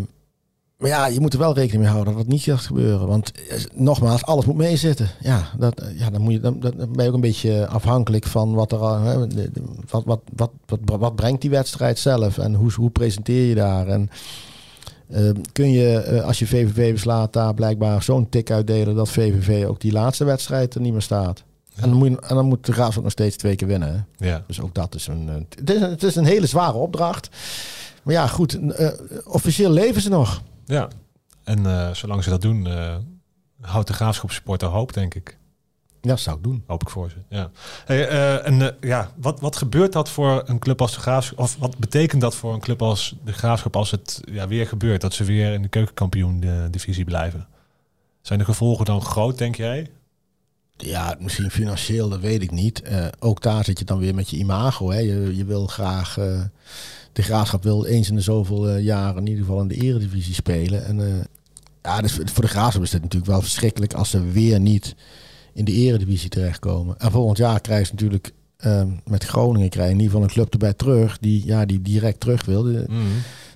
maar 0.82 0.90
ja, 0.90 1.08
je 1.08 1.20
moet 1.20 1.34
er 1.34 1.40
wel 1.40 1.54
rekening 1.54 1.84
mee 1.84 1.92
houden 1.92 2.14
dat 2.14 2.24
dat 2.24 2.32
niet 2.32 2.42
gaat 2.42 2.60
gebeuren. 2.60 3.08
Want 3.08 3.32
eh, 3.32 3.58
nogmaals, 3.74 4.24
alles 4.26 4.46
moet 4.46 4.56
meezitten. 4.56 5.10
Ja, 5.20 5.48
dat, 5.58 5.80
eh, 5.80 6.00
ja 6.00 6.10
dan, 6.10 6.22
moet 6.22 6.34
je, 6.34 6.40
dan, 6.40 6.60
dan 6.60 6.74
ben 6.92 7.04
je 7.04 7.08
ook 7.08 7.16
een 7.16 7.22
beetje 7.22 7.68
afhankelijk 7.68 8.26
van 8.26 8.54
wat 8.54 8.72
er. 8.72 9.04
Hè, 9.04 9.20
wat, 9.90 10.04
wat, 10.06 10.22
wat, 10.36 10.52
wat, 10.66 10.80
wat 11.00 11.16
brengt 11.16 11.42
die 11.42 11.50
wedstrijd 11.50 12.00
zelf 12.00 12.38
en 12.38 12.54
hoe, 12.54 12.72
hoe 12.74 12.90
presenteer 12.90 13.46
je 13.46 13.56
daar? 13.56 13.88
En 13.88 14.10
eh, 15.12 15.30
kun 15.52 15.72
je, 15.72 15.98
eh, 15.98 16.24
als 16.24 16.40
je 16.40 16.48
VVV 16.48 16.92
beslaat, 16.92 17.34
daar 17.34 17.54
blijkbaar 17.54 18.04
zo'n 18.04 18.30
tik 18.30 18.52
uitdelen 18.52 18.96
dat 18.96 19.10
VVV 19.10 19.66
ook 19.66 19.82
die 19.82 19.92
laatste 19.92 20.24
wedstrijd 20.24 20.76
er 20.76 20.82
niet 20.82 20.92
meer 20.92 21.02
staat? 21.02 21.44
En, 21.76 21.90
dan 21.90 21.98
moet 21.98 22.10
je, 22.10 22.20
en 22.20 22.36
dan 22.36 22.46
moet 22.46 22.66
de 22.66 22.74
Graafschap 22.74 23.04
nog 23.04 23.12
steeds 23.12 23.36
twee 23.36 23.56
keer 23.56 23.68
winnen. 23.68 24.08
Hè? 24.18 24.28
Ja. 24.28 24.44
Dus 24.48 24.62
ook 24.62 24.74
dat 24.74 24.96
is 24.96 25.08
een. 25.08 25.28
Het 25.56 25.70
is 25.70 25.82
een, 25.82 25.90
het 25.90 26.04
is 26.04 26.16
een 26.16 26.26
hele 26.26 26.46
zware 26.46 26.78
opdracht. 26.78 27.30
Maar 28.04 28.14
ja, 28.14 28.28
goed. 28.28 28.60
officieel 29.26 29.72
leven 29.72 30.02
ze 30.02 30.10
nog. 30.10 30.42
Ja. 30.72 30.88
En 31.44 31.66
eh, 31.66 31.94
zolang 31.94 32.24
ze 32.24 32.30
dat 32.30 32.42
doen, 32.42 32.68
eh, 32.68 32.96
houdt 33.62 33.88
de 33.88 33.94
graafschap 33.94 34.32
supporter 34.32 34.68
hoop, 34.68 34.94
denk 34.94 35.14
ik. 35.14 35.38
Ja, 36.02 36.16
zou 36.16 36.38
ik 36.38 36.44
doen. 36.44 36.64
Hoop 36.68 36.82
ik 36.82 36.90
voor 36.90 37.10
ze. 37.10 37.16
Ja. 37.30 37.52
Hey, 37.86 38.08
eh, 38.08 38.48
en 38.48 38.76
ja, 38.82 39.12
wat, 39.16 39.40
wat 39.40 39.56
gebeurt 39.56 39.94
dat 39.94 40.10
voor 40.10 40.44
een 40.46 40.60
club 40.60 40.82
als 40.82 40.94
de 40.94 41.00
Graafschap? 41.00 41.40
Of 41.40 41.58
wat 41.58 41.78
betekent 41.78 42.22
dat 42.22 42.36
voor 42.36 42.54
een 42.54 42.60
club 42.60 42.82
als 42.82 43.16
de 43.24 43.34
Graafschap 43.34 43.76
als 43.76 43.92
het 43.92 44.22
ja, 44.32 44.48
weer 44.48 44.68
gebeurt? 44.68 45.02
Dat 45.02 45.14
ze 45.14 45.24
weer 45.24 45.54
in 45.54 45.62
de 45.62 45.68
keukenkampioen-divisie 45.68 47.06
blijven? 47.06 47.48
Zijn 48.22 48.40
de 48.40 48.46
gevolgen 48.46 48.86
dan 48.86 49.02
groot, 49.02 49.38
denk 49.38 49.56
jij? 49.56 49.90
Ja, 50.78 51.16
misschien 51.20 51.52
financieel, 51.52 52.10
dat 52.10 52.20
weet 52.20 52.42
ik 52.42 52.52
niet. 52.52 52.84
Ook 53.20 53.42
daar 53.42 53.64
zit 53.64 53.80
je 53.80 53.86
dan 53.86 54.00
weer 54.00 54.16
met 54.16 54.30
je 54.30 54.38
imago. 54.38 54.92
Hè. 54.92 55.00
Je, 55.00 55.36
je 55.36 55.46
wil 55.46 55.68
graag. 55.68 56.18
De 57.14 57.22
graafschap 57.22 57.64
wil 57.64 57.86
eens 57.86 58.10
in 58.10 58.16
de 58.16 58.22
zoveel 58.22 58.70
eh, 58.70 58.84
jaren 58.84 59.18
in 59.22 59.28
ieder 59.28 59.46
geval 59.46 59.62
in 59.62 59.68
de 59.68 59.76
eredivisie 59.76 60.34
spelen. 60.34 60.86
En 60.86 61.00
eh, 61.08 61.24
ja, 61.84 62.02
dus 62.02 62.20
voor 62.24 62.44
de 62.44 62.50
graafschap 62.50 62.84
is 62.84 62.90
dit 62.90 63.02
natuurlijk 63.02 63.32
wel 63.32 63.42
verschrikkelijk 63.42 63.94
als 63.94 64.10
ze 64.10 64.22
weer 64.32 64.60
niet 64.60 64.96
in 65.54 65.66
de 65.66 65.72
eredivisie 65.72 66.30
terechtkomen. 66.30 67.00
En 67.00 67.12
volgend 67.12 67.38
jaar 67.38 67.62
krijgen 67.62 67.86
ze 67.86 67.92
natuurlijk 67.94 68.32
eh, 68.58 68.84
met 69.06 69.24
Groningen 69.24 69.70
krijgen 69.70 69.94
in 69.94 70.00
ieder 70.00 70.12
geval 70.14 70.28
een 70.30 70.34
club 70.34 70.52
erbij 70.54 70.74
terug 70.74 71.18
die, 71.20 71.46
ja, 71.46 71.66
die 71.66 71.82
direct 71.82 72.20
terug 72.20 72.46
wil. 72.46 72.64
De- 72.64 72.86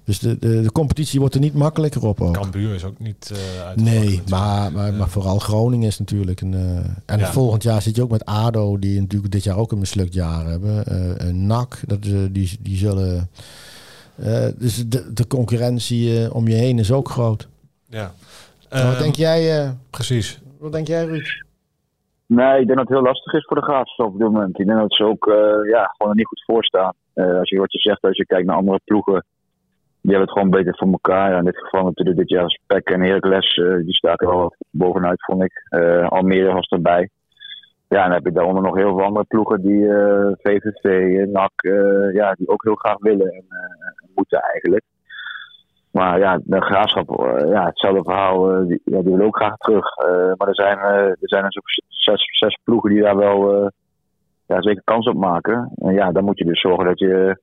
dus 0.06 0.20
de, 0.20 0.40
de, 0.40 0.62
de 0.62 0.72
competitie 0.72 1.20
wordt 1.20 1.34
er 1.36 1.40
niet 1.42 1.54
makkelijker 1.54 2.06
op 2.06 2.22
ook. 2.22 2.34
Cambuur 2.34 2.74
is 2.74 2.84
ook 2.84 3.00
niet 3.00 3.32
eh 3.34 3.66
uit 3.68 3.82
Nee, 3.82 4.22
maar, 4.30 4.72
maar, 4.72 4.92
Ja. 4.92 4.98
maar 4.98 5.10
vooral 5.10 5.40
Groningen 5.40 5.88
is 5.88 6.00
natuurlijk 6.00 6.42
een. 6.42 6.54
eh, 6.54 6.78
en 7.06 7.20
Ja. 7.20 7.26
volgend 7.32 7.64
jaar 7.64 7.82
zit 7.82 7.96
je 7.96 8.02
ook 8.04 8.10
met 8.12 8.26
ADO, 8.26 8.80
die 8.80 9.00
natuurlijk 9.00 9.32
dit 9.32 9.44
jaar 9.44 9.58
ook 9.58 9.72
een 9.72 9.80
mislukt 9.80 10.14
jaar 10.14 10.46
hebben. 10.46 10.86
Eh 10.86 11.28
en 11.28 11.46
NAC, 11.48 11.80
dat, 11.88 12.06
is, 12.06 12.12
die, 12.32 12.58
die 12.62 12.78
zullen. 12.78 13.30
eh, 14.16 14.48
dus 14.58 14.88
de, 14.88 15.14
de 15.14 15.28
concurrentie 15.28 16.34
om 16.34 16.48
je 16.48 16.56
heen 16.56 16.80
is 16.80 16.92
ook 16.92 17.10
groot. 17.10 17.48
Ja. 17.88 18.12
wat 18.70 18.80
Ehm, 18.82 19.00
denk 19.02 19.16
jij, 19.16 19.62
eh, 19.64 19.70
Precies. 19.90 20.40
wat 20.60 20.72
denk 20.72 20.88
jij, 20.88 21.06
Ruud? 21.06 21.44
Nee, 22.28 22.60
ik 22.62 22.66
denk 22.66 22.78
dat 22.78 22.88
het 22.88 22.98
heel 22.98 23.02
lastig 23.06 23.34
is 23.34 23.46
voor 23.46 23.58
de 23.58 23.64
graafschap 23.64 24.08
op 24.08 24.18
dit 24.20 24.28
moment. 24.32 24.60
Ik 24.60 24.66
denk 24.66 24.80
dat 24.80 24.94
ze 24.94 25.04
ook 25.04 25.28
eh, 25.28 25.36
ja, 25.72 25.86
gewoon 25.98 26.12
er 26.12 26.16
niet 26.18 26.28
goed 26.28 26.44
voor 26.46 26.64
staan. 26.64 26.94
Eh, 27.14 27.40
als 27.40 27.50
je 27.50 27.60
wat 27.60 27.72
je 27.72 27.80
zegt, 27.80 28.02
als 28.02 28.18
je 28.18 28.26
kijkt 28.26 28.48
naar 28.48 28.56
andere 28.56 28.80
ploegen, 28.86 29.26
die 30.06 30.16
hebben 30.16 30.34
het 30.34 30.38
gewoon 30.38 30.60
beter 30.60 30.78
voor 30.78 30.92
elkaar. 30.92 31.32
Ja, 31.32 31.38
in 31.38 31.44
dit 31.44 31.58
geval 31.58 31.84
natuurlijk 31.84 32.18
dit 32.18 32.30
jaar 32.30 32.50
Spek 32.50 32.90
en 32.90 33.02
Heracles, 33.02 33.58
eh, 33.58 33.76
die 33.76 33.96
staken 33.96 34.28
wel 34.28 34.38
wat 34.38 34.56
bovenuit, 34.70 35.24
vond 35.24 35.44
ik. 35.44 35.66
Eh, 35.70 36.08
Almere 36.08 36.54
was 36.54 36.68
erbij. 36.68 37.10
Ja, 37.88 37.98
en 37.98 38.04
dan 38.04 38.12
heb 38.12 38.26
je 38.26 38.32
daaronder 38.32 38.64
nog 38.64 38.76
heel 38.76 38.96
veel 38.96 39.06
andere 39.06 39.26
ploegen 39.26 39.62
die 39.62 39.88
VVV, 40.42 40.84
eh, 40.84 41.28
NAC, 41.28 41.52
eh, 41.56 42.14
ja, 42.14 42.34
die 42.34 42.50
ook 42.50 42.64
heel 42.64 42.76
graag 42.76 42.98
willen 43.00 43.32
en 43.32 43.46
moeten 44.16 44.40
eigenlijk. 44.40 44.84
Maar 45.92 46.20
ja, 46.20 46.40
de 46.44 46.62
graafschap, 46.62 47.10
ja, 47.48 47.66
hetzelfde 47.66 48.04
verhaal, 48.04 48.68
die, 48.68 48.82
ja, 48.84 49.02
die 49.02 49.12
willen 49.12 49.26
ook 49.26 49.38
graag 49.38 49.58
terug. 49.58 49.98
Maar 50.38 50.48
er 50.48 50.56
zijn, 50.56 50.78
er 50.78 51.18
zijn 51.20 51.46
zes, 51.88 52.38
zes 52.40 52.60
ploegen 52.64 52.90
die 52.90 53.02
daar 53.02 53.18
wel 53.18 53.72
ja, 54.46 54.62
zeker 54.62 54.82
kans 54.84 55.08
op 55.08 55.16
maken. 55.16 55.72
En 55.76 55.94
ja, 55.94 56.12
dan 56.12 56.24
moet 56.24 56.38
je 56.38 56.46
dus 56.46 56.62
zorgen 56.62 56.86
dat 56.86 57.00
je 57.00 57.38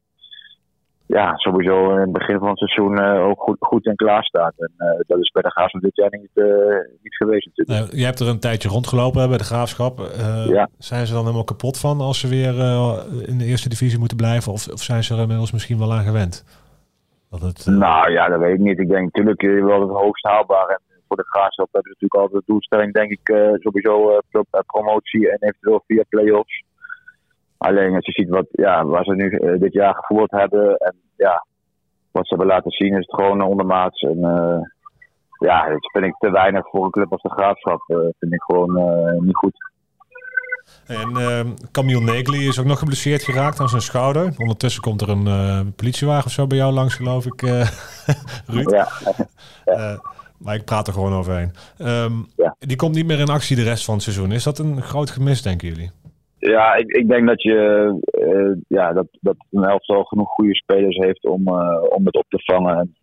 ja, 1.13 1.37
sowieso 1.37 1.93
in 1.93 2.01
het 2.01 2.13
begin 2.13 2.39
van 2.39 2.49
het 2.49 2.59
seizoen 2.59 2.99
eh, 2.99 3.27
ook 3.27 3.41
goed, 3.41 3.57
goed 3.61 3.87
en 3.87 3.97
klaar 3.97 4.25
staat. 4.25 4.53
En 4.57 4.73
eh, 4.77 5.01
dat 5.07 5.19
is 5.19 5.31
bij 5.31 5.43
de 5.43 5.51
graafschap 5.51 5.83
dit 5.83 5.97
jaar 5.97 6.11
niet, 6.11 6.31
eh, 6.35 6.45
niet 7.03 7.17
geweest 7.17 7.47
natuurlijk. 7.47 7.79
Nou, 7.79 7.99
je 7.99 8.05
hebt 8.05 8.21
er 8.21 8.29
een 8.29 8.41
tijdje 8.41 8.69
rondgelopen 8.69 9.21
hè, 9.21 9.29
bij 9.29 9.39
de 9.39 9.45
Graafschap. 9.45 9.99
Ja. 10.47 10.69
Zijn 10.79 11.07
ze 11.07 11.13
dan 11.13 11.23
helemaal 11.23 11.45
kapot 11.45 11.79
van 11.79 12.01
als 12.01 12.21
ze 12.21 12.29
weer 12.29 12.55
in 13.29 13.39
de 13.39 13.45
eerste 13.45 13.69
divisie 13.69 13.99
moeten 13.99 14.17
blijven? 14.17 14.53
Of, 14.53 14.69
of 14.69 14.83
zijn 14.83 15.03
ze 15.05 15.15
er 15.15 15.21
inmiddels 15.21 15.53
misschien 15.53 15.79
wel 15.79 15.93
aan 15.93 16.05
gewend? 16.05 16.45
Dat 17.31 17.41
het, 17.41 17.67
Nou 17.67 18.11
ja, 18.11 18.29
dat 18.29 18.41
weet 18.41 18.55
ik 18.55 18.61
niet. 18.61 18.79
Ik 18.79 18.89
denk 18.89 19.13
natuurlijk 19.13 19.43
wel 19.43 19.81
het 19.81 19.91
hoogst 19.91 20.25
haalbaar. 20.25 20.69
En 20.69 20.81
voor 21.09 21.17
de 21.17 21.27
graafschap 21.27 21.69
hebben 21.73 21.93
ze 21.93 21.99
natuurlijk 21.99 22.23
altijd 22.23 22.47
de 22.47 22.53
doelstelling, 22.53 22.93
denk 22.93 23.11
ik, 23.11 23.57
sowieso 23.61 24.19
pro- 24.31 24.63
promotie 24.67 25.31
en 25.31 25.39
eventueel 25.41 25.83
via 25.87 26.03
play-offs. 26.09 26.63
Alleen 27.63 27.95
als 27.95 28.07
je 28.07 28.13
ziet 28.13 28.29
wat, 28.29 28.47
ja, 28.51 28.85
waar 28.85 29.05
ze 29.05 29.15
nu 29.15 29.29
eh, 29.31 29.61
dit 29.61 29.73
jaar 29.73 29.95
gevoerd 29.95 30.31
hebben 30.31 30.77
en 30.77 30.95
ja, 31.17 31.47
wat 32.11 32.27
ze 32.27 32.35
hebben 32.35 32.55
laten 32.55 32.71
zien, 32.71 32.93
is 32.93 33.07
het 33.07 33.15
gewoon 33.15 33.43
ondermaats. 33.43 34.01
En 34.01 34.25
eh, 34.25 34.59
ja, 35.39 35.69
dat 35.69 35.91
vind 35.93 36.05
ik 36.05 36.15
te 36.19 36.31
weinig 36.31 36.69
voor 36.69 36.85
een 36.85 36.91
club 36.91 37.13
als 37.13 37.23
de 37.23 37.29
graafschap. 37.31 37.83
eh 37.87 37.97
vind 38.19 38.33
ik 38.33 38.43
gewoon 38.43 38.73
niet 39.25 39.37
goed. 39.37 39.71
En 40.87 41.17
eh 41.17 41.41
Camille 41.73 42.01
Negli 42.01 42.49
is 42.49 42.59
ook 42.61 42.67
nog 42.67 42.79
geblesseerd 42.79 43.23
geraakt 43.23 43.61
aan 43.61 43.69
zijn 43.69 43.83
schouder. 43.83 44.35
Ondertussen 44.37 44.83
komt 44.83 45.01
er 45.01 45.09
een 45.09 45.75
politiewagen 45.75 46.25
of 46.27 46.33
zo 46.33 46.47
bij 46.47 46.59
jou 46.59 46.73
langs, 46.73 46.95
geloof 46.95 47.27
ik, 47.27 47.41
Ruud. 48.55 48.71
Ja, 48.71 48.89
Eh, 49.65 49.99
maar 50.39 50.55
ik 50.55 50.65
praat 50.65 50.87
er 50.87 50.93
gewoon 50.93 51.13
overheen. 51.13 51.53
Ehm, 51.79 52.13
Ja. 52.37 52.57
Die 52.59 52.77
komt 52.77 52.95
niet 52.95 53.07
meer 53.07 53.19
in 53.21 53.29
actie 53.29 53.57
de 53.57 53.63
rest 53.63 53.85
van 53.85 53.95
het 53.95 54.03
seizoen. 54.03 54.33
Is 54.33 54.43
dat 54.45 54.59
een 54.59 54.83
groot 54.83 55.11
gemis, 55.11 55.43
denken 55.43 55.69
jullie? 55.69 55.91
Ja, 56.49 56.75
ik, 56.75 56.91
ik 56.91 57.09
denk 57.09 57.27
dat 57.27 57.43
je 57.43 57.59
eh, 58.05 58.61
ja, 58.69 58.93
dat, 58.93 59.07
dat 59.21 59.37
een 59.51 59.65
elftal 59.65 60.05
genoeg 60.05 60.29
goede 60.29 60.55
spelers 60.55 60.97
heeft 60.97 61.25
om, 61.27 61.47
eh, 61.47 61.83
om 61.89 62.07
het 62.07 62.15
op 62.15 62.25
te 62.29 62.43
vangen. 62.45 62.79
En 62.79 62.95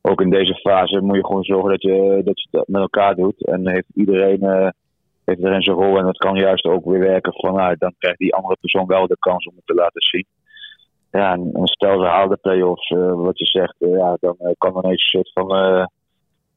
ook 0.00 0.20
in 0.20 0.30
deze 0.30 0.54
fase 0.54 1.00
moet 1.00 1.16
je 1.16 1.24
gewoon 1.26 1.44
zorgen 1.44 1.70
dat 1.70 1.82
je 1.82 2.20
dat 2.50 2.68
met 2.68 2.80
elkaar 2.80 3.14
doet. 3.14 3.46
En 3.46 3.68
heeft 3.68 3.86
iedereen 3.94 4.42
eh, 4.42 4.68
heeft 5.24 5.44
erin 5.44 5.62
zijn 5.62 5.76
rol. 5.76 5.98
En 5.98 6.04
dat 6.04 6.16
kan 6.16 6.36
juist 6.36 6.64
ook 6.64 6.84
weer 6.84 6.98
werken 6.98 7.32
vanuit. 7.32 7.80
Dan 7.80 7.94
krijgt 7.98 8.18
die 8.18 8.34
andere 8.34 8.56
persoon 8.60 8.86
wel 8.86 9.06
de 9.06 9.16
kans 9.18 9.46
om 9.46 9.54
het 9.56 9.66
te 9.66 9.74
laten 9.74 10.02
zien. 10.02 10.26
Ja, 11.10 11.32
en, 11.32 11.50
stel 11.62 12.00
ze 12.00 12.06
halen 12.06 12.28
de 12.28 12.38
play-offs, 12.42 12.88
wat 13.14 13.38
je 13.38 13.46
zegt, 13.46 13.74
ja, 13.78 14.16
dan 14.20 14.36
kan 14.58 14.76
er 14.76 14.84
ineens 14.84 15.12
een 15.12 15.22
soort 15.22 15.32
van, 15.32 15.58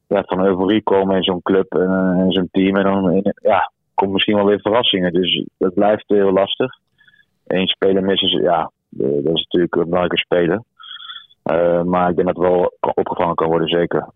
ja, 0.07 0.23
van 0.25 0.45
euforie 0.45 0.83
komen 0.83 1.15
in 1.15 1.23
zo'n 1.23 1.41
club 1.41 1.73
en 1.73 2.15
in 2.25 2.31
zo'n 2.31 2.49
team. 2.51 2.75
En 2.75 2.83
dan 2.83 3.11
in, 3.11 3.33
ja, 3.41 3.71
komt 3.95 4.11
misschien 4.11 4.35
wel 4.35 4.45
weer 4.45 4.59
verrassingen. 4.61 5.13
Dus 5.13 5.45
dat 5.57 5.73
blijft 5.73 6.03
heel 6.07 6.31
lastig. 6.31 6.71
Eén 7.47 7.67
speler 7.67 8.03
missen 8.03 8.29
ze, 8.29 8.41
ja, 8.41 8.71
eh, 8.99 9.07
dat 9.23 9.35
is 9.35 9.43
natuurlijk 9.43 9.75
een 9.75 9.83
belangrijke 9.83 10.17
speler. 10.17 10.63
Eh, 11.43 11.81
maar 11.83 12.09
ik 12.09 12.15
denk 12.15 12.27
dat 12.27 12.37
het 12.37 12.45
wel 12.47 12.77
opgevangen 12.95 13.35
kan 13.35 13.47
worden, 13.47 13.67
zeker. 13.67 14.09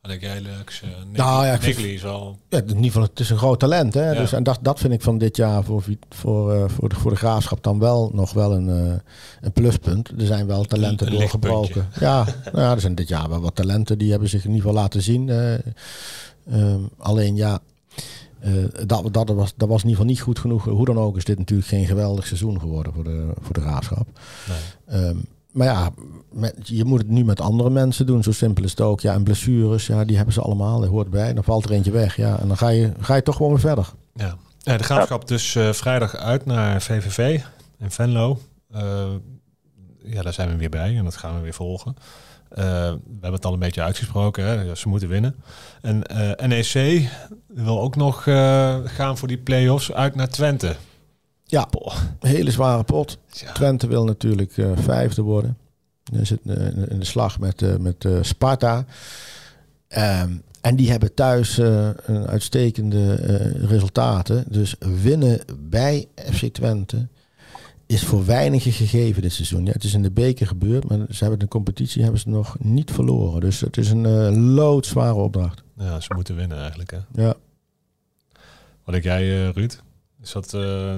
Wat 0.00 0.10
denk 0.10 0.20
jij, 0.22 0.40
Lux? 0.40 0.82
Uh, 0.82 0.88
Nou 1.12 1.46
ja, 1.46 1.58
Negli 1.62 1.94
is 1.94 2.04
al... 2.04 2.38
Ja, 2.48 2.58
in 2.58 2.68
ieder 2.68 2.84
geval, 2.84 3.02
het 3.02 3.20
is 3.20 3.30
een 3.30 3.36
groot 3.36 3.60
talent. 3.60 3.94
Hè? 3.94 4.10
Ja. 4.10 4.18
Dus, 4.18 4.32
en 4.32 4.42
dat, 4.42 4.58
dat 4.62 4.78
vind 4.78 4.92
ik 4.92 5.00
van 5.02 5.18
dit 5.18 5.36
jaar 5.36 5.64
voor, 5.64 5.82
voor, 6.08 6.52
eh, 6.52 6.64
voor, 6.68 6.88
de, 6.88 6.94
voor 6.94 7.10
de 7.10 7.16
graafschap 7.16 7.62
dan 7.62 7.78
wel 7.78 8.10
nog 8.14 8.32
wel 8.32 8.52
een, 8.52 8.68
eh, 8.68 8.94
een 9.40 9.52
pluspunt. 9.52 10.08
Er 10.08 10.26
zijn 10.26 10.46
wel 10.46 10.64
talenten 10.64 11.06
Een 11.06 11.12
doorgebroken. 11.12 11.88
Ja, 12.00 12.24
nou 12.44 12.58
ja, 12.58 12.72
er 12.72 12.80
zijn 12.80 12.94
dit 12.94 13.08
jaar 13.08 13.28
wel 13.28 13.40
wat 13.40 13.54
talenten 13.54 13.98
die 13.98 14.10
hebben 14.10 14.28
zich 14.28 14.44
in 14.44 14.50
ieder 14.50 14.66
geval 14.66 14.80
laten 14.82 15.02
zien. 15.02 15.28
eh. 15.28 15.54
Ehm, 16.50 16.80
alleen 16.98 17.36
ja, 17.36 17.58
eh, 18.40 18.52
dat, 18.86 19.12
dat, 19.12 19.28
was, 19.28 19.52
dat 19.56 19.68
was 19.68 19.82
in 19.82 19.88
ieder 19.88 19.90
geval 19.90 20.04
niet 20.04 20.20
goed 20.20 20.38
genoeg. 20.38 20.64
Hoe 20.64 20.84
dan 20.84 20.98
ook 20.98 21.16
is 21.16 21.24
dit 21.24 21.38
natuurlijk 21.38 21.68
geen 21.68 21.86
geweldig 21.86 22.26
seizoen 22.26 22.60
geworden 22.60 22.92
voor 22.92 23.04
de, 23.04 23.32
voor 23.40 23.54
de 23.54 23.60
graafschap. 23.60 24.06
Nee. 24.48 24.58
Ehm, 25.00 25.16
maar 25.52 25.66
ja, 25.66 25.90
met, 26.32 26.54
je 26.62 26.84
moet 26.84 26.98
het 26.98 27.08
nu 27.08 27.24
met 27.24 27.40
andere 27.40 27.70
mensen 27.70 28.06
doen. 28.06 28.22
Zo 28.22 28.32
simpel 28.32 28.64
is 28.64 28.70
het 28.70 28.80
ook. 28.80 29.00
Ja, 29.00 29.14
en 29.14 29.22
blessures, 29.22 29.86
ja, 29.86 30.04
die 30.04 30.16
hebben 30.16 30.34
ze 30.34 30.40
allemaal. 30.40 30.80
Dat 30.80 30.88
hoort 30.88 31.10
bij. 31.10 31.34
Dan 31.34 31.44
valt 31.44 31.64
er 31.64 31.70
eentje 31.70 31.90
weg. 31.90 32.16
Ja, 32.16 32.38
en 32.38 32.48
dan 32.48 32.56
ga 32.56 32.68
je, 32.68 32.92
ga 33.00 33.14
je 33.14 33.22
toch 33.22 33.36
gewoon 33.36 33.50
weer 33.50 33.60
verder. 33.60 33.92
Ja. 34.14 34.36
Ja, 34.62 34.76
de 34.76 34.84
graafschap 34.84 35.28
dus 35.28 35.54
eh, 35.54 35.72
vrijdag 35.72 36.16
uit 36.16 36.46
naar 36.46 36.82
VVV 36.82 37.40
in 37.78 37.90
Venlo. 37.90 38.38
Eh, 38.70 39.08
ja, 40.04 40.22
daar 40.22 40.32
zijn 40.32 40.48
we 40.48 40.56
weer 40.56 40.68
bij 40.68 40.96
en 40.96 41.04
dat 41.04 41.16
gaan 41.16 41.34
we 41.34 41.40
weer 41.40 41.54
volgen. 41.54 41.96
Eh, 42.50 42.64
we 42.64 43.10
hebben 43.10 43.32
het 43.32 43.44
al 43.44 43.52
een 43.52 43.58
beetje 43.58 43.82
uitgesproken. 43.82 44.44
Hè? 44.44 44.74
Ze 44.74 44.88
moeten 44.88 45.08
winnen. 45.08 45.34
En 45.80 46.06
eh, 46.06 46.46
NEC 46.46 47.08
wil 47.46 47.80
ook 47.80 47.96
nog 47.96 48.26
eh, 48.26 48.76
gaan 48.84 49.18
voor 49.18 49.28
die 49.28 49.38
play-offs 49.38 49.92
uit 49.92 50.14
naar 50.14 50.28
Twente. 50.28 50.76
Ja, 51.44 51.68
hele 52.20 52.50
zware 52.50 52.82
pot. 52.82 53.18
Ja. 53.30 53.52
Twente 53.52 53.86
wil 53.86 54.04
natuurlijk 54.04 54.52
vijfde 54.74 55.22
worden. 55.22 55.58
Dan 56.02 56.26
zit 56.26 56.40
in 56.88 56.98
de 56.98 57.04
slag 57.04 57.38
met, 57.38 57.80
met 57.80 58.08
Sparta. 58.20 58.84
Ehm, 59.88 60.32
en 60.60 60.76
die 60.76 60.90
hebben 60.90 61.14
thuis 61.14 61.56
een 61.56 62.26
uitstekende 62.26 63.14
resultaten. 63.66 64.44
Dus 64.48 64.74
winnen 64.78 65.40
bij 65.58 66.08
FC 66.14 66.44
Twente 66.44 67.08
is 67.90 68.04
voor 68.06 68.24
weinigen 68.26 68.72
gegeven 68.72 69.22
dit 69.22 69.32
seizoen. 69.32 69.64
Ja, 69.66 69.72
het 69.72 69.84
is 69.84 69.94
in 69.94 70.02
de 70.02 70.10
beker 70.10 70.46
gebeurd, 70.46 70.88
maar 70.88 70.98
ze 71.08 71.18
hebben 71.20 71.38
de 71.38 71.48
competitie 71.48 72.02
hebben 72.02 72.20
ze 72.20 72.28
nog 72.28 72.56
niet 72.58 72.90
verloren. 72.90 73.40
Dus 73.40 73.60
het 73.60 73.76
is 73.76 73.90
een 73.90 74.04
eh, 74.06 74.30
loodzware 74.54 75.14
opdracht. 75.14 75.62
ja, 75.76 76.00
ze 76.00 76.14
moeten 76.14 76.36
winnen 76.36 76.58
eigenlijk. 76.58 76.90
Hè? 76.90 76.98
Ja. 77.22 77.34
Wat 78.84 78.92
denk 78.94 79.04
jij, 79.04 79.22
eh, 79.22 79.48
Ruud? 79.52 79.80
Is 80.22 80.32
dat... 80.32 80.54
eh, 80.54 80.94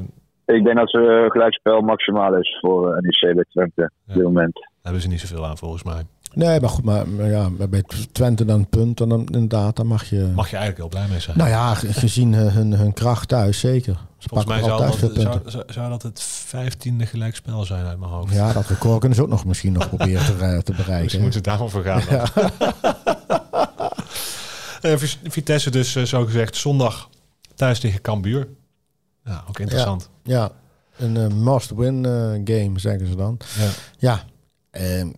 Ik 0.56 0.64
denk 0.64 0.76
dat 0.76 0.90
ze 0.90 1.26
gelijkspel 1.28 1.80
maximaal 1.80 2.36
is 2.38 2.58
voor 2.60 2.98
NEC 3.00 3.34
bij 3.34 3.44
Twente 3.48 3.90
op 4.08 4.14
dit 4.14 4.22
moment. 4.22 4.68
hebben 4.82 5.02
ze 5.02 5.08
niet 5.08 5.20
zoveel 5.20 5.46
aan 5.46 5.58
volgens 5.58 5.82
mij. 5.82 6.02
Nee, 6.34 6.60
maar 6.60 6.70
goed, 6.70 6.84
maar, 6.84 7.08
maar 7.08 7.30
ja, 7.30 7.50
bij 7.50 7.82
Twente 8.12 8.44
dan 8.44 8.68
punt, 8.68 8.96
dan 8.96 9.10
inderdaad, 9.10 9.76
dan 9.76 9.86
mag 9.86 10.04
je... 10.10 10.30
Mag 10.34 10.50
je 10.50 10.56
eigenlijk 10.56 10.76
heel 10.76 10.88
blij 11.00 11.08
mee 11.10 11.20
zijn. 11.20 11.38
Nou 11.38 11.50
ja, 11.50 11.74
ge- 11.74 11.92
gezien 11.92 12.32
hun, 12.34 12.52
hun, 12.52 12.72
hun 12.72 12.92
kracht 12.92 13.28
thuis, 13.28 13.58
zeker. 13.60 13.96
Ze 14.18 14.28
volgens 14.28 14.48
mij 14.50 14.62
zou 14.62 14.86
dat, 14.86 15.42
zou, 15.46 15.62
zou, 15.66 15.88
dat 15.90 16.02
het 16.02 16.20
vijftiende 16.22 17.06
gelijkspel 17.06 17.64
zijn 17.64 17.86
uit 17.86 17.98
mijn 17.98 18.10
hoofd. 18.10 18.32
Ja, 18.34 18.52
dat 18.52 18.66
record 18.66 18.98
kunnen 18.98 19.16
ze 19.16 19.22
ook 19.22 19.28
nog 19.28 19.44
misschien 19.44 19.72
nog 19.72 19.88
proberen 19.88 20.24
te, 20.24 20.32
eh, 20.44 20.58
te 20.58 20.72
Dus 20.72 20.84
bereiken. 20.84 21.20
moeten 21.20 21.42
daarvan 21.42 21.70
voor 21.70 21.82
gaan. 21.82 22.02
dan. 22.10 22.50
Eh, 24.82 24.96
Vit- 24.96 25.18
Vitesse 25.24 25.70
dus, 25.70 25.94
eh, 25.96 26.02
zo 26.02 26.24
gezegd, 26.24 26.56
zondag 26.56 27.08
thuis 27.54 27.80
tegen 27.80 28.00
Cambuur. 28.00 28.48
Ja, 29.24 29.44
ook 29.48 29.58
interessant. 29.58 30.08
Ja, 30.22 30.50
een 30.96 31.16
eh, 31.16 31.26
must-win 31.26 32.04
eh, 32.04 32.12
game, 32.56 32.72
zeggen 32.78 33.06
ze 33.06 33.14
dan. 33.16 33.38
Ja. 33.58 33.68
Ja, 33.98 34.22
ehm, 34.70 35.08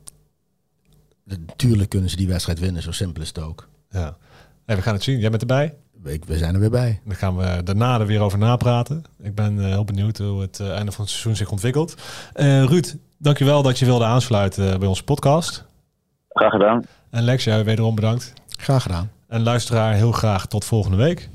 natuurlijk 1.25 1.91
kunnen 1.91 2.11
ze 2.11 2.16
die 2.16 2.29
wedstrijd 2.29 2.59
winnen, 2.59 2.83
zo 2.83 2.93
simpel 2.93 3.22
is 3.22 3.29
het 3.29 3.41
ook. 3.41 3.68
Ja. 3.91 4.16
Hey, 4.64 4.77
we 4.77 4.83
gaan 4.83 4.95
het 4.95 5.03
zien. 5.03 5.18
Jij 5.18 5.31
bent 5.31 5.43
erbij. 5.43 5.75
We, 6.03 6.20
we 6.27 6.39
zijn 6.39 6.55
er 6.55 6.61
weer 6.61 6.70
bij. 6.70 7.01
Dan 7.05 7.16
gaan 7.16 7.37
we 7.37 7.62
daarna 7.64 8.01
er 8.01 8.07
weer 8.07 8.20
over 8.20 8.39
napraten. 8.39 9.05
Ik 9.22 9.35
ben 9.35 9.59
eh, 9.59 9.64
heel 9.64 9.85
benieuwd 9.85 10.18
hoe 10.18 10.41
het 10.41 10.61
eh, 10.61 10.77
einde 10.77 10.93
van 10.93 11.05
het 11.05 11.12
seizoen 11.12 11.37
zich 11.37 11.51
ontwikkelt. 11.51 11.95
Eh 12.33 12.64
Ruud, 12.64 12.97
dankjewel 13.18 13.62
dat 13.62 13.79
je 13.79 13.85
wilde 13.85 14.05
aansluiten 14.05 14.79
bij 14.79 14.89
onze 14.89 15.05
podcast. 15.05 15.64
Graag 16.29 16.51
gedaan. 16.51 16.85
En 17.11 17.22
Lex, 17.22 17.45
jij 17.45 17.64
wederom 17.64 17.95
bedankt. 17.95 18.33
Graag 18.49 18.83
gedaan. 18.83 19.11
En 19.29 19.43
luisteraar, 19.43 19.95
heel 19.95 20.12
graag 20.12 20.47
tot 20.47 20.64
volgende 20.64 20.97
week. 20.97 21.31